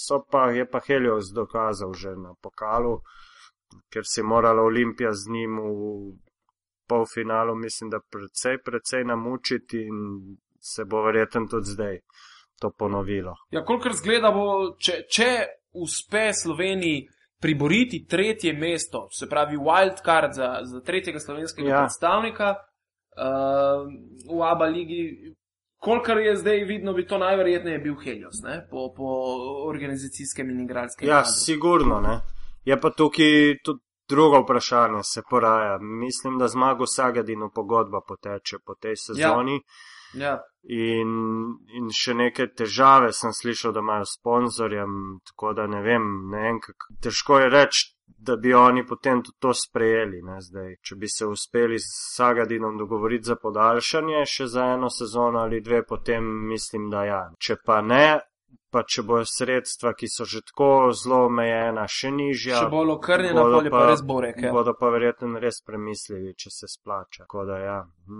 So 0.01 0.19
pa, 0.31 0.49
je 0.51 0.67
pa 0.67 0.81
Helios 0.87 1.31
dokazal 1.35 1.93
že 1.93 2.15
na 2.17 2.35
pokalu, 2.41 2.97
ker 3.93 4.03
se 4.05 4.21
je 4.21 4.25
morala 4.25 4.63
Olimpija 4.63 5.13
z 5.13 5.31
njim 5.31 5.59
v 5.59 6.17
polfinalu, 6.87 7.55
mislim, 7.55 7.89
da 7.89 7.99
precej, 8.11 8.57
precej 8.65 9.03
namučiti 9.03 9.77
in 9.77 9.97
se 10.59 10.85
bo 10.85 11.01
verjetno 11.01 11.47
tudi 11.47 11.65
zdaj 11.65 11.99
to 12.59 12.71
ponovilo. 12.77 13.35
Ja, 13.51 13.65
kolikor 13.65 13.93
zgleda, 13.93 14.31
bo, 14.31 14.75
če, 14.79 15.01
če 15.11 15.29
uspe 15.73 16.31
Sloveniji 16.33 17.07
priboriti 17.41 18.05
tretje 18.09 18.53
mesto, 18.53 19.07
se 19.11 19.27
pravi 19.29 19.57
wild 19.57 20.01
card 20.05 20.33
za, 20.33 20.59
za 20.63 20.81
tretjega 20.81 21.19
slovenskega 21.19 21.69
Ja. 21.69 21.81
predstavnika 21.85 22.55
uh, 22.55 23.83
v 24.37 24.41
ABA 24.43 24.65
ligi, 24.65 25.33
kolikor 25.77 26.17
je 26.17 26.35
zdaj 26.35 26.63
vidno, 26.63 26.93
bi 26.93 27.05
to 27.07 27.17
najverjetneje 27.17 27.79
bil 27.79 27.95
Helios, 28.03 28.41
ne? 28.43 28.63
po, 28.71 28.89
po 28.95 29.11
organizacijskem 29.69 30.49
in 30.49 30.63
igralskem. 30.65 31.07
Ja, 31.07 31.21
kadru. 31.21 31.35
sigurno 31.45 32.01
ne. 32.01 32.17
Je 32.67 32.75
pa 32.81 32.89
tukaj 32.91 33.59
tudi 33.63 33.83
drugo 34.09 34.41
vprašanje 34.41 35.03
se 35.03 35.21
poraja. 35.29 35.77
Mislim, 35.81 36.37
da 36.37 36.47
zmago 36.47 36.85
Sagadinu 36.85 37.51
pogodba 37.55 38.01
poteče 38.07 38.57
po 38.65 38.75
tej 38.75 38.95
sezoni. 38.95 39.61
Ja. 40.13 40.37
In, 40.63 41.11
in 41.77 41.89
še 41.91 42.13
neke 42.15 42.47
težave 42.55 43.11
sem 43.13 43.33
slišal, 43.35 43.73
da 43.75 43.83
imajo 43.83 44.07
sponzorjem, 44.07 44.93
tako 45.27 45.53
da 45.53 45.67
ne 45.67 45.81
vem, 45.83 46.07
ne 46.31 46.43
vem 46.47 46.59
kak, 46.63 46.87
težko 47.03 47.39
je 47.43 47.49
reči, 47.51 47.83
da 48.07 48.35
bi 48.35 48.53
oni 48.53 48.85
potem 48.87 49.21
tudi 49.23 49.37
to 49.39 49.53
sprejeli. 49.53 50.21
Ne, 50.23 50.39
zdaj, 50.41 50.77
če 50.81 50.95
bi 50.95 51.11
se 51.11 51.27
uspeli 51.27 51.79
s 51.79 51.91
Sagadinom 52.15 52.77
dogovoriti 52.79 53.27
za 53.27 53.35
podaljšanje 53.35 54.23
še 54.25 54.47
za 54.47 54.71
eno 54.77 54.89
sezono 54.89 55.43
ali 55.43 55.61
dve, 55.61 55.83
potem 55.85 56.31
mislim, 56.47 56.89
da 56.91 57.03
ja. 57.05 57.21
Če 57.39 57.59
pa 57.65 57.81
ne, 57.81 58.19
pa 58.77 58.83
če 58.85 59.01
bojo 59.09 59.25
sredstva, 59.25 59.95
ki 59.97 60.09
so 60.11 60.25
že 60.29 60.43
tako 60.45 60.91
zelo 60.93 61.23
omejena, 61.25 61.87
še 61.89 62.11
nižja. 62.13 62.59
Še 62.61 62.69
bolj 62.69 62.93
okrnjena, 62.97 63.41
bodo 63.41 63.57
bolj 63.57 63.69
pa 63.73 63.83
res 63.89 64.03
borek. 64.05 64.41
Ja. 64.45 64.51
Bodo 64.53 64.73
pa 64.77 64.91
verjetno 64.93 65.41
res 65.41 65.63
premislili, 65.65 66.35
če 66.37 66.53
se 66.53 66.69
splača. 66.69 67.25
Tako 67.25 67.45
da 67.49 67.57
ja, 67.63 67.77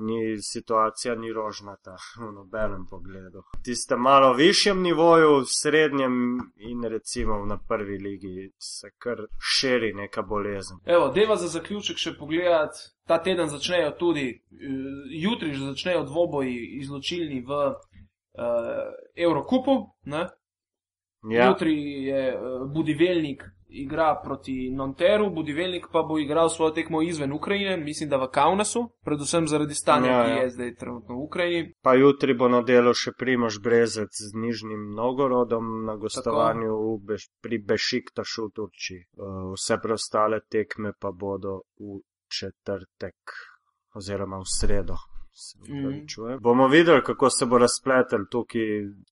ni, 0.07 0.21
situacija 0.41 1.13
ni 1.21 1.29
rožnata 1.35 1.93
v 2.17 2.31
nobenem 2.33 2.87
pogledu. 2.89 3.43
Tiste 3.65 3.99
malo 4.01 4.33
višjem 4.37 4.81
nivoju, 4.81 5.43
v 5.43 5.51
srednjem 5.51 6.15
in 6.71 6.87
recimo 6.89 7.37
na 7.45 7.59
prvi 7.69 7.99
ligi 8.01 8.49
se 8.57 8.89
kar 8.97 9.27
širi 9.37 9.93
neka 9.93 10.25
bolezen. 10.25 10.81
Evo, 10.85 11.11
deva 11.13 11.37
za 11.37 11.51
zaključek 11.53 12.01
še 12.01 12.15
pogledati. 12.17 12.89
Ta 13.07 13.21
teden 13.23 13.47
začnejo 13.47 13.93
tudi, 13.99 14.25
jutri 15.13 15.53
že 15.53 15.69
začnejo 15.69 16.01
dvoboji 16.09 16.57
izločilni 16.81 17.39
v 17.45 17.61
uh, 18.37 18.91
Evrokupu. 19.15 19.77
Ja. 21.23 21.47
Jutri 21.47 21.73
je 22.03 22.35
uh, 22.35 22.67
Budivelnik 22.73 23.43
igra 23.69 24.21
proti 24.23 24.71
Nonteru, 24.71 25.29
Budivelnik 25.29 25.87
pa 25.91 26.03
bo 26.03 26.19
igral 26.19 26.49
svojo 26.49 26.71
tekmo 26.71 27.01
izven 27.01 27.33
Ukrajine, 27.33 27.77
mislim, 27.77 28.09
da 28.09 28.17
v 28.17 28.29
Kaunasu, 28.31 28.89
predvsem 29.03 29.47
zaradi 29.47 29.75
stanja, 29.75 30.11
ja, 30.11 30.17
ja. 30.17 30.35
ki 30.35 30.43
je 30.43 30.49
zdaj 30.49 30.75
trenutno 30.75 31.15
v 31.15 31.23
Ukrajini. 31.23 31.73
Pa 31.81 31.93
jutri 31.93 32.33
bo 32.33 32.47
na 32.47 32.61
delu 32.61 32.93
še 32.93 33.11
Primož 33.17 33.59
Brezec 33.63 34.11
z 34.11 34.31
Nižnim 34.35 34.93
Nogorodom 34.95 35.85
na 35.85 35.95
gostovanju 35.95 36.97
Beš, 37.03 37.29
pri 37.41 37.59
Bešiktašu 37.59 38.47
v 38.47 38.53
Turčiji. 38.55 39.03
Uh, 39.17 39.51
vse 39.55 39.79
preostale 39.83 40.41
tekme 40.49 40.93
pa 40.99 41.11
bodo 41.11 41.61
v 41.79 41.99
četrtek 42.31 43.37
oziroma 43.95 44.39
v 44.39 44.47
sredo. 44.47 44.95
Mm. 45.67 46.39
Bomo 46.39 46.67
videli, 46.67 47.03
kako 47.03 47.29
se 47.29 47.45
bo 47.45 47.57
razpletel 47.57 48.25
tukaj 48.31 48.61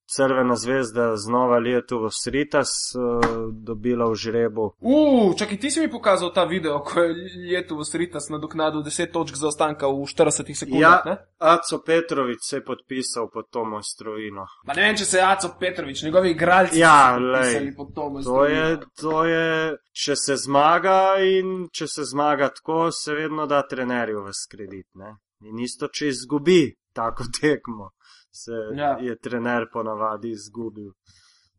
crvena 0.05 0.55
zvezda 0.55 1.15
znova 1.17 1.59
letu 1.59 1.99
v 1.99 2.09
Sritas, 2.11 2.69
uh, 2.95 3.53
dobila 3.53 4.09
v 4.09 4.15
žrebu. 4.15 4.65
Uf, 4.79 5.35
čakaj, 5.37 5.59
ti 5.59 5.71
si 5.71 5.79
mi 5.79 5.91
pokazal 5.91 6.33
ta 6.33 6.43
video, 6.43 6.79
ko 6.79 7.01
je 7.01 7.13
letu 7.51 7.77
v 7.77 7.85
Sritas 7.85 8.29
nadoknadil 8.29 8.83
10 8.83 9.11
točk 9.11 9.35
zaostanka 9.35 9.87
v 9.87 10.05
40 10.05 10.53
sekundah. 10.53 11.05
Ja, 11.05 11.17
Aco 11.39 11.81
Petrovič 11.85 12.39
se 12.41 12.57
je 12.57 12.65
podpisal 12.65 13.29
pod 13.33 13.49
to 13.49 13.65
moj 13.65 13.83
strojino. 13.83 14.45
Pa 14.65 14.73
ne 14.73 14.87
vem, 14.87 14.97
če 14.97 15.05
se 15.05 15.17
je 15.17 15.25
Aco 15.25 15.53
Petrovič, 15.59 16.03
njegovi 16.03 16.31
igralci. 16.31 16.79
Ja, 16.79 17.17
lej, 17.17 17.73
to, 17.75 18.09
to 18.23 18.45
je, 18.45 18.79
to 19.01 19.25
je, 19.25 19.77
če 19.93 20.15
se 20.15 20.37
zmaga 20.45 21.17
in 21.21 21.67
če 21.73 21.87
se 21.87 22.05
zmaga 22.05 22.49
tako, 22.49 22.89
se 22.91 23.13
vedno 23.13 23.45
da 23.49 23.61
trenerju 23.67 24.25
v 24.25 24.33
skredit, 24.33 24.89
ne? 24.95 25.17
In 25.49 25.59
isto, 25.59 25.87
če 25.87 26.09
izgubi 26.13 26.75
tako 26.93 27.27
tekmo, 27.41 27.91
se 28.31 28.51
ja. 28.75 28.97
je 29.01 29.17
trener 29.19 29.69
ponavadi 29.73 30.31
izgubil. 30.31 30.91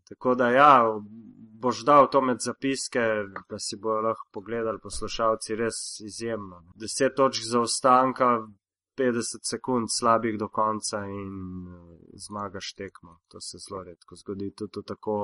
Tako 0.09 0.35
da, 0.39 0.51
ja, 0.55 0.73
boš 1.61 1.83
dal 1.85 2.09
to 2.11 2.21
med 2.23 2.39
zapiske, 2.41 3.03
da 3.51 3.59
si 3.59 3.79
bojo 3.83 4.05
lahko 4.07 4.29
pogledali 4.33 4.79
poslušalci 4.83 5.57
res 5.59 5.81
izjemno. 6.01 6.63
Deset 6.75 7.17
točk 7.17 7.43
za 7.43 7.61
ostanka, 7.61 8.29
50 8.97 9.51
sekund 9.51 9.91
slabih 9.99 10.39
do 10.39 10.49
konca 10.49 11.03
in 11.05 11.33
uh, 11.69 11.97
zmagaš 12.27 12.73
tekmo. 12.75 13.19
To 13.29 13.41
se 13.41 13.59
zelo 13.59 13.83
redko 13.85 14.17
zgodi 14.17 14.53
tudi 14.55 14.81
v 14.81 14.87
tako 14.93 15.17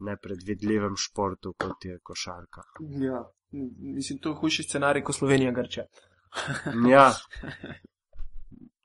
nepredvidljivem 0.00 0.96
športu, 0.96 1.54
kot 1.60 1.84
je 1.84 1.98
košarka. 2.02 2.62
Ja, 3.04 3.22
mislim, 3.94 4.18
to 4.18 4.32
je 4.32 4.40
hujši 4.40 4.62
scenarij, 4.62 5.04
kot 5.04 5.16
Slovenija 5.16 5.52
Grče 5.52 5.86
ja. 6.94 7.12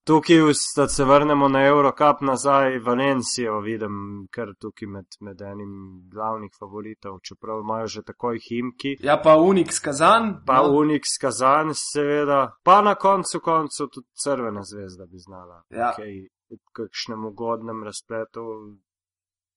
Tukaj, 0.06 0.38
da 0.76 0.88
se 0.88 1.04
vrnemo 1.04 1.48
na 1.48 1.66
Eurocup 1.66 2.22
nazaj, 2.22 2.80
Valencijo 2.80 3.60
vidim, 3.60 4.28
ker 4.32 4.52
tukaj 4.62 4.88
med, 4.88 5.06
med 5.20 5.42
enim 5.42 5.72
glavnih 6.14 6.52
favoritov, 6.60 7.18
čeprav 7.26 7.64
imajo 7.64 7.88
že 7.88 8.04
takoj 8.06 8.38
himki. 8.50 8.98
Ja, 9.02 9.18
pa 9.24 9.36
Unik 9.38 9.74
skazan. 9.74 10.44
Pa 10.46 10.62
no. 10.62 10.78
Unik 10.78 11.10
skazan, 11.10 11.74
seveda. 11.74 12.58
Pa 12.64 12.82
na 12.82 12.96
koncu 12.96 13.40
koncu 13.40 13.88
tudi 13.88 14.08
Crvena 14.24 14.62
zvezda 14.64 15.06
bi 15.06 15.18
znala. 15.18 15.64
Ja. 15.70 15.94
Okay, 15.98 16.28
v 16.54 16.62
kakšnem 16.72 17.26
ugodnem 17.26 17.84
razpletu 17.84 18.46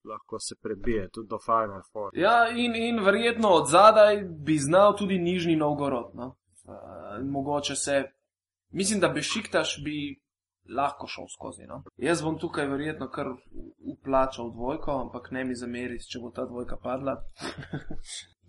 lahko 0.04 0.38
se 0.40 0.54
prebije 0.62 1.08
tudi 1.12 1.28
do 1.28 1.38
Final 1.38 1.82
Four. 1.92 2.10
Ja, 2.14 2.48
in, 2.48 2.76
in 2.76 3.04
verjetno 3.04 3.48
od 3.48 3.68
zadaj 3.68 4.24
bi 4.24 4.58
znal 4.58 4.96
tudi 4.96 5.18
Nižni 5.18 5.56
Novgorod. 5.56 6.10
No? 6.14 6.36
Uh, 6.68 7.24
mogoče 7.24 7.76
se, 7.76 8.02
mislim, 8.70 9.00
da 9.00 9.08
bešiktaš 9.08 9.80
bi 9.84 9.98
lahko 10.76 11.06
šel 11.06 11.24
skozi. 11.28 11.66
No? 11.66 11.82
Jaz 11.96 12.22
bom 12.22 12.38
tukaj 12.38 12.66
verjetno 12.66 13.08
kar 13.10 13.26
uplačal 13.78 14.50
dvojko, 14.50 15.00
ampak 15.00 15.30
ne 15.30 15.44
mi 15.44 15.56
zameri, 15.56 15.98
če 15.98 16.20
bo 16.22 16.30
ta 16.30 16.44
dvojka 16.46 16.76
padla. 16.82 17.16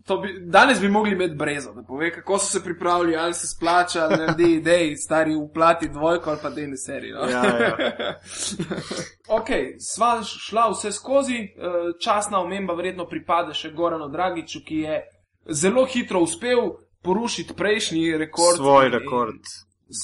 Bi, 0.09 0.29
danes 0.49 0.79
bi 0.81 0.87
mogli 0.89 1.11
imeti 1.11 1.35
brezo, 1.35 1.73
da 1.73 1.83
pove, 1.83 2.07
kako 2.13 2.37
so 2.39 2.45
se 2.45 2.63
pripravili, 2.63 3.15
ali 3.15 3.33
se 3.33 3.47
splača, 3.47 4.03
ali 4.03 4.15
ne, 4.17 4.51
idej, 4.53 4.95
stari 4.95 5.35
uplati 5.35 5.89
dvojko 5.89 6.29
ali 6.29 6.39
pa 6.41 6.49
dejni 6.49 6.77
serij. 6.77 7.11
No? 7.11 7.27
Ja, 7.29 7.43
ja. 7.45 7.75
ok, 9.37 9.49
sva 9.79 10.23
šla 10.23 10.69
vse 10.71 10.91
skozi, 10.91 11.35
eh, 11.35 11.91
časna 12.03 12.39
omemba 12.39 12.73
verjetno 12.73 13.05
pripade 13.05 13.53
še 13.53 13.69
Goranu 13.71 14.07
Dragiču, 14.09 14.63
ki 14.65 14.77
je 14.77 15.01
zelo 15.49 15.85
hitro 15.85 16.23
uspel 16.25 16.71
porušiti 17.01 17.53
prejšnji 17.53 18.17
rekord. 18.17 18.57
Svoj 18.57 18.89
rekord. 18.89 19.43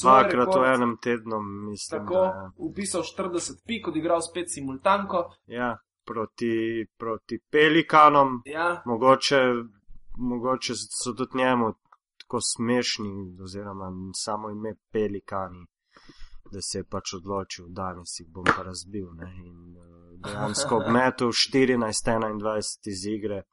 Dvakrat 0.02 0.56
v 0.56 0.74
enem 0.74 0.98
tednu, 1.02 1.40
mislim. 1.42 2.02
Tako, 2.02 2.14
da, 2.14 2.52
upisal 2.58 3.02
40 3.02 3.62
pik, 3.68 3.88
odigral 3.88 4.22
spet 4.22 4.50
simultanko. 4.50 5.30
Ja, 5.48 5.78
proti, 6.06 6.86
proti 6.98 7.40
pelikanom. 7.52 8.42
Ja. 8.46 8.82
Mogoče, 8.86 9.42
mogoče 10.18 10.74
so 10.76 11.14
tudi 11.14 11.38
njemu 11.38 11.74
tako 12.18 12.40
smešni, 12.42 13.38
oziroma 13.44 13.92
samo 14.16 14.50
ime 14.50 14.74
pelikani, 14.92 15.66
da 16.52 16.62
se 16.62 16.80
je 16.80 16.84
pač 16.84 17.14
odločil, 17.14 17.66
danes 17.70 18.20
jih 18.20 18.28
bom 18.30 18.46
pa 18.58 18.64
razbil. 18.64 19.08
Ne? 19.14 19.30
In 19.46 19.78
uh, 19.78 19.96
dejansko 20.26 20.82
obmetel 20.82 21.28
14-21 21.28 22.90
iz 22.90 23.06
igre 23.06 23.44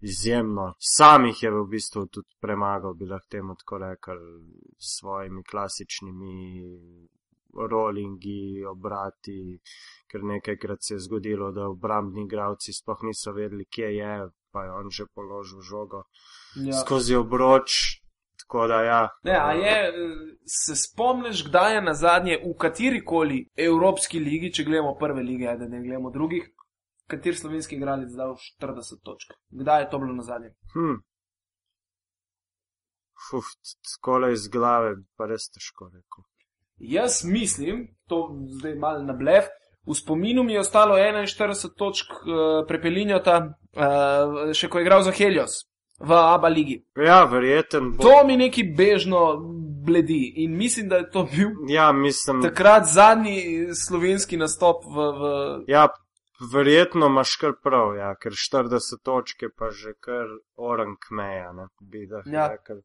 izjemno. 0.00 0.72
Sam 0.78 1.26
jih 1.26 1.42
je 1.42 1.50
v 1.50 1.64
bistvu 1.70 2.06
tudi 2.06 2.36
premagal, 2.40 2.94
bi 2.94 3.06
lahko 3.06 3.26
temu 3.30 3.56
tako 3.58 3.78
rekel, 3.78 4.18
s 4.78 4.98
svojimi 5.00 5.42
klasičnimi 5.44 6.36
rollingi, 7.70 8.64
obrati, 8.70 9.58
ker 10.10 10.24
nekajkrat 10.24 10.78
se 10.80 10.94
je 10.94 11.00
zgodilo, 11.00 11.52
da 11.52 11.68
obrambni 11.68 12.24
igravci 12.24 12.72
sploh 12.72 13.02
niso 13.02 13.32
vedeli, 13.32 13.64
kje 13.64 13.94
je, 13.96 14.28
pa 14.52 14.64
je 14.64 14.72
on 14.72 14.90
že 14.90 15.06
položil 15.14 15.60
žogo 15.60 16.04
ja. 16.56 16.80
skozi 16.84 17.16
obroč. 17.16 17.98
Da, 18.68 18.82
ja. 18.82 19.08
ne, 19.24 19.32
je, 19.60 19.92
se 20.46 20.76
spomniš, 20.76 21.42
kdaj 21.48 21.74
je 21.74 21.80
na 21.82 21.92
zadnje 21.94 22.38
v 22.44 22.54
kateri 22.56 23.02
koli 23.04 23.42
evropski 23.56 24.18
ligi, 24.18 24.52
če 24.52 24.64
gledamo 24.64 24.94
prve 24.96 25.22
lige, 25.22 25.52
da 25.60 25.68
ne 25.68 25.82
gledamo 25.82 26.10
drugih, 26.10 26.46
kater 27.08 27.36
slovenski 27.36 27.76
igralec 27.76 28.12
dal 28.16 28.36
40 28.60 29.02
točk. 29.04 29.34
Kdaj 29.50 29.82
je 29.82 29.90
to 29.90 29.98
bilo 29.98 30.14
na 30.14 30.22
zadnje? 30.22 30.52
Hm. 30.74 30.98
Uf, 33.36 33.46
skole 33.82 34.32
iz 34.32 34.48
glave, 34.48 34.94
pa 35.16 35.26
res 35.26 35.48
težko 35.50 35.90
rekel. 35.90 36.26
Jaz 36.78 37.24
mislim, 37.24 37.88
to 38.06 38.28
zdaj 38.60 38.76
malo 38.78 39.02
na 39.02 39.12
blef. 39.12 39.48
V 39.88 39.96
spominu 39.96 40.44
mi 40.44 40.52
je 40.52 40.60
ostalo 40.60 40.96
41 40.96 41.74
točk 41.76 42.12
uh, 42.12 42.66
prepelinjota, 42.68 43.38
uh, 43.48 44.52
še 44.54 44.68
ko 44.68 44.78
je 44.78 44.86
igral 44.86 45.02
za 45.02 45.14
Helios 45.16 45.64
v 45.98 46.12
Abu 46.12 46.46
Leiji. 46.46 46.82
Ja, 46.96 47.24
verjeten. 47.24 47.92
Bo... 47.96 48.04
To 48.04 48.26
mi 48.26 48.36
neki 48.36 48.62
bežno 48.76 49.36
bledi 49.86 50.34
in 50.44 50.56
mislim, 50.56 50.88
da 50.88 50.96
je 50.96 51.10
to 51.10 51.24
bil 51.36 51.48
ja, 51.68 51.92
mislim... 51.92 52.42
takrat 52.42 52.84
zadnji 52.86 53.74
slovenski 53.74 54.36
nastop 54.36 54.84
v. 54.84 55.08
v... 55.20 55.32
Ja, 55.66 55.88
Verjetno 56.52 57.06
imaš 57.06 57.36
kar 57.36 57.56
prav, 57.62 57.96
ja, 57.96 58.12
ker 58.14 58.32
40 58.32 59.02
točk 59.02 59.42
je 59.42 59.50
pa 59.50 59.70
že 59.70 59.94
kar 60.00 60.30
orang 60.56 60.96
meja, 61.10 61.52
ne 61.52 61.66
bi 61.80 62.06
da 62.06 62.22
ja. 62.26 62.48
rekel. 62.52 62.82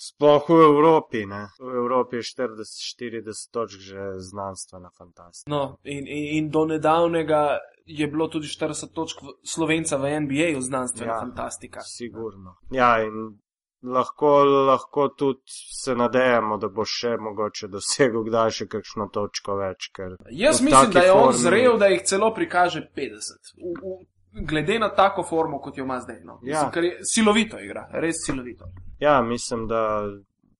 Sploh 0.00 0.46
v 0.48 0.62
Evropi, 0.64 1.26
ne. 1.28 1.42
V 1.60 1.74
Evropi 1.76 2.16
je 2.16 2.22
40-40 2.22 3.50
točk 3.52 3.80
že 3.84 4.04
znanstvena 4.16 4.90
fantastika. 4.98 5.50
No, 5.52 5.76
in, 5.84 6.06
in, 6.08 6.24
in 6.36 6.50
do 6.50 6.64
nedavnega 6.64 7.58
je 7.86 8.06
bilo 8.08 8.28
tudi 8.28 8.48
40 8.48 8.92
točk 8.96 9.20
slovenca 9.44 9.96
v 9.96 10.20
NBA 10.20 10.60
znanstvena 10.60 11.12
ja, 11.12 11.20
fantastika. 11.20 11.80
Sigurno. 11.84 12.56
Ja, 12.72 13.02
in 13.04 13.40
lahko, 13.82 14.44
lahko 14.44 15.08
tudi 15.08 15.40
se 15.82 15.94
nadejamo, 15.94 16.56
da 16.58 16.68
bo 16.68 16.84
še 16.84 17.16
mogoče 17.16 17.68
dosegel 17.72 18.24
kdaj 18.28 18.54
še 18.58 18.68
kakšno 18.68 19.08
točko 19.12 19.56
več. 19.60 19.90
Jaz 20.30 20.62
mislim, 20.62 20.92
da 20.92 21.04
je 21.06 21.12
on 21.12 21.24
formi... 21.24 21.42
zrel, 21.42 21.78
da 21.78 21.90
jih 21.92 22.02
celo 22.06 22.32
prikaže 22.34 22.84
50. 22.96 23.54
V, 23.56 23.74
v, 23.80 23.98
glede 24.52 24.78
na 24.78 24.90
tako 24.94 25.24
formo, 25.26 25.60
kot 25.60 25.78
jo 25.78 25.84
ima 25.88 26.00
zdaj. 26.00 26.20
No. 26.24 26.40
Ja. 26.42 26.52
Mislim, 26.52 26.72
ker 26.76 26.88
je 26.88 27.10
silovito 27.14 27.60
igra, 27.60 27.88
res 27.92 28.24
silovito. 28.26 28.68
Ja, 29.00 29.20
mislim, 29.22 29.66
da 29.68 29.82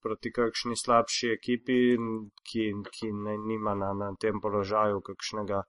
proti 0.02 0.32
kakšni 0.32 0.78
slabši 0.80 1.34
ekipi, 1.36 1.80
ki, 2.48 2.70
ki 2.88 3.12
ne, 3.12 3.36
nima 3.44 3.74
na, 3.76 3.92
na 3.92 4.14
tem 4.20 4.40
položaju 4.40 5.02
kakšnega 5.04 5.60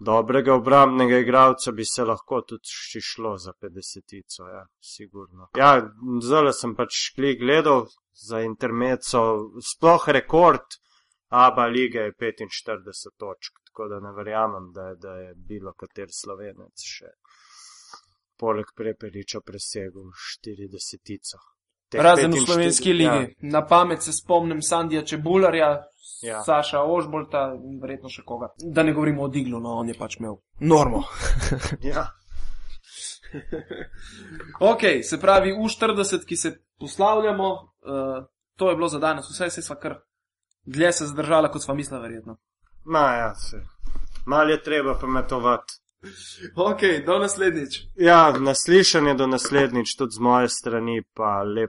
dobrega 0.00 0.54
obrambnega 0.54 1.18
igralca, 1.20 1.72
bi 1.72 1.84
se 1.84 2.04
lahko 2.04 2.40
tudi 2.42 3.02
šlo 3.04 3.36
za 3.38 3.52
50-tico. 3.52 4.48
Ja, 4.48 4.66
sigurno. 4.80 5.50
Ja, 5.56 5.72
zelo 6.28 6.52
sem 6.52 6.74
pač 6.76 7.12
gledal 7.16 7.86
za 8.12 8.40
intermeco, 8.40 9.24
sploh 9.72 10.08
rekord 10.08 10.80
Aba 11.30 11.66
lige 11.66 11.98
je 11.98 12.12
45 12.12 13.10
točk, 13.16 13.52
tako 13.64 13.88
da 13.88 14.00
ne 14.00 14.12
verjamem, 14.12 14.72
da 14.72 14.88
je, 14.88 14.96
da 14.96 15.12
je 15.14 15.34
bilo 15.34 15.72
kater 15.78 16.08
slovenec 16.10 16.82
še 16.82 17.12
poleg 18.40 18.72
Prepeliča 18.76 19.40
presegel 19.46 20.08
40-tico. 20.10 21.38
Razen 21.94 22.30
v 22.30 22.34
45 22.34 22.46
slovenski 22.46 22.90
ja. 22.90 22.94
ligi. 22.96 23.34
Na 23.40 23.66
pamet 23.66 24.02
se 24.02 24.12
spomnim 24.12 24.62
Sandija 24.62 25.02
Čebularja, 25.02 25.90
Ja. 26.22 26.42
Saša 26.44 26.82
Ožbolta 26.84 27.46
in 27.56 27.78
verjetno 27.80 28.10
še 28.12 28.22
koga. 28.28 28.50
Da 28.60 28.82
ne 28.84 28.92
govorimo 28.92 29.22
o 29.24 29.28
Diglu, 29.32 29.56
no 29.60 29.78
on 29.80 29.88
je 29.88 29.96
pač 29.96 30.18
imel 30.20 30.36
normo. 30.60 31.04
Ja. 31.92 32.10
ok, 34.72 34.82
se 35.02 35.20
pravi 35.20 35.54
U40, 35.54 36.26
ki 36.26 36.36
se 36.36 36.52
poslavljamo, 36.80 37.48
uh, 37.54 38.24
to 38.56 38.70
je 38.70 38.76
bilo 38.76 38.88
za 38.88 38.98
danes, 38.98 39.30
vse 39.30 39.50
se 39.50 39.62
sva 39.62 39.78
kar 39.80 40.00
dlje 40.64 40.92
se 40.92 41.06
zadržala, 41.06 41.48
kot 41.48 41.62
sva 41.62 41.74
mislila, 41.74 42.00
verjetno. 42.02 42.36
Ma 42.84 43.06
ja, 43.16 43.34
se. 43.34 43.62
Mal 44.26 44.50
je 44.50 44.62
treba 44.62 44.98
pametovati. 45.00 45.80
Ok, 46.56 46.80
do 47.06 47.18
naslednjič. 47.18 47.74
Ja, 47.96 48.32
naslišanje 48.32 49.14
do 49.14 49.26
naslednjič 49.26 49.96
tudi 49.96 50.16
z 50.16 50.20
moje 50.20 50.48
strani, 50.48 51.02
pa 51.14 51.42
lep 51.44 51.68